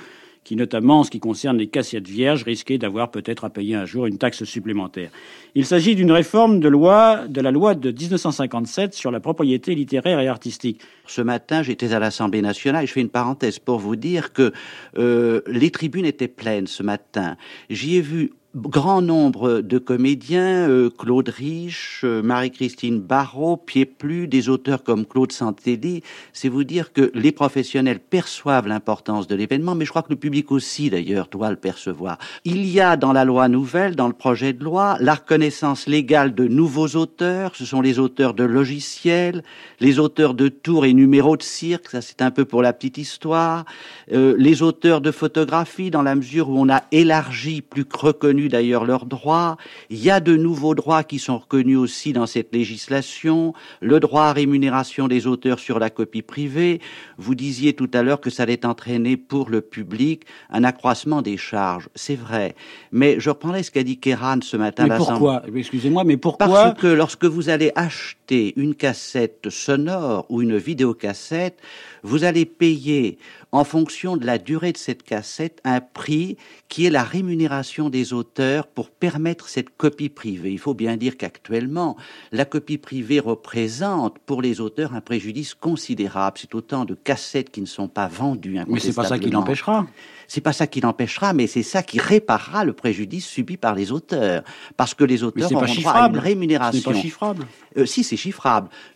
qui, 0.45 0.55
notamment 0.55 0.99
en 0.99 1.03
ce 1.03 1.09
qui 1.09 1.19
concerne 1.19 1.57
les 1.57 1.67
cassettes 1.67 2.07
vierges, 2.07 2.43
risquaient 2.43 2.77
d'avoir 2.77 3.11
peut-être 3.11 3.43
à 3.43 3.49
payer 3.49 3.75
un 3.75 3.85
jour 3.85 4.05
une 4.05 4.19
taxe 4.19 4.45
supplémentaire. 4.45 5.09
Il 5.55 5.65
s'agit 5.65 5.95
d'une 5.95 6.11
réforme 6.11 6.59
de, 6.59 6.69
loi, 6.69 7.27
de 7.27 7.41
la 7.41 7.51
loi 7.51 7.73
de 7.73 7.91
1957 7.91 8.93
sur 8.93 9.11
la 9.11 9.19
propriété 9.19 9.73
littéraire 9.73 10.19
et 10.19 10.27
artistique. 10.27 10.81
Ce 11.07 11.21
matin, 11.21 11.63
j'étais 11.63 11.93
à 11.93 11.99
l'Assemblée 11.99 12.43
nationale 12.43 12.83
et 12.83 12.87
je 12.87 12.93
fais 12.93 13.01
une 13.01 13.09
parenthèse 13.09 13.57
pour 13.57 13.79
vous 13.79 13.95
dire 13.95 14.31
que 14.31 14.53
euh, 14.97 15.41
les 15.47 15.71
tribunes 15.71 16.05
étaient 16.05 16.27
pleines 16.27 16.67
ce 16.67 16.83
matin. 16.83 17.37
J'y 17.69 17.97
ai 17.97 18.01
vu 18.01 18.31
grand 18.55 19.01
nombre 19.01 19.59
de 19.59 19.77
comédiens, 19.77 20.69
euh, 20.69 20.89
Claude 20.89 21.27
Rich, 21.27 22.01
euh, 22.05 22.21
Marie-Christine 22.23 23.01
Barrault, 23.01 23.57
Pieplu, 23.57 24.27
des 24.27 24.47
auteurs 24.47 24.83
comme 24.83 25.05
Claude 25.05 25.33
Santelli, 25.33 26.03
c'est 26.31 26.47
vous 26.47 26.63
dire 26.63 26.93
que 26.93 27.11
les 27.13 27.33
professionnels 27.33 27.99
perçoivent 27.99 28.67
l'importance 28.67 29.27
de 29.27 29.35
l'événement, 29.35 29.75
mais 29.75 29.83
je 29.83 29.89
crois 29.89 30.03
que 30.03 30.11
le 30.11 30.15
public 30.15 30.53
aussi, 30.53 30.89
d'ailleurs, 30.89 31.27
doit 31.29 31.49
le 31.49 31.57
percevoir. 31.57 32.17
Il 32.45 32.65
y 32.65 32.79
a 32.79 32.95
dans 32.95 33.11
la 33.11 33.25
loi 33.25 33.49
nouvelle, 33.49 33.97
dans 33.97 34.07
le 34.07 34.13
projet 34.13 34.53
de 34.53 34.63
loi, 34.63 34.97
la 35.01 35.15
reconnaissance 35.15 35.87
légale 35.87 36.33
de 36.33 36.47
nouveaux 36.47 36.95
auteurs, 36.95 37.55
ce 37.55 37.65
sont 37.65 37.81
les 37.81 37.99
auteurs 37.99 38.33
de 38.33 38.45
logiciels, 38.45 39.43
les 39.81 39.99
auteurs 39.99 40.33
de 40.33 40.47
tours 40.47 40.85
et 40.85 40.93
numéros 40.93 41.35
de 41.35 41.43
cirque, 41.43 41.89
ça 41.89 42.01
c'est 42.01 42.21
un 42.21 42.31
peu 42.31 42.45
pour 42.45 42.61
la 42.61 42.71
petite 42.71 42.97
histoire, 42.97 43.65
euh, 44.13 44.33
les 44.37 44.61
auteurs 44.61 45.01
de 45.01 45.11
photographie, 45.11 45.91
dans 45.91 46.03
la 46.03 46.15
mesure 46.15 46.49
où 46.49 46.57
on 46.57 46.69
a 46.69 46.83
élargi, 46.93 47.61
plus 47.61 47.85
reconnu 47.91 48.44
d'ailleurs 48.49 48.85
leurs 48.85 49.05
droits. 49.05 49.57
Il 49.89 50.03
y 50.03 50.09
a 50.09 50.19
de 50.19 50.35
nouveaux 50.35 50.75
droits 50.75 51.03
qui 51.03 51.19
sont 51.19 51.37
reconnus 51.37 51.77
aussi 51.77 52.13
dans 52.13 52.25
cette 52.25 52.53
législation. 52.53 53.53
Le 53.81 53.99
droit 53.99 54.23
à 54.23 54.33
rémunération 54.33 55.07
des 55.07 55.27
auteurs 55.27 55.59
sur 55.59 55.79
la 55.79 55.89
copie 55.89 56.21
privée. 56.21 56.81
Vous 57.17 57.35
disiez 57.35 57.73
tout 57.73 57.89
à 57.93 58.01
l'heure 58.03 58.21
que 58.21 58.29
ça 58.29 58.43
allait 58.43 58.65
entraîner 58.65 59.17
pour 59.17 59.49
le 59.49 59.61
public 59.61 60.23
un 60.49 60.63
accroissement 60.63 61.21
des 61.21 61.37
charges. 61.37 61.89
C'est 61.95 62.15
vrai. 62.15 62.55
Mais 62.91 63.19
je 63.19 63.29
reprendrai 63.29 63.63
ce 63.63 63.71
qu'a 63.71 63.83
dit 63.83 63.97
Kéran 63.97 64.39
ce 64.41 64.57
matin. 64.57 64.87
Mais 64.87 64.97
pourquoi? 64.97 65.43
Excusez-moi, 65.55 66.03
mais 66.03 66.17
pourquoi 66.17 66.47
Parce 66.47 66.79
que 66.79 66.87
lorsque 66.87 67.25
vous 67.25 67.49
allez 67.49 67.71
acheter 67.75 68.24
une 68.32 68.76
cassette 68.76 69.49
sonore 69.49 70.26
ou 70.30 70.41
une 70.41 70.57
vidéocassette, 70.57 71.59
vous 72.03 72.23
allez 72.23 72.45
payer 72.45 73.17
en 73.51 73.63
fonction 73.63 74.17
de 74.17 74.26
la 74.26 74.38
durée 74.38 74.73
de 74.73 74.78
cette 74.78 75.03
cassette 75.03 75.61
un 75.63 75.80
prix 75.80 76.38
qui 76.67 76.86
est 76.86 76.89
la 76.89 77.03
rémunération 77.03 77.89
des 77.89 78.11
auteurs 78.11 78.67
pour 78.67 78.89
permettre 78.89 79.47
cette 79.47 79.76
copie 79.76 80.09
privée. 80.09 80.51
Il 80.51 80.59
faut 80.59 80.73
bien 80.73 80.97
dire 80.97 81.17
qu'actuellement, 81.17 81.95
la 82.32 82.45
copie 82.45 82.78
privée 82.78 83.19
représente 83.19 84.19
pour 84.19 84.41
les 84.41 84.59
auteurs 84.59 84.93
un 84.93 85.01
préjudice 85.01 85.53
considérable. 85.53 86.38
C'est 86.39 86.53
autant 86.53 86.86
de 86.86 86.95
cassettes 86.95 87.49
qui 87.49 87.61
ne 87.61 87.65
sont 87.65 87.88
pas 87.88 88.07
vendues. 88.07 88.59
Mais 88.67 88.80
c'est 88.80 88.93
pas 88.93 89.05
ça 89.05 89.19
qui 89.19 89.30
l'empêchera. 89.30 89.88
C'est 90.28 90.41
pas 90.41 90.53
ça 90.53 90.67
qui 90.67 90.82
l'empêchera, 90.82 91.34
mais 91.34 91.47
c'est 91.47 91.63
ça 91.63 91.84
qui 91.84 91.99
réparera 91.99 92.65
le 92.65 92.73
préjudice 92.73 93.26
subi 93.26 93.57
par 93.57 93.76
les 93.76 93.91
auteurs. 93.91 94.43
Parce 94.76 94.93
que 94.93 95.03
les 95.03 95.23
auteurs 95.23 95.51
auront 95.51 95.65
droit 95.65 95.91
à 95.91 96.09
une 96.09 96.17
rémunération. 96.17 96.82
C'est 96.84 96.93
pas 96.93 97.01
chiffrable. 97.01 97.45
Euh, 97.78 97.86
si, 97.86 98.03
c'est 98.03 98.14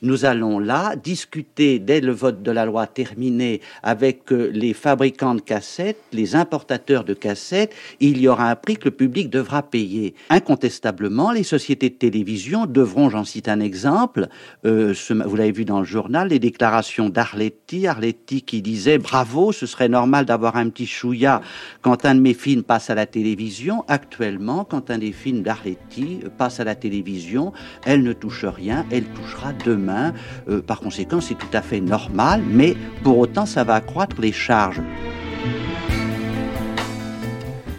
Nous 0.01 0.25
allons 0.25 0.59
là 0.59 0.95
discuter, 0.95 1.79
dès 1.79 2.01
le 2.01 2.11
vote 2.11 2.41
de 2.41 2.51
la 2.51 2.65
loi 2.65 2.87
terminé, 2.87 3.61
avec 3.83 4.31
euh, 4.31 4.49
les 4.53 4.73
fabricants 4.73 5.35
de 5.35 5.41
cassettes, 5.41 6.01
les 6.11 6.35
importateurs 6.35 7.03
de 7.03 7.13
cassettes. 7.13 7.73
Il 7.99 8.19
y 8.19 8.27
aura 8.27 8.49
un 8.49 8.55
prix 8.55 8.77
que 8.77 8.85
le 8.85 8.91
public 8.91 9.29
devra 9.29 9.63
payer. 9.63 10.15
Incontestablement, 10.29 11.31
les 11.31 11.43
sociétés 11.43 11.89
de 11.89 11.95
télévision 11.95 12.65
devront, 12.65 13.09
j'en 13.09 13.23
cite 13.23 13.47
un 13.47 13.59
exemple, 13.59 14.27
euh, 14.65 14.93
ce, 14.93 15.13
vous 15.13 15.35
l'avez 15.35 15.51
vu 15.51 15.65
dans 15.65 15.79
le 15.79 15.85
journal, 15.85 16.29
les 16.29 16.39
déclarations 16.39 17.09
d'Arletti. 17.09 17.87
Arletti 17.87 18.41
qui 18.41 18.61
disait 18.61 18.97
bravo, 18.97 19.51
ce 19.51 19.65
serait 19.65 19.89
normal 19.89 20.25
d'avoir 20.25 20.55
un 20.55 20.69
petit 20.69 20.87
chouïa 20.87 21.41
quand 21.81 22.05
un 22.05 22.15
de 22.15 22.21
mes 22.21 22.33
films 22.33 22.63
passe 22.63 22.89
à 22.89 22.95
la 22.95 23.05
télévision, 23.05 23.83
actuellement, 23.87 24.63
quand 24.65 24.91
un 24.91 24.97
des 24.97 25.11
films 25.11 25.41
d'Arletty 25.41 26.19
passe 26.37 26.59
à 26.59 26.63
la 26.63 26.75
télévision, 26.75 27.53
elle 27.85 28.03
ne 28.03 28.13
touche 28.13 28.45
rien, 28.45 28.85
touchera 29.09 29.53
demain. 29.65 30.13
Euh, 30.49 30.61
par 30.61 30.79
conséquent, 30.79 31.21
c'est 31.21 31.35
tout 31.35 31.47
à 31.53 31.61
fait 31.61 31.81
normal, 31.81 32.41
mais 32.47 32.75
pour 33.03 33.17
autant, 33.17 33.45
ça 33.45 33.63
va 33.63 33.75
accroître 33.75 34.19
les 34.19 34.31
charges. 34.31 34.81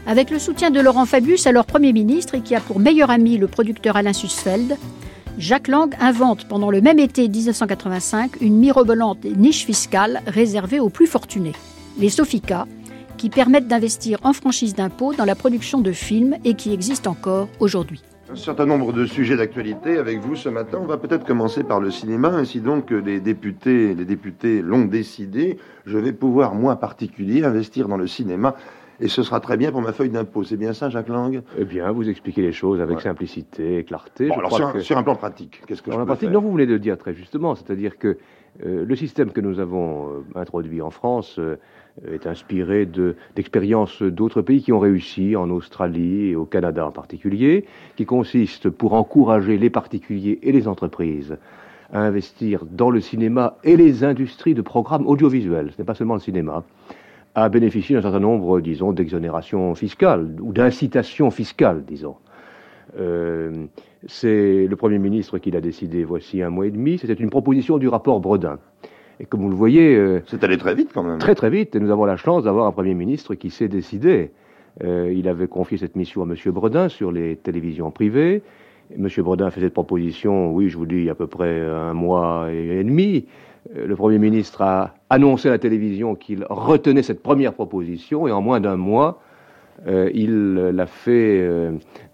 Avec 0.07 0.31
le 0.31 0.41
soutien 0.41 0.71
de 0.71 0.81
Laurent 0.81 1.07
Fabius, 1.07 1.47
alors 1.47 1.67
Premier 1.67 1.93
ministre, 1.93 2.35
et 2.35 2.41
qui 2.41 2.55
a 2.55 2.61
pour 2.61 2.81
meilleur 2.81 3.11
ami 3.11 3.39
le 3.39 3.47
producteur 3.47 3.97
Alain 3.97 4.13
Sussfeld, 4.13 4.77
Jacques 5.39 5.69
Lang 5.69 5.95
invente 6.01 6.49
pendant 6.49 6.71
le 6.71 6.81
même 6.81 6.99
été 6.99 7.29
1985 7.29 8.41
une 8.41 8.59
mirobolante 8.59 9.25
niche 9.25 9.65
fiscale 9.65 10.21
réservée 10.27 10.81
aux 10.81 10.89
plus 10.89 11.07
fortunés, 11.07 11.53
les 11.99 12.11
Sofica, 12.11 12.67
qui 13.17 13.31
permettent 13.31 13.69
d'investir 13.69 14.19
en 14.23 14.33
franchise 14.33 14.75
d'impôt 14.75 15.15
dans 15.15 15.25
la 15.25 15.35
production 15.35 15.81
de 15.81 15.93
films 15.93 16.37
et 16.45 16.55
qui 16.55 16.73
existent 16.73 17.11
encore 17.11 17.49
aujourd'hui. 17.61 18.03
Un 18.33 18.37
certain 18.37 18.65
nombre 18.65 18.93
de 18.93 19.07
sujets 19.07 19.37
d'actualité 19.37 19.99
avec 19.99 20.21
vous 20.21 20.37
ce 20.37 20.49
matin. 20.49 20.79
On 20.81 20.87
va 20.87 20.99
peut-être 20.99 21.27
commencer 21.27 21.65
par 21.65 21.81
le 21.81 21.91
cinéma, 21.91 22.29
ainsi 22.29 22.61
donc 22.61 22.93
les 22.93 23.19
députés, 23.19 23.93
les 23.93 24.05
députés 24.05 24.63
l'ont 24.63 24.85
décidé. 24.85 25.59
Je 25.85 25.99
vais 25.99 26.13
pouvoir, 26.13 26.55
moi 26.55 26.77
particulier, 26.77 27.43
investir 27.43 27.89
dans 27.89 27.97
le 27.97 28.07
cinéma. 28.07 28.55
Et 29.01 29.09
ce 29.09 29.23
sera 29.23 29.41
très 29.41 29.57
bien 29.57 29.73
pour 29.73 29.81
ma 29.81 29.93
feuille 29.93 30.11
d'impôt. 30.11 30.45
C'est 30.45 30.59
bien 30.59 30.75
ça, 30.75 30.91
Jacques 30.91 31.09
Lang? 31.09 31.43
Eh 31.59 31.65
bien, 31.65 31.91
vous 31.91 32.09
expliquez 32.09 32.43
les 32.43 32.53
choses 32.53 32.81
avec 32.81 33.01
simplicité 33.01 33.79
et 33.79 33.85
clarté. 33.85 34.31
alors 34.31 34.55
sur, 34.81 34.99
un, 34.99 35.03
plan 35.03 35.17
pratique, 35.17 35.63
qu'est-ce 35.67 35.81
que 35.81 35.91
je 35.91 35.97
peux 35.97 36.05
pratique, 36.05 36.29
faire? 36.29 36.33
Non, 36.33 36.41
vous 36.41 36.53
venez 36.53 36.67
de 36.67 36.75
le 36.75 36.79
dire 36.79 36.99
très 36.99 37.15
justement. 37.15 37.55
C'est-à-dire 37.55 37.99
que 37.99 38.19
euh, 38.67 38.85
le 38.85 38.97
système 38.97 39.31
que 39.31 39.41
nous 39.41 39.59
avons 39.59 40.09
euh, 40.09 40.23
introduit 40.35 40.83
en 40.83 40.91
France 40.91 41.39
euh, 41.39 41.57
est 42.13 42.27
inspiré 42.27 42.87
d'expériences 43.37 44.03
d'autres 44.03 44.43
pays 44.43 44.63
qui 44.63 44.73
ont 44.73 44.79
réussi, 44.79 45.35
en 45.35 45.49
Australie 45.51 46.31
et 46.31 46.37
au 46.37 46.45
Canada 46.45 46.87
en 46.87 46.93
particulier, 46.93 47.65
qui 47.97 48.05
consiste 48.05 48.69
pour 48.69 48.93
encourager 48.93 49.57
les 49.57 49.71
particuliers 49.71 50.39
et 50.43 50.53
les 50.53 50.69
entreprises 50.69 51.39
à 51.93 52.01
investir 52.03 52.65
dans 52.71 52.91
le 52.91 53.01
cinéma 53.01 53.57
et 53.65 53.77
les 53.77 54.05
industries 54.05 54.55
de 54.55 54.63
programmes 54.63 55.07
audiovisuels, 55.07 55.73
ce 55.73 55.81
n'est 55.81 55.87
pas 55.87 55.95
seulement 55.95 56.15
le 56.15 56.21
cinéma, 56.21 56.63
à 57.35 57.49
bénéficier 57.49 57.97
d'un 57.97 58.03
certain 58.03 58.21
nombre, 58.21 58.61
disons, 58.61 58.93
d'exonérations 58.93 59.75
fiscales 59.75 60.37
ou 60.41 60.53
d'incitations 60.53 61.31
fiscales, 61.31 61.85
disons. 61.87 62.17
Euh, 62.99 63.67
c'est 64.07 64.67
le 64.67 64.77
Premier 64.77 64.99
ministre 64.99 65.39
qui 65.39 65.51
l'a 65.51 65.61
décidé 65.61 66.03
voici 66.05 66.43
un 66.43 66.51
mois 66.51 66.67
et 66.67 66.71
demi. 66.71 66.99
C'était 66.99 67.15
une 67.15 67.31
proposition 67.31 67.79
du 67.79 67.89
rapport 67.89 68.21
Bredin. 68.21 68.59
Et 69.21 69.27
comme 69.27 69.43
vous 69.43 69.51
le 69.51 69.55
voyez... 69.55 69.95
Euh, 69.97 70.23
c'est 70.27 70.43
allé 70.43 70.57
très 70.57 70.75
vite 70.75 70.91
quand 70.93 71.03
même. 71.03 71.19
Très 71.19 71.35
très 71.35 71.51
vite. 71.51 71.77
Et 71.77 71.81
nous 71.81 71.91
avons 71.91 72.05
la 72.05 72.17
chance 72.17 72.45
d'avoir 72.45 72.67
un 72.67 72.73
Premier 72.73 72.95
ministre 72.95 73.35
qui 73.35 73.51
s'est 73.51 73.69
décidé. 73.69 74.33
Euh, 74.83 75.13
il 75.15 75.29
avait 75.29 75.47
confié 75.47 75.77
cette 75.77 75.95
mission 75.95 76.23
à 76.23 76.25
M. 76.25 76.35
Bredin 76.53 76.89
sur 76.89 77.13
les 77.13 77.37
télévisions 77.37 77.91
privées. 77.91 78.43
M. 78.97 79.09
Bredin 79.19 79.51
fait 79.51 79.61
cette 79.61 79.75
proposition, 79.75 80.53
oui, 80.53 80.69
je 80.69 80.77
vous 80.77 80.87
dis, 80.87 80.97
il 80.97 81.05
y 81.05 81.09
a 81.09 81.13
à 81.13 81.15
peu 81.15 81.27
près 81.27 81.61
un 81.61 81.93
mois 81.93 82.49
et 82.51 82.83
demi. 82.83 83.27
Euh, 83.77 83.87
le 83.87 83.97
Premier 83.97 84.19
ministre 84.19 84.63
a 84.63 84.95
annoncé 85.11 85.49
à 85.49 85.51
la 85.51 85.59
télévision 85.59 86.15
qu'il 86.15 86.47
retenait 86.49 87.03
cette 87.03 87.23
première 87.23 87.53
proposition 87.53 88.27
et 88.27 88.33
en 88.33 88.41
moins 88.41 88.61
d'un 88.61 88.77
mois, 88.77 89.21
il 89.87 90.55
l'a 90.55 90.87
fait 90.87 91.49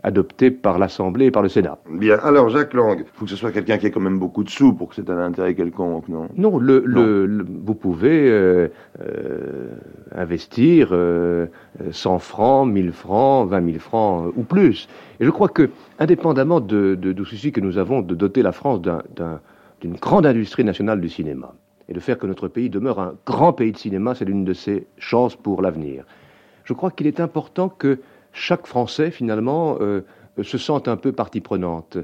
adopté 0.05 0.53
par 0.53 0.78
l'Assemblée 0.78 1.26
et 1.26 1.30
par 1.32 1.42
le 1.42 1.49
Sénat. 1.49 1.78
Bien, 1.90 2.16
alors 2.22 2.49
Jacques 2.49 2.74
Lang, 2.74 3.01
il 3.01 3.05
faut 3.12 3.24
que 3.24 3.30
ce 3.30 3.36
soit 3.36 3.51
quelqu'un 3.51 3.76
qui 3.76 3.86
ait 3.86 3.90
quand 3.90 4.01
même 4.01 4.20
beaucoup 4.20 4.44
de 4.44 4.49
sous 4.49 4.72
pour 4.72 4.88
que 4.88 4.94
c'est 4.94 5.11
un 5.11 5.18
intérêt 5.18 5.55
quelconque, 5.57 6.09
non? 6.09 6.28
Non, 6.36 6.59
le, 6.59 6.84
Le, 6.86 7.44
vous 7.64 7.74
pouvez 7.74 8.30
euh, 8.30 8.68
euh, 9.01 9.68
investir 10.14 10.90
euh, 10.92 11.47
100 11.90 12.20
francs, 12.20 12.68
1000 12.72 12.92
francs, 12.92 13.49
20 13.51 13.66
000 13.66 13.78
francs 13.80 14.26
euh, 14.28 14.32
ou 14.36 14.44
plus. 14.44 14.88
Et 15.18 15.24
je 15.24 15.30
crois 15.30 15.49
que, 15.49 15.70
indépendamment 15.99 16.61
de, 16.61 16.94
de, 16.94 17.12
du 17.12 17.24
souci 17.24 17.51
que 17.51 17.61
nous 17.61 17.78
avons 17.78 18.01
de 18.01 18.14
doter 18.14 18.42
la 18.42 18.53
France 18.53 18.80
d'une 18.80 19.94
grande 19.94 20.24
industrie 20.24 20.62
nationale 20.62 21.01
du 21.01 21.09
cinéma, 21.09 21.53
et 21.89 21.95
de 21.95 22.01
faire 22.01 22.18
que 22.18 22.26
notre 22.26 22.49
pays 22.49 22.70
demeure 22.70 22.99
un 22.99 23.14
grand 23.24 23.53
pays 23.53 23.72
de 23.72 23.78
cinéma, 23.78 24.14
c'est 24.14 24.24
l'une 24.24 24.45
de 24.45 24.53
ses 24.53 24.87
chances 24.99 25.37
pour 25.37 25.62
l'avenir. 25.62 26.05
Je 26.64 26.72
crois 26.72 26.91
qu'il 26.91 27.07
est 27.07 27.20
important 27.20 27.68
que 27.68 28.01
chaque 28.32 28.66
Français, 28.66 29.11
finalement, 29.11 29.78
euh, 29.80 30.03
se 30.43 30.59
sente 30.59 30.89
un 30.89 30.97
peu 30.97 31.12
partie 31.12 31.41
prenante. 31.41 31.99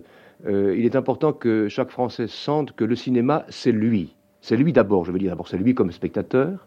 Euh, 0.46 0.74
il 0.76 0.84
est 0.84 0.96
important 0.96 1.32
que 1.32 1.68
chaque 1.68 1.90
Français 1.90 2.26
sente 2.26 2.72
que 2.72 2.84
le 2.84 2.96
cinéma, 2.96 3.44
c'est 3.48 3.72
lui. 3.72 4.14
C'est 4.40 4.56
lui 4.56 4.72
d'abord, 4.72 5.04
je 5.04 5.12
veux 5.12 5.18
dire 5.18 5.30
d'abord, 5.30 5.48
c'est 5.48 5.58
lui 5.58 5.74
comme 5.74 5.92
spectateur. 5.92 6.66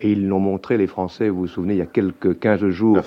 Et 0.00 0.12
ils 0.12 0.26
l'ont 0.26 0.40
montré, 0.40 0.78
les 0.78 0.86
Français, 0.86 1.28
vous 1.28 1.40
vous 1.40 1.46
souvenez, 1.46 1.74
il 1.74 1.78
y 1.78 1.82
a 1.82 1.86
quelques 1.86 2.38
15 2.38 2.68
jours, 2.70 2.98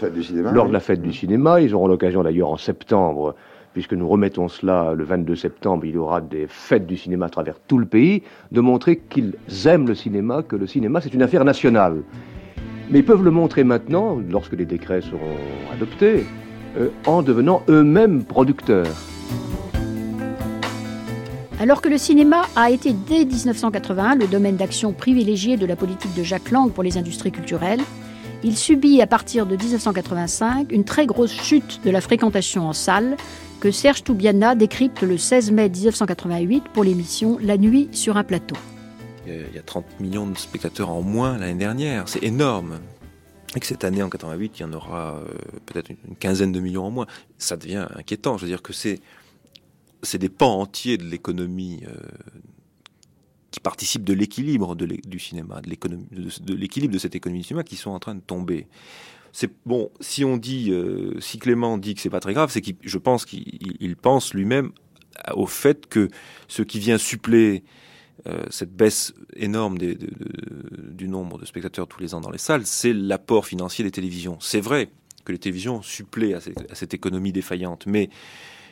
lors 0.53 0.67
de 0.67 0.73
la 0.73 0.79
fête 0.79 1.01
du 1.01 1.11
cinéma. 1.11 1.59
Ils 1.59 1.75
auront 1.75 1.87
l'occasion 1.87 2.23
d'ailleurs 2.23 2.49
en 2.49 2.57
septembre, 2.57 3.35
puisque 3.75 3.91
nous 3.91 4.07
remettons 4.07 4.47
cela 4.47 4.93
le 4.93 5.03
22 5.03 5.35
septembre, 5.35 5.83
il 5.83 5.95
y 5.95 5.97
aura 5.97 6.21
des 6.21 6.47
fêtes 6.47 6.87
du 6.87 6.95
cinéma 6.95 7.25
à 7.25 7.29
travers 7.29 7.59
tout 7.67 7.77
le 7.77 7.85
pays, 7.85 8.23
de 8.53 8.61
montrer 8.61 8.95
qu'ils 8.97 9.33
aiment 9.65 9.85
le 9.85 9.95
cinéma, 9.95 10.43
que 10.43 10.55
le 10.55 10.65
cinéma, 10.65 11.01
c'est 11.01 11.13
une 11.13 11.21
affaire 11.21 11.43
nationale. 11.43 12.01
Mais 12.89 12.99
ils 12.99 13.05
peuvent 13.05 13.23
le 13.23 13.31
montrer 13.31 13.65
maintenant, 13.65 14.17
lorsque 14.29 14.53
les 14.53 14.63
décrets 14.63 15.01
seront 15.01 15.35
adoptés, 15.73 16.23
euh, 16.77 16.87
en 17.05 17.21
devenant 17.21 17.63
eux-mêmes 17.67 18.23
producteurs. 18.23 18.87
Alors 21.59 21.81
que 21.81 21.89
le 21.89 21.97
cinéma 21.97 22.43
a 22.55 22.71
été 22.71 22.93
dès 22.93 23.25
1981 23.25 24.15
le 24.15 24.27
domaine 24.27 24.55
d'action 24.55 24.93
privilégié 24.93 25.57
de 25.57 25.65
la 25.65 25.75
politique 25.75 26.15
de 26.15 26.23
Jacques 26.23 26.51
Lang 26.51 26.71
pour 26.71 26.83
les 26.83 26.97
industries 26.97 27.33
culturelles, 27.33 27.81
il 28.45 28.55
subit 28.55 29.01
à 29.01 29.07
partir 29.07 29.47
de 29.47 29.55
1985 29.55 30.71
une 30.71 30.85
très 30.85 31.07
grosse 31.07 31.33
chute 31.33 31.81
de 31.83 31.89
la 31.89 31.99
fréquentation 31.99 32.67
en 32.67 32.73
salle 32.73 33.17
que 33.59 33.71
Serge 33.71 34.03
Toubiana 34.03 34.53
décrypte 34.53 35.01
le 35.01 35.17
16 35.17 35.49
mai 35.49 35.67
1988 35.67 36.65
pour 36.71 36.83
l'émission 36.83 37.39
La 37.41 37.57
nuit 37.57 37.89
sur 37.91 38.17
un 38.17 38.23
plateau. 38.23 38.55
Il 39.25 39.55
y 39.55 39.57
a 39.57 39.63
30 39.63 39.99
millions 39.99 40.27
de 40.27 40.37
spectateurs 40.37 40.91
en 40.91 41.01
moins 41.01 41.39
l'année 41.39 41.57
dernière. 41.57 42.07
C'est 42.07 42.23
énorme. 42.23 42.79
Et 43.55 43.59
que 43.59 43.65
cette 43.65 43.83
année, 43.83 44.03
en 44.03 44.09
88, 44.09 44.59
il 44.59 44.61
y 44.61 44.65
en 44.65 44.73
aura 44.73 45.15
euh, 45.15 45.25
peut-être 45.65 45.89
une 45.89 46.15
quinzaine 46.15 46.51
de 46.51 46.59
millions 46.59 46.85
en 46.85 46.91
moins. 46.91 47.07
Ça 47.39 47.57
devient 47.57 47.87
inquiétant. 47.95 48.37
Je 48.37 48.43
veux 48.43 48.49
dire 48.49 48.61
que 48.61 48.73
c'est, 48.73 49.01
des 50.13 50.29
pans 50.29 50.59
entiers 50.59 50.97
de 50.97 51.05
l'économie 51.05 51.81
euh, 51.87 51.95
qui 53.55 53.61
participent 53.61 54.03
de 54.03 54.13
l'équilibre 54.13 54.75
du 54.75 55.17
cinéma, 55.17 55.61
de, 55.61 55.69
l'économie, 55.69 56.05
de, 56.11 56.53
l'équilibre 56.53 56.93
de 56.93 56.99
cette 56.99 57.15
économie 57.15 57.39
du 57.39 57.47
cinéma 57.47 57.63
qui 57.63 57.77
sont 57.77 57.91
en 57.91 57.99
train 57.99 58.13
de 58.13 58.19
tomber. 58.19 58.67
C'est 59.31 59.49
bon. 59.65 59.91
Si 60.01 60.25
on 60.25 60.35
dit, 60.35 60.71
euh, 60.71 61.17
si 61.21 61.39
Clément 61.39 61.77
dit 61.77 61.95
que 61.95 62.01
c'est 62.01 62.09
pas 62.09 62.19
très 62.19 62.33
grave, 62.33 62.51
c'est 62.51 62.59
qu'il, 62.59 62.75
je 62.83 62.97
pense 62.97 63.25
qu'il 63.25 63.95
pense 63.95 64.33
lui-même 64.33 64.73
au 65.35 65.45
fait 65.45 65.87
que 65.87 66.09
ce 66.49 66.63
qui 66.63 66.79
vient 66.79 66.97
suppléer 66.97 67.63
euh, 68.27 68.43
cette 68.49 68.75
baisse 68.75 69.13
énorme 69.37 69.77
du 69.77 71.07
nombre 71.07 71.37
de 71.37 71.45
spectateurs 71.45 71.87
tous 71.87 72.01
les 72.01 72.13
ans 72.13 72.19
dans 72.19 72.31
les 72.31 72.37
salles, 72.37 72.65
c'est 72.65 72.91
l'apport 72.91 73.45
financier 73.45 73.85
des 73.85 73.91
télévisions. 73.91 74.37
C'est 74.41 74.59
vrai 74.59 74.89
que 75.23 75.31
les 75.31 75.39
télévisions 75.39 75.81
suppléent 75.81 76.33
à 76.33 76.41
cette, 76.41 76.93
économie 76.93 77.31
défaillante, 77.31 77.85
mais 77.87 78.09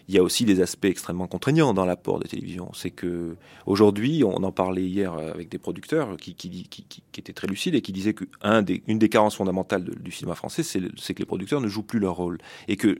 il 0.07 0.15
y 0.15 0.17
a 0.17 0.23
aussi 0.23 0.45
des 0.45 0.61
aspects 0.61 0.85
extrêmement 0.85 1.27
contraignants 1.27 1.73
dans 1.73 1.85
l'apport 1.85 2.19
des 2.19 2.27
télévisions. 2.27 2.71
C'est 2.73 2.89
que 2.89 3.35
aujourd'hui, 3.65 4.23
on 4.23 4.43
en 4.43 4.51
parlait 4.51 4.83
hier 4.83 5.13
avec 5.13 5.49
des 5.49 5.57
producteurs 5.57 6.17
qui, 6.17 6.35
étaient 7.17 7.33
très 7.33 7.47
lucides 7.47 7.75
et 7.75 7.81
qui 7.81 7.93
disaient 7.93 8.13
qu'une 8.13 8.61
des, 8.63 8.81
des 8.85 9.09
carences 9.09 9.35
fondamentales 9.35 9.83
du 9.83 10.11
cinéma 10.11 10.35
français, 10.35 10.63
c'est 10.63 11.13
que 11.13 11.19
les 11.19 11.25
producteurs 11.25 11.61
ne 11.61 11.67
jouent 11.67 11.83
plus 11.83 11.99
leur 11.99 12.15
rôle 12.15 12.39
et 12.67 12.75
que 12.75 12.97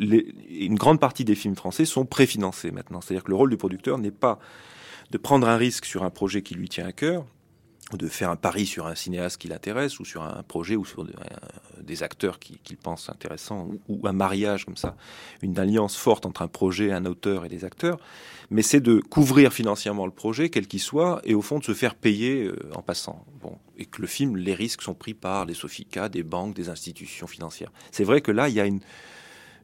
une 0.50 0.76
grande 0.76 1.00
partie 1.00 1.26
des 1.26 1.36
films 1.36 1.56
français 1.56 1.86
sont 1.86 2.06
préfinancés 2.06 2.72
maintenant. 2.72 3.02
C'est-à-dire 3.02 3.24
que 3.24 3.32
le 3.32 3.36
rôle 3.36 3.50
du 3.50 3.58
producteur 3.58 3.98
n'est 3.98 4.12
pas 4.12 4.40
de 5.12 5.18
prendre 5.18 5.48
un 5.48 5.58
risque 5.58 5.86
sur 5.86 6.04
un 6.04 6.10
projet 6.10 6.42
qui 6.42 6.56
lui 6.56 6.70
tient 6.70 6.86
à 6.86 6.92
cœur, 6.92 7.26
de 7.98 8.08
faire 8.08 8.30
un 8.30 8.36
pari 8.36 8.66
sur 8.66 8.88
un 8.88 8.96
cinéaste 8.96 9.38
qui 9.38 9.48
l'intéresse, 9.48 10.00
ou 10.00 10.06
sur 10.06 10.24
un 10.24 10.44
projet, 10.44 10.76
ou 10.76 10.86
sur 10.86 11.06
des 11.82 12.04
acteurs 12.04 12.40
qu'il 12.40 12.78
pense 12.78 13.10
intéressants, 13.10 13.70
ou, 13.88 14.08
un 14.08 14.14
mariage 14.14 14.66
comme 14.66 14.78
ça, 14.78 14.96
une 15.42 15.58
alliance 15.60 15.96
forte 15.96 16.26
entre 16.26 16.42
un 16.42 16.48
projet, 16.48 16.92
un 16.92 17.06
auteur 17.06 17.46
et 17.46 17.50
des 17.50 17.66
acteurs, 17.66 18.00
mais 18.50 18.62
c'est 18.62 18.82
de 18.82 19.00
couvrir 19.00 19.54
financièrement 19.54 20.06
le 20.06 20.12
projet, 20.12 20.50
quel 20.50 20.68
qu'il 20.68 20.82
soit, 20.82 21.22
et 21.24 21.34
au 21.34 21.42
fond 21.42 21.60
de 21.60 21.64
se 21.64 21.74
faire 21.74 21.96
payer 21.96 22.46
euh, 22.46 22.58
en 22.76 22.82
passant. 22.82 23.26
Bon, 23.42 23.58
et 23.78 23.86
que 23.86 24.02
le 24.02 24.08
film, 24.08 24.38
les 24.38 24.54
risques 24.54 24.82
sont 24.82 24.94
pris 24.94 25.14
par 25.14 25.46
les 25.46 25.54
Sofica, 25.54 26.10
des 26.10 26.24
banques, 26.24 26.56
des 26.56 26.70
institutions 26.70 27.28
financières. 27.28 27.72
C'est 27.92 28.04
vrai 28.04 28.22
que 28.22 28.32
là, 28.32 28.50
il 28.50 28.56
y 28.56 28.60
a 28.60 28.66
une 28.66 28.82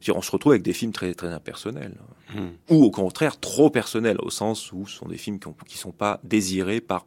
on 0.08 0.22
se 0.22 0.30
retrouve 0.30 0.52
avec 0.52 0.62
des 0.62 0.72
films 0.72 0.92
très, 0.92 1.12
très 1.14 1.28
impersonnels. 1.28 1.94
Hmm. 2.34 2.48
Ou 2.70 2.84
au 2.84 2.90
contraire, 2.90 3.38
trop 3.38 3.70
personnels, 3.70 4.16
au 4.20 4.30
sens 4.30 4.72
où 4.72 4.86
ce 4.86 4.96
sont 4.96 5.08
des 5.08 5.18
films 5.18 5.38
qui 5.38 5.48
ne 5.48 5.78
sont 5.78 5.92
pas 5.92 6.20
désirés 6.24 6.80
par 6.80 7.04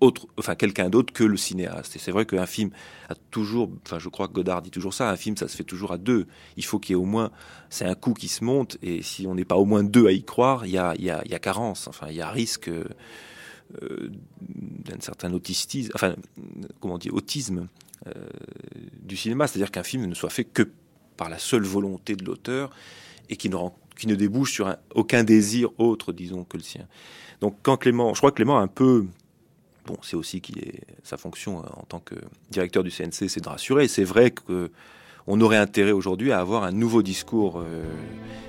autre, 0.00 0.26
enfin 0.38 0.54
quelqu'un 0.54 0.88
d'autre 0.90 1.12
que 1.12 1.24
le 1.24 1.36
cinéaste. 1.36 1.96
Et 1.96 1.98
c'est 1.98 2.12
vrai 2.12 2.26
qu'un 2.26 2.46
film 2.46 2.70
a 3.08 3.14
toujours, 3.30 3.70
enfin 3.86 3.98
je 3.98 4.08
crois 4.08 4.28
que 4.28 4.32
Godard 4.32 4.62
dit 4.62 4.70
toujours 4.70 4.94
ça, 4.94 5.10
un 5.10 5.16
film 5.16 5.36
ça 5.36 5.48
se 5.48 5.56
fait 5.56 5.64
toujours 5.64 5.92
à 5.92 5.98
deux. 5.98 6.26
Il 6.56 6.64
faut 6.64 6.78
qu'il 6.78 6.94
y 6.94 6.98
ait 6.98 7.02
au 7.02 7.04
moins, 7.04 7.30
c'est 7.68 7.84
un 7.84 7.94
coup 7.94 8.14
qui 8.14 8.28
se 8.28 8.44
monte, 8.44 8.78
et 8.82 9.02
si 9.02 9.26
on 9.26 9.34
n'est 9.34 9.44
pas 9.44 9.56
au 9.56 9.64
moins 9.64 9.84
deux 9.84 10.06
à 10.06 10.12
y 10.12 10.22
croire, 10.22 10.66
il 10.66 10.72
y 10.72 10.78
a, 10.78 10.94
y, 10.96 11.10
a, 11.10 11.22
y 11.26 11.34
a, 11.34 11.38
carence, 11.38 11.88
enfin 11.88 12.06
il 12.10 12.16
y 12.16 12.22
a 12.22 12.30
risque 12.30 12.68
euh, 12.68 14.10
d'un 14.50 15.00
certain 15.00 15.32
autisme, 15.32 15.90
enfin 15.94 16.16
comment 16.80 16.94
on 16.94 16.98
dit, 16.98 17.10
autisme 17.10 17.68
euh, 18.06 18.12
du 19.02 19.16
cinéma, 19.16 19.46
c'est-à-dire 19.46 19.70
qu'un 19.70 19.82
film 19.82 20.06
ne 20.06 20.14
soit 20.14 20.30
fait 20.30 20.44
que 20.44 20.70
par 21.16 21.28
la 21.28 21.38
seule 21.38 21.64
volonté 21.64 22.16
de 22.16 22.24
l'auteur 22.24 22.70
et 23.28 23.36
qui 23.36 23.50
ne, 23.50 23.56
qui 23.96 24.06
ne 24.06 24.14
débouche 24.14 24.52
sur 24.52 24.74
aucun 24.94 25.22
désir 25.22 25.68
autre, 25.78 26.12
disons, 26.12 26.44
que 26.44 26.56
le 26.56 26.62
sien. 26.62 26.86
Donc 27.42 27.58
quand 27.62 27.76
Clément, 27.76 28.14
je 28.14 28.20
crois 28.20 28.30
que 28.30 28.36
Clément 28.36 28.58
a 28.58 28.62
un 28.62 28.68
peu 28.68 29.06
c'est 30.02 30.16
aussi 30.16 30.42
sa 31.04 31.16
fonction 31.16 31.58
euh, 31.58 31.66
en 31.76 31.84
tant 31.84 32.00
que 32.00 32.14
directeur 32.50 32.82
du 32.82 32.90
CNC, 32.90 33.28
c'est 33.28 33.42
de 33.42 33.48
rassurer. 33.48 33.88
C'est 33.88 34.04
vrai 34.04 34.30
que 34.30 34.70
on 35.26 35.40
aurait 35.40 35.58
intérêt 35.58 35.92
aujourd'hui 35.92 36.32
à 36.32 36.40
avoir 36.40 36.64
un 36.64 36.72
nouveau 36.72 37.02
discours 37.02 37.60
euh, 37.60 37.84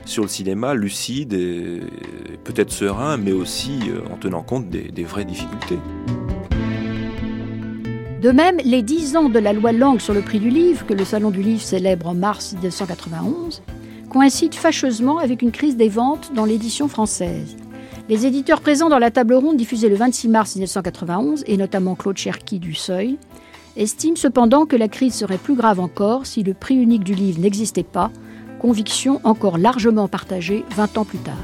sur 0.06 0.24
le 0.24 0.30
cinéma, 0.30 0.74
lucide, 0.74 1.34
et 1.34 1.82
peut-être 2.44 2.72
serein, 2.72 3.18
mais 3.18 3.34
aussi 3.34 3.82
euh, 3.89 4.02
en 4.12 4.18
tenant 4.18 4.42
compte 4.42 4.70
des 4.70 5.04
vraies 5.04 5.26
difficultés. 5.26 5.80
De 8.22 8.30
même, 8.30 8.58
les 8.64 8.84
10 8.84 9.16
ans 9.16 9.30
de 9.30 9.39
la 9.39 9.52
loi 9.52 9.72
Langue 9.72 10.00
sur 10.00 10.14
le 10.14 10.22
prix 10.22 10.39
du 10.39 10.50
livre, 10.50 10.86
que 10.86 10.94
le 10.94 11.06
Salon 11.06 11.32
du 11.32 11.42
Livre 11.42 11.62
célèbre 11.62 12.08
en 12.08 12.14
mars 12.14 12.54
1991, 12.54 13.64
coïncident 14.12 14.56
fâcheusement 14.56 15.18
avec 15.18 15.42
une 15.42 15.52
crise 15.52 15.76
des 15.76 15.89
ventes 15.89 16.32
dans 16.36 16.46
l'édition 16.46 16.88
française. 16.88 17.58
Les 18.12 18.26
éditeurs 18.26 18.59
présents 18.59 18.89
dans 18.89 18.99
la 18.99 19.09
table 19.09 19.36
ronde 19.36 19.55
diffusée 19.55 19.88
le 19.88 19.95
26 19.95 20.28
mars 20.28 20.55
1991, 20.55 21.45
et 21.47 21.55
notamment 21.55 21.95
Claude 21.95 22.18
Cherki 22.18 22.59
du 22.59 22.74
Seuil, 22.74 23.18
estiment 23.78 24.18
cependant 24.18 24.66
que 24.66 24.76
la 24.76 24.89
crise 24.89 25.14
serait 25.14 25.38
plus 25.38 25.55
grave 25.55 25.80
encore 25.80 26.26
si 26.26 26.43
le 26.43 26.53
prix 26.53 26.76
unique 26.76 27.05
du 27.05 27.14
livre 27.14 27.39
n'existait 27.39 27.84
pas, 27.84 28.12
conviction 28.59 29.22
encore 29.24 29.57
largement 29.57 30.09
partagée 30.09 30.66
20 30.76 30.97
ans 30.97 31.05
plus 31.05 31.20
tard. 31.20 31.38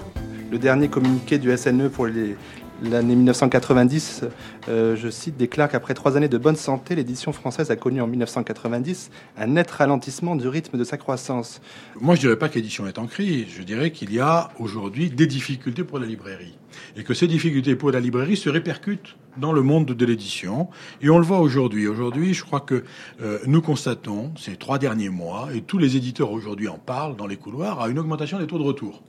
Le 0.52 0.58
dernier 0.58 0.90
communiqué 0.90 1.38
du 1.38 1.56
SNE 1.56 1.88
pour 1.88 2.06
les, 2.06 2.36
l'année 2.84 3.16
1990, 3.16 4.26
euh, 4.70 4.96
je 4.96 5.10
cite, 5.10 5.38
déclare 5.38 5.70
qu'après 5.70 5.94
trois 5.94 6.18
années 6.18 6.28
de 6.28 6.38
bonne 6.38 6.56
santé, 6.56 6.96
l'édition 6.96 7.32
française 7.32 7.72
a 7.72 7.76
connu 7.76 8.02
en 8.02 8.08
1990 8.08 9.10
un 9.38 9.48
net 9.48 9.70
ralentissement 9.72 10.36
du 10.36 10.48
rythme 10.48 10.78
de 10.78 10.84
sa 10.84 10.98
croissance. 10.98 11.62
Moi, 12.00 12.16
je 12.16 12.22
dirais 12.22 12.38
pas 12.38 12.50
que 12.50 12.56
l'édition 12.56 12.88
est 12.88 13.00
en 13.00 13.08
crise. 13.08 13.48
Je 13.58 13.64
dirais 13.64 13.92
qu'il 13.92 14.14
y 14.14 14.20
a 14.20 14.50
aujourd'hui 14.60 15.10
des 15.10 15.28
difficultés 15.28 15.84
pour 15.84 16.00
la 16.00 16.06
librairie. 16.06 16.58
Et 16.96 17.04
que 17.04 17.14
ces 17.14 17.28
difficultés 17.28 17.76
pour 17.76 17.92
la 17.92 18.00
librairie 18.00 18.38
se 18.38 18.50
répercutent 18.50 19.16
dans 19.38 19.54
le 19.54 19.62
monde 19.62 19.86
de 19.86 20.06
l'édition. 20.06 20.68
Et 21.02 21.10
on 21.10 21.18
le 21.18 21.26
voit 21.26 21.40
aujourd'hui. 21.40 21.88
Aujourd'hui, 21.88 22.34
je 22.34 22.44
crois 22.44 22.60
que 22.60 22.84
euh, 23.22 23.40
nous 23.46 23.62
constatons, 23.62 24.32
ces 24.38 24.56
trois 24.56 24.78
derniers 24.78 25.10
mois, 25.10 25.50
et 25.54 25.62
tous 25.62 25.78
les 25.78 25.96
éditeurs 25.96 26.32
aujourd'hui 26.32 26.68
en 26.68 26.78
parlent 26.78 27.16
dans 27.16 27.28
les 27.28 27.38
couloirs, 27.38 27.82
à 27.82 27.90
une 27.90 28.00
augmentation 28.00 28.40
des 28.40 28.48
taux 28.48 28.60
de 28.60 28.64
retour. 28.64 29.02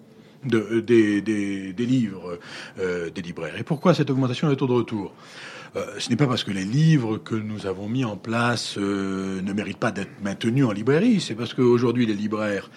De, 0.45 0.81
des, 0.81 1.21
des, 1.21 1.73
des 1.73 1.87
livres 1.87 2.39
euh, 2.79 3.11
des 3.11 3.23
libraires. 3.23 3.59
Et 3.59 3.65
pourquoi 3.65 3.95
cette 3.95 4.11
augmentation 4.11 4.49
des 4.49 4.57
taux 4.57 4.67
de 4.67 4.73
retour? 4.73 5.13
Euh, 5.77 5.85
ce 5.99 6.09
n'est 6.09 6.17
pas 6.17 6.27
parce 6.27 6.45
que 6.45 6.51
les 6.51 6.65
livres 6.65 7.19
que 7.19 7.35
nous 7.35 7.67
avons 7.67 7.89
mis 7.89 8.05
en 8.05 8.17
place 8.17 8.77
euh, 8.79 9.43
ne 9.43 9.53
méritent 9.53 9.79
pas 9.79 9.91
d'être 9.91 10.23
maintenus 10.23 10.65
en 10.65 10.73
librairie, 10.73 11.21
c'est 11.21 11.35
parce 11.35 11.53
qu'aujourd'hui 11.53 12.07
les 12.07 12.15
libraires 12.15 12.71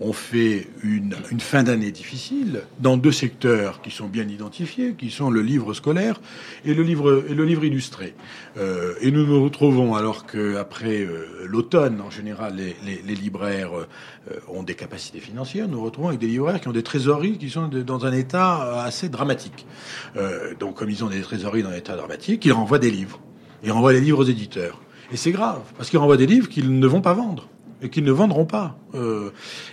ont 0.00 0.12
fait 0.12 0.68
une, 0.82 1.12
fin 1.40 1.62
d'année 1.62 1.90
difficile 1.90 2.62
dans 2.78 2.96
deux 2.96 3.12
secteurs 3.12 3.82
qui 3.82 3.90
sont 3.90 4.06
bien 4.06 4.28
identifiés, 4.28 4.94
qui 4.96 5.10
sont 5.10 5.28
le 5.28 5.42
livre 5.42 5.74
scolaire 5.74 6.20
et 6.64 6.74
le 6.74 6.82
livre, 6.82 7.64
illustré. 7.64 8.14
Euh, 8.56 8.94
et 9.00 9.10
nous 9.10 9.26
nous 9.26 9.42
retrouvons, 9.42 9.94
alors 9.96 10.26
qu'après 10.26 11.00
euh, 11.00 11.44
l'automne, 11.46 12.00
en 12.00 12.10
général, 12.10 12.54
les, 12.56 13.14
libraires 13.14 13.72
euh, 13.76 14.40
ont 14.48 14.62
des 14.62 14.74
capacités 14.74 15.18
financières, 15.18 15.66
nous 15.66 15.78
nous 15.78 15.84
retrouvons 15.84 16.08
avec 16.08 16.20
des 16.20 16.28
libraires 16.28 16.60
qui 16.60 16.68
ont 16.68 16.72
des 16.72 16.84
trésoreries 16.84 17.38
qui 17.38 17.50
sont 17.50 17.68
dans 17.68 18.06
un 18.06 18.12
état 18.12 18.82
assez 18.84 19.08
dramatique. 19.08 19.66
Donc, 20.60 20.76
comme 20.76 20.90
ils 20.90 21.04
ont 21.04 21.08
des 21.08 21.20
trésoreries 21.20 21.62
dans 21.62 21.70
un 21.70 21.76
état 21.76 21.96
dramatique, 21.96 22.44
ils 22.44 22.52
renvoient 22.52 22.78
des 22.78 22.90
livres. 22.90 23.20
Ils 23.64 23.72
renvoient 23.72 23.92
les 23.92 24.00
livres 24.00 24.20
aux 24.20 24.28
éditeurs. 24.28 24.80
Et 25.12 25.16
c'est 25.16 25.32
grave, 25.32 25.62
parce 25.76 25.90
qu'ils 25.90 25.98
renvoient 25.98 26.16
des 26.16 26.26
livres 26.26 26.48
qu'ils 26.48 26.78
ne 26.78 26.86
vont 26.86 27.00
pas 27.00 27.14
vendre 27.14 27.48
et 27.82 27.90
qu'ils 27.90 28.04
ne 28.04 28.12
vendront 28.12 28.46
pas. 28.46 28.78
Euh, 28.94 29.30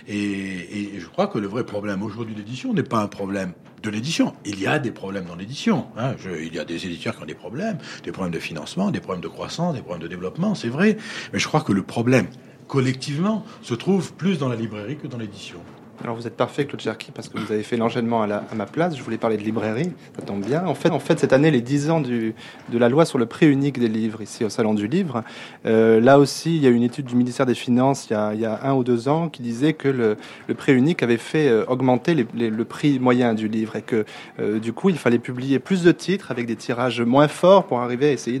et, 0.08 0.98
je 0.98 1.06
crois 1.06 1.26
que 1.26 1.38
le 1.38 1.46
vrai 1.46 1.64
problème 1.64 2.02
aujourd'hui 2.02 2.34
d'édition 2.34 2.72
n'est 2.72 2.82
pas 2.82 3.00
un 3.00 3.08
problème 3.08 3.52
de 3.82 3.90
l'édition. 3.90 4.34
Il 4.44 4.60
y 4.60 4.66
a 4.66 4.78
des 4.78 4.90
problèmes 4.90 5.26
dans 5.26 5.36
l'édition. 5.36 5.86
Hein. 5.96 6.14
il 6.24 6.54
y 6.54 6.58
a 6.58 6.64
des 6.64 6.86
éditeurs 6.86 7.16
qui 7.16 7.22
ont 7.22 7.26
des 7.26 7.34
problèmes, 7.34 7.78
des 8.04 8.12
problèmes 8.12 8.34
de 8.34 8.38
financement, 8.38 8.90
des 8.90 9.00
problèmes 9.00 9.22
de 9.22 9.28
croissance, 9.28 9.74
des 9.74 9.80
problèmes 9.80 10.02
de 10.02 10.08
développement, 10.08 10.54
c'est 10.54 10.68
vrai. 10.68 10.96
Mais 11.32 11.38
je 11.38 11.46
crois 11.46 11.60
que 11.60 11.72
le 11.72 11.82
problème, 11.82 12.26
collectivement, 12.68 13.44
se 13.62 13.74
trouve 13.74 14.14
plus 14.14 14.38
dans 14.38 14.48
la 14.48 14.56
librairie 14.56 14.96
que 14.96 15.06
dans 15.06 15.18
l'édition. 15.18 15.58
Alors 16.02 16.16
vous 16.16 16.26
êtes 16.26 16.36
parfait, 16.36 16.66
Claude 16.66 16.80
Cherki, 16.80 17.10
parce 17.10 17.28
que 17.28 17.38
vous 17.38 17.52
avez 17.52 17.62
fait 17.62 17.76
l'enchaînement 17.76 18.22
à, 18.22 18.42
ma 18.54 18.66
place. 18.66 18.96
Je 18.96 19.02
voulais 19.02 19.18
parler 19.18 19.36
de 19.36 19.42
librairie, 19.42 19.90
ça 20.16 20.22
tombe 20.22 20.44
bien. 20.44 20.66
En 20.66 20.74
fait, 20.74 20.90
en 20.90 20.98
fait 20.98 21.18
cette 21.18 21.32
année, 21.32 21.50
les 21.50 21.60
10 21.60 21.90
ans 21.90 22.00
de 22.00 22.34
la 22.72 22.88
loi 22.88 23.04
sur 23.04 23.18
le 23.18 23.26
prix 23.26 23.46
unique 23.46 23.78
des 23.78 23.88
livres, 23.88 24.22
ici 24.22 24.44
au 24.44 24.48
Salon 24.48 24.74
du 24.74 24.88
Livre. 24.88 25.24
Euh, 25.64 26.00
là 26.00 26.18
aussi, 26.18 26.56
il 26.56 26.62
y 26.62 26.66
a 26.66 26.70
une 26.70 26.82
étude 26.82 27.06
du 27.06 27.16
ministère 27.16 27.46
des 27.46 27.54
Finances 27.54 28.08
il 28.10 28.40
y 28.40 28.44
a, 28.44 28.60
un 28.62 28.74
ou 28.74 28.84
deux 28.84 29.08
ans 29.08 29.28
qui 29.28 29.42
disait 29.42 29.72
que 29.72 29.88
le, 29.88 30.16
prix 30.54 30.74
unique 30.74 31.02
avait 31.02 31.16
fait 31.16 31.48
euh, 31.48 31.64
augmenter 31.66 32.14
le 32.14 32.64
prix 32.64 32.98
moyen 32.98 33.34
du 33.34 33.48
livre 33.48 33.76
et 33.76 33.82
que 33.82 34.04
euh, 34.38 34.58
du 34.58 34.72
coup, 34.72 34.90
il 34.90 34.98
fallait 34.98 35.18
publier 35.18 35.58
plus 35.58 35.82
de 35.82 35.92
titres 35.92 36.30
avec 36.30 36.46
des 36.46 36.56
tirages 36.56 37.00
moins 37.00 37.28
forts 37.28 37.66
pour 37.66 37.80
arriver 37.80 38.08
à 38.08 38.12
essayer 38.12 38.40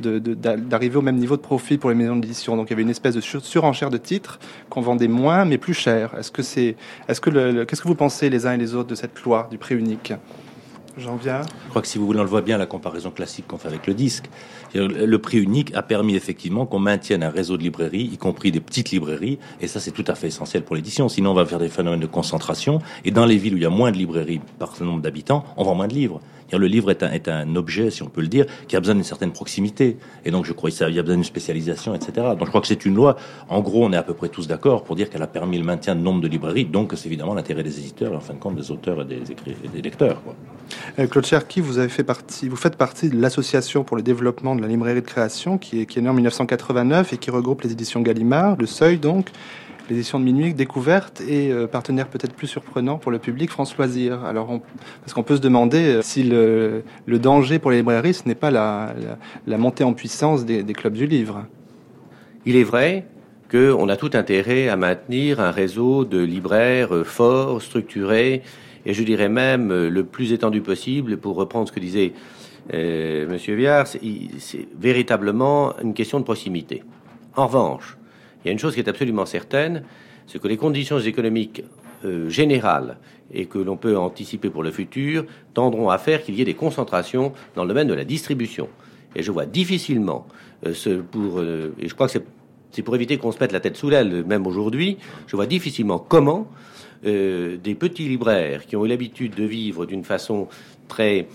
d'arriver 0.00 0.96
au 0.96 1.02
même 1.02 1.16
niveau 1.16 1.36
de 1.36 1.42
profit 1.42 1.78
pour 1.78 1.90
les 1.90 1.96
maisons 1.96 2.16
d'édition. 2.16 2.56
Donc 2.56 2.68
il 2.68 2.70
y 2.70 2.74
avait 2.74 2.82
une 2.82 2.90
espèce 2.90 3.14
de 3.14 3.20
surenchère 3.20 3.90
de 3.90 3.98
titres 3.98 4.38
qu'on 4.70 4.80
vendait 4.80 5.08
moins 5.08 5.44
mais 5.44 5.58
plus 5.58 5.74
cher. 5.74 6.14
Est-ce 6.18 6.30
que 6.30 6.42
c'est 6.42 6.76
est-ce 7.08 7.20
qu'est-ce 7.20 7.82
que 7.82 7.88
vous 7.88 7.94
pensez 7.94 8.30
les 8.30 8.46
uns 8.46 8.54
et 8.54 8.58
les 8.58 8.74
autres 8.74 8.88
de 8.88 8.94
cette 8.94 9.20
loi 9.22 9.48
du 9.50 9.58
prix 9.58 9.74
unique? 9.74 10.12
J'en 10.98 11.16
viens. 11.16 11.40
Je 11.64 11.70
crois 11.70 11.80
que 11.80 11.88
si 11.88 11.96
vous 11.96 12.04
voulez, 12.04 12.18
on 12.18 12.22
le 12.22 12.28
voit 12.28 12.42
bien 12.42 12.58
la 12.58 12.66
comparaison 12.66 13.10
classique 13.10 13.46
qu'on 13.46 13.56
fait 13.56 13.68
avec 13.68 13.86
le 13.86 13.94
disque. 13.94 14.26
Le 14.74 15.16
prix 15.16 15.38
unique 15.38 15.74
a 15.74 15.82
permis 15.82 16.16
effectivement 16.16 16.66
qu'on 16.66 16.80
maintienne 16.80 17.22
un 17.22 17.30
réseau 17.30 17.56
de 17.56 17.62
librairies, 17.62 18.10
y 18.12 18.18
compris 18.18 18.52
des 18.52 18.60
petites 18.60 18.90
librairies, 18.90 19.38
et 19.62 19.68
ça 19.68 19.80
c'est 19.80 19.90
tout 19.90 20.04
à 20.06 20.14
fait 20.14 20.26
essentiel 20.26 20.64
pour 20.64 20.76
l'édition. 20.76 21.08
Sinon, 21.08 21.30
on 21.30 21.34
va 21.34 21.46
faire 21.46 21.58
des 21.58 21.70
phénomènes 21.70 22.00
de 22.00 22.06
concentration. 22.06 22.80
Et 23.06 23.10
dans 23.10 23.24
les 23.24 23.38
villes 23.38 23.54
où 23.54 23.56
il 23.56 23.62
y 23.62 23.66
a 23.66 23.70
moins 23.70 23.90
de 23.90 23.96
librairies 23.96 24.42
par 24.58 24.74
nombre 24.82 25.00
d'habitants, 25.00 25.44
on 25.56 25.64
vend 25.64 25.74
moins 25.74 25.88
de 25.88 25.94
livres. 25.94 26.20
Le 26.52 26.66
livre 26.66 26.90
est 26.90 27.28
un, 27.28 27.56
objet, 27.56 27.90
si 27.90 28.02
on 28.02 28.08
peut 28.08 28.20
le 28.20 28.28
dire, 28.28 28.46
qui 28.68 28.76
a 28.76 28.80
besoin 28.80 28.94
d'une 28.94 29.04
certaine 29.04 29.32
proximité. 29.32 29.96
Et 30.24 30.30
donc, 30.30 30.44
je 30.44 30.52
crois 30.52 30.70
qu'il 30.70 30.94
y 30.94 30.98
a 30.98 31.02
besoin 31.02 31.16
d'une 31.16 31.24
spécialisation, 31.24 31.94
etc. 31.94 32.12
Donc, 32.38 32.44
je 32.44 32.48
crois 32.48 32.60
que 32.60 32.66
c'est 32.66 32.84
une 32.84 32.94
loi. 32.94 33.16
En 33.48 33.60
gros, 33.60 33.84
on 33.84 33.92
est 33.92 33.96
à 33.96 34.02
peu 34.02 34.14
près 34.14 34.28
tous 34.28 34.46
d'accord 34.46 34.84
pour 34.84 34.96
dire 34.96 35.10
qu'elle 35.10 35.22
a 35.22 35.26
permis 35.26 35.58
le 35.58 35.64
maintien 35.64 35.94
de 35.94 36.00
nombre 36.00 36.20
de 36.20 36.28
librairies. 36.28 36.64
Donc, 36.64 36.92
c'est 36.96 37.06
évidemment 37.06 37.34
l'intérêt 37.34 37.62
des 37.62 37.78
éditeurs, 37.78 38.12
en 38.14 38.20
fin 38.20 38.34
de 38.34 38.38
compte, 38.38 38.56
des 38.56 38.70
auteurs 38.70 39.02
et 39.02 39.04
des, 39.04 39.22
et 39.30 39.68
des 39.68 39.82
lecteurs. 39.82 40.20
Euh, 40.98 41.06
Claude 41.06 41.26
Cherki, 41.26 41.60
vous 41.60 41.78
avez 41.78 41.88
fait 41.88 42.04
partie, 42.04 42.48
vous 42.48 42.56
faites 42.56 42.76
partie 42.76 43.08
de 43.08 43.20
l'association 43.20 43.84
pour 43.84 43.96
le 43.96 44.02
développement 44.02 44.54
de 44.54 44.62
la 44.62 44.68
librairie 44.68 45.00
de 45.00 45.06
création, 45.06 45.58
qui 45.58 45.80
est, 45.80 45.86
qui 45.86 45.98
est 45.98 46.02
née 46.02 46.08
en 46.08 46.14
1989 46.14 47.12
et 47.12 47.18
qui 47.18 47.30
regroupe 47.30 47.62
les 47.62 47.72
éditions 47.72 48.00
Gallimard, 48.00 48.56
le 48.58 48.66
Seuil 48.66 48.98
donc, 48.98 49.28
l'édition 49.92 50.18
de 50.18 50.24
Minuit, 50.24 50.54
découverte 50.54 51.20
et 51.20 51.52
euh, 51.52 51.66
partenaire 51.66 52.08
peut-être 52.08 52.34
plus 52.34 52.46
surprenant 52.46 52.98
pour 52.98 53.12
le 53.12 53.18
public, 53.18 53.50
France 53.50 53.76
Loisirs. 53.76 54.24
Alors, 54.24 54.50
on, 54.50 54.60
parce 55.00 55.14
qu'on 55.14 55.22
peut 55.22 55.36
se 55.36 55.40
demander 55.40 55.96
euh, 55.96 56.02
si 56.02 56.22
le, 56.22 56.82
danger 57.06 57.58
pour 57.58 57.70
les 57.70 57.78
librairies, 57.78 58.14
ce 58.14 58.26
n'est 58.26 58.34
pas 58.34 58.50
la, 58.50 58.94
montée 59.46 59.84
en 59.84 59.92
puissance 59.92 60.44
des, 60.44 60.64
clubs 60.64 60.94
du 60.94 61.06
livre. 61.06 61.46
Il 62.46 62.56
est 62.56 62.64
vrai 62.64 63.06
qu'on 63.50 63.88
a 63.88 63.96
tout 63.96 64.10
intérêt 64.14 64.68
à 64.68 64.76
maintenir 64.76 65.38
un 65.40 65.50
réseau 65.50 66.04
de 66.04 66.18
libraires 66.18 66.94
euh, 66.94 67.04
fort, 67.04 67.60
structuré, 67.60 68.42
et 68.84 68.94
je 68.94 69.02
dirais 69.04 69.28
même 69.28 69.72
le 69.72 70.04
plus 70.04 70.32
étendu 70.32 70.60
possible, 70.60 71.16
pour 71.16 71.36
reprendre 71.36 71.68
ce 71.68 71.72
que 71.72 71.78
disait 71.78 72.14
euh, 72.72 73.28
Monsieur 73.28 73.54
Viard, 73.54 73.86
c'est 73.86 74.68
véritablement 74.78 75.74
une 75.82 75.94
question 75.94 76.18
de 76.18 76.24
proximité. 76.24 76.82
En 77.36 77.46
revanche, 77.46 77.96
il 78.44 78.48
y 78.48 78.50
a 78.50 78.52
une 78.52 78.58
chose 78.58 78.74
qui 78.74 78.80
est 78.80 78.88
absolument 78.88 79.26
certaine, 79.26 79.84
c'est 80.26 80.40
que 80.40 80.48
les 80.48 80.56
conditions 80.56 80.98
économiques 80.98 81.62
euh, 82.04 82.28
générales 82.28 82.96
et 83.32 83.46
que 83.46 83.58
l'on 83.58 83.76
peut 83.76 83.96
anticiper 83.96 84.50
pour 84.50 84.62
le 84.62 84.70
futur 84.70 85.24
tendront 85.54 85.88
à 85.88 85.98
faire 85.98 86.22
qu'il 86.22 86.34
y 86.34 86.42
ait 86.42 86.44
des 86.44 86.54
concentrations 86.54 87.32
dans 87.54 87.62
le 87.62 87.68
domaine 87.68 87.88
de 87.88 87.94
la 87.94 88.04
distribution. 88.04 88.68
Et 89.14 89.22
je 89.22 89.30
vois 89.30 89.46
difficilement 89.46 90.26
euh, 90.66 91.02
pour 91.10 91.38
euh, 91.38 91.74
et 91.78 91.88
je 91.88 91.94
crois 91.94 92.08
que 92.08 92.18
c'est 92.70 92.82
pour 92.82 92.94
éviter 92.96 93.18
qu'on 93.18 93.30
se 93.32 93.38
mette 93.38 93.52
la 93.52 93.60
tête 93.60 93.76
sous 93.76 93.90
l'aile, 93.90 94.24
même 94.24 94.46
aujourd'hui, 94.46 94.96
je 95.26 95.36
vois 95.36 95.46
difficilement 95.46 95.98
comment 95.98 96.48
des 97.04 97.76
petits 97.76 98.08
libraires 98.08 98.64
qui 98.64 98.76
ont 98.76 98.84
eu 98.86 98.88
l'habitude 98.88 99.34
de 99.34 99.42
vivre 99.42 99.86
d'une 99.86 100.04
façon 100.04 100.46
très 100.86 101.26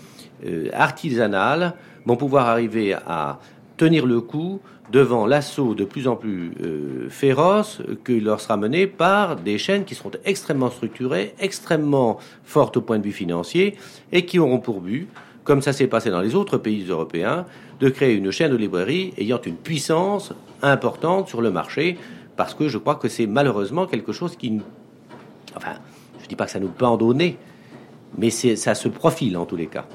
artisanale 0.71 1.73
vont 2.05 2.15
pouvoir 2.15 2.47
arriver 2.47 2.93
à 2.93 3.37
tenir 3.77 4.05
le 4.05 4.21
coup 4.21 4.59
devant 4.91 5.25
l'assaut 5.25 5.75
de 5.75 5.83
plus 5.83 6.07
en 6.07 6.15
plus 6.15 6.51
euh, 6.63 7.09
féroce 7.09 7.81
que 8.03 8.13
leur 8.13 8.39
sera 8.39 8.57
mené 8.57 8.87
par 8.87 9.35
des 9.35 9.57
chaînes 9.57 9.83
qui 9.85 9.95
seront 9.95 10.11
extrêmement 10.25 10.69
structurées, 10.69 11.33
extrêmement 11.39 12.17
fortes 12.43 12.77
au 12.77 12.81
point 12.81 12.97
de 12.97 13.03
vue 13.03 13.11
financier 13.11 13.75
et 14.11 14.25
qui 14.25 14.39
auront 14.39 14.59
pour 14.59 14.81
but, 14.81 15.07
comme 15.43 15.61
ça 15.61 15.73
s'est 15.73 15.87
passé 15.87 16.09
dans 16.09 16.21
les 16.21 16.35
autres 16.35 16.57
pays 16.57 16.85
européens, 16.87 17.45
de 17.79 17.89
créer 17.89 18.15
une 18.15 18.31
chaîne 18.31 18.51
de 18.51 18.57
librairie 18.57 19.13
ayant 19.17 19.41
une 19.45 19.55
puissance 19.55 20.33
importante 20.61 21.27
sur 21.27 21.41
le 21.41 21.51
marché, 21.51 21.97
parce 22.35 22.53
que 22.53 22.67
je 22.67 22.77
crois 22.77 22.95
que 22.95 23.07
c'est 23.07 23.27
malheureusement 23.27 23.85
quelque 23.85 24.11
chose 24.11 24.35
qui, 24.35 24.59
enfin, 25.55 25.73
je 26.19 26.23
ne 26.23 26.29
dis 26.29 26.35
pas 26.35 26.45
que 26.45 26.51
ça 26.51 26.59
nous 26.59 26.69
peut 26.69 26.85
en 26.85 26.97
donner, 26.97 27.37
mais 28.17 28.29
ça 28.29 28.73
se 28.73 28.87
profile 28.87 29.37
en 29.37 29.45
tous 29.45 29.55
les 29.55 29.67
cas. 29.67 29.85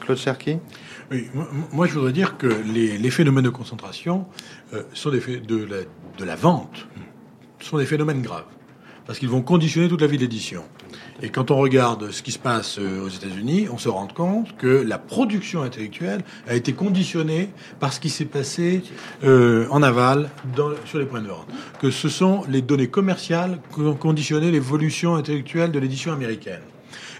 Claude 0.00 0.18
Cherki? 0.18 0.58
Oui, 1.10 1.28
moi, 1.72 1.86
je 1.86 1.94
voudrais 1.94 2.12
dire 2.12 2.36
que 2.36 2.46
les, 2.46 3.10
phénomènes 3.10 3.44
de 3.44 3.50
concentration 3.50 4.26
euh, 4.74 4.82
sont 4.92 5.10
des 5.10 5.20
de 5.20 5.64
la, 5.64 5.76
de 6.18 6.24
la 6.24 6.36
vente, 6.36 6.86
sont 7.60 7.78
des 7.78 7.86
phénomènes 7.86 8.22
graves, 8.22 8.44
parce 9.06 9.18
qu'ils 9.18 9.28
vont 9.28 9.42
conditionner 9.42 9.88
toute 9.88 10.00
la 10.00 10.08
vie 10.08 10.18
d'édition. 10.18 10.64
Et 11.22 11.30
quand 11.30 11.50
on 11.50 11.56
regarde 11.56 12.10
ce 12.10 12.22
qui 12.22 12.32
se 12.32 12.38
passe 12.38 12.78
euh, 12.78 13.04
aux 13.04 13.08
États-Unis, 13.08 13.68
on 13.72 13.78
se 13.78 13.88
rend 13.88 14.06
compte 14.06 14.56
que 14.56 14.66
la 14.66 14.98
production 14.98 15.62
intellectuelle 15.62 16.22
a 16.46 16.54
été 16.54 16.72
conditionnée 16.72 17.50
par 17.80 17.92
ce 17.92 18.00
qui 18.00 18.10
s'est 18.10 18.26
passé 18.26 18.82
euh, 19.24 19.66
en 19.70 19.82
aval 19.82 20.30
sur 20.84 20.98
les 20.98 21.06
points 21.06 21.22
de 21.22 21.28
vente. 21.28 21.46
Que 21.80 21.90
ce 21.90 22.08
sont 22.08 22.42
les 22.48 22.62
données 22.62 22.88
commerciales 22.88 23.60
qui 23.74 23.80
ont 23.80 23.94
conditionné 23.94 24.50
l'évolution 24.50 25.14
intellectuelle 25.14 25.70
de 25.70 25.78
l'édition 25.78 26.12
américaine. 26.12 26.62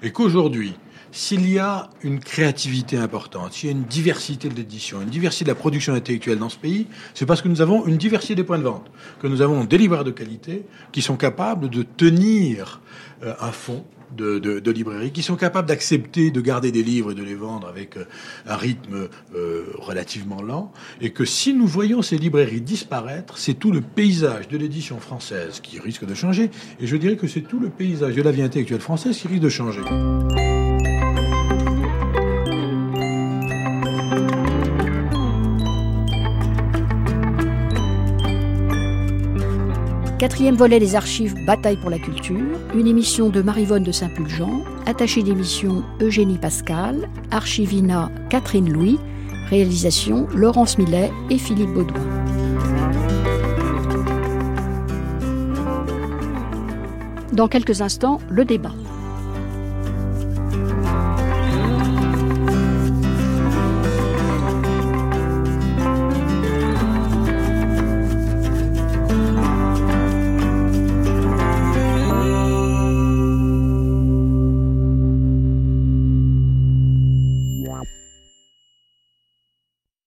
Et 0.02 0.12
qu'aujourd'hui, 0.12 0.74
s'il 1.16 1.50
y 1.50 1.58
a 1.58 1.88
une 2.02 2.20
créativité 2.20 2.98
importante, 2.98 3.54
s'il 3.54 3.70
y 3.70 3.72
a 3.72 3.74
une 3.74 3.84
diversité 3.84 4.50
de 4.50 4.54
l'édition, 4.54 5.00
une 5.00 5.08
diversité 5.08 5.46
de 5.46 5.48
la 5.48 5.54
production 5.54 5.94
intellectuelle 5.94 6.38
dans 6.38 6.50
ce 6.50 6.58
pays, 6.58 6.88
c'est 7.14 7.24
parce 7.24 7.40
que 7.40 7.48
nous 7.48 7.62
avons 7.62 7.86
une 7.86 7.96
diversité 7.96 8.34
des 8.34 8.44
points 8.44 8.58
de 8.58 8.64
vente, 8.64 8.90
que 9.22 9.26
nous 9.26 9.40
avons 9.40 9.64
des 9.64 9.78
libraires 9.78 10.04
de 10.04 10.10
qualité 10.10 10.66
qui 10.92 11.00
sont 11.00 11.16
capables 11.16 11.70
de 11.70 11.82
tenir 11.82 12.82
euh, 13.22 13.32
un 13.40 13.50
fonds 13.50 13.86
de, 14.14 14.38
de, 14.38 14.60
de, 14.60 14.70
librairies, 14.70 15.10
qui 15.10 15.22
sont 15.22 15.36
capables 15.36 15.66
d'accepter 15.66 16.30
de 16.30 16.40
garder 16.42 16.70
des 16.70 16.82
livres 16.82 17.12
et 17.12 17.14
de 17.14 17.22
les 17.22 17.34
vendre 17.34 17.66
avec 17.66 17.96
euh, 17.96 18.04
un 18.46 18.56
rythme 18.56 19.08
euh, 19.34 19.64
relativement 19.78 20.42
lent, 20.42 20.70
et 21.00 21.12
que 21.12 21.24
si 21.24 21.54
nous 21.54 21.66
voyons 21.66 22.02
ces 22.02 22.18
librairies 22.18 22.60
disparaître, 22.60 23.38
c'est 23.38 23.54
tout 23.54 23.72
le 23.72 23.80
paysage 23.80 24.48
de 24.48 24.58
l'édition 24.58 25.00
française 25.00 25.60
qui 25.62 25.80
risque 25.80 26.04
de 26.04 26.14
changer, 26.14 26.50
et 26.78 26.86
je 26.86 26.96
dirais 26.98 27.16
que 27.16 27.26
c'est 27.26 27.40
tout 27.40 27.58
le 27.58 27.70
paysage 27.70 28.14
de 28.14 28.22
la 28.22 28.32
vie 28.32 28.42
intellectuelle 28.42 28.80
française 28.80 29.16
qui 29.16 29.28
risque 29.28 29.42
de 29.42 29.48
changer. 29.48 29.80
Quatrième 40.18 40.56
volet 40.56 40.80
des 40.80 40.94
archives 40.94 41.34
Bataille 41.44 41.76
pour 41.76 41.90
la 41.90 41.98
culture, 41.98 42.58
une 42.74 42.86
émission 42.86 43.28
de 43.28 43.42
Marivonne 43.42 43.82
de 43.82 43.92
Saint-Pulgent, 43.92 44.62
attachée 44.86 45.22
d'émission 45.22 45.84
Eugénie 46.00 46.38
Pascal, 46.38 47.06
archivina 47.30 48.10
Catherine 48.30 48.72
Louis, 48.72 48.98
réalisation 49.50 50.26
Laurence 50.34 50.78
Millet 50.78 51.12
et 51.28 51.36
Philippe 51.36 51.68
Baudouin. 51.68 52.00
Dans 57.34 57.48
quelques 57.48 57.82
instants, 57.82 58.18
le 58.30 58.46
débat. 58.46 58.72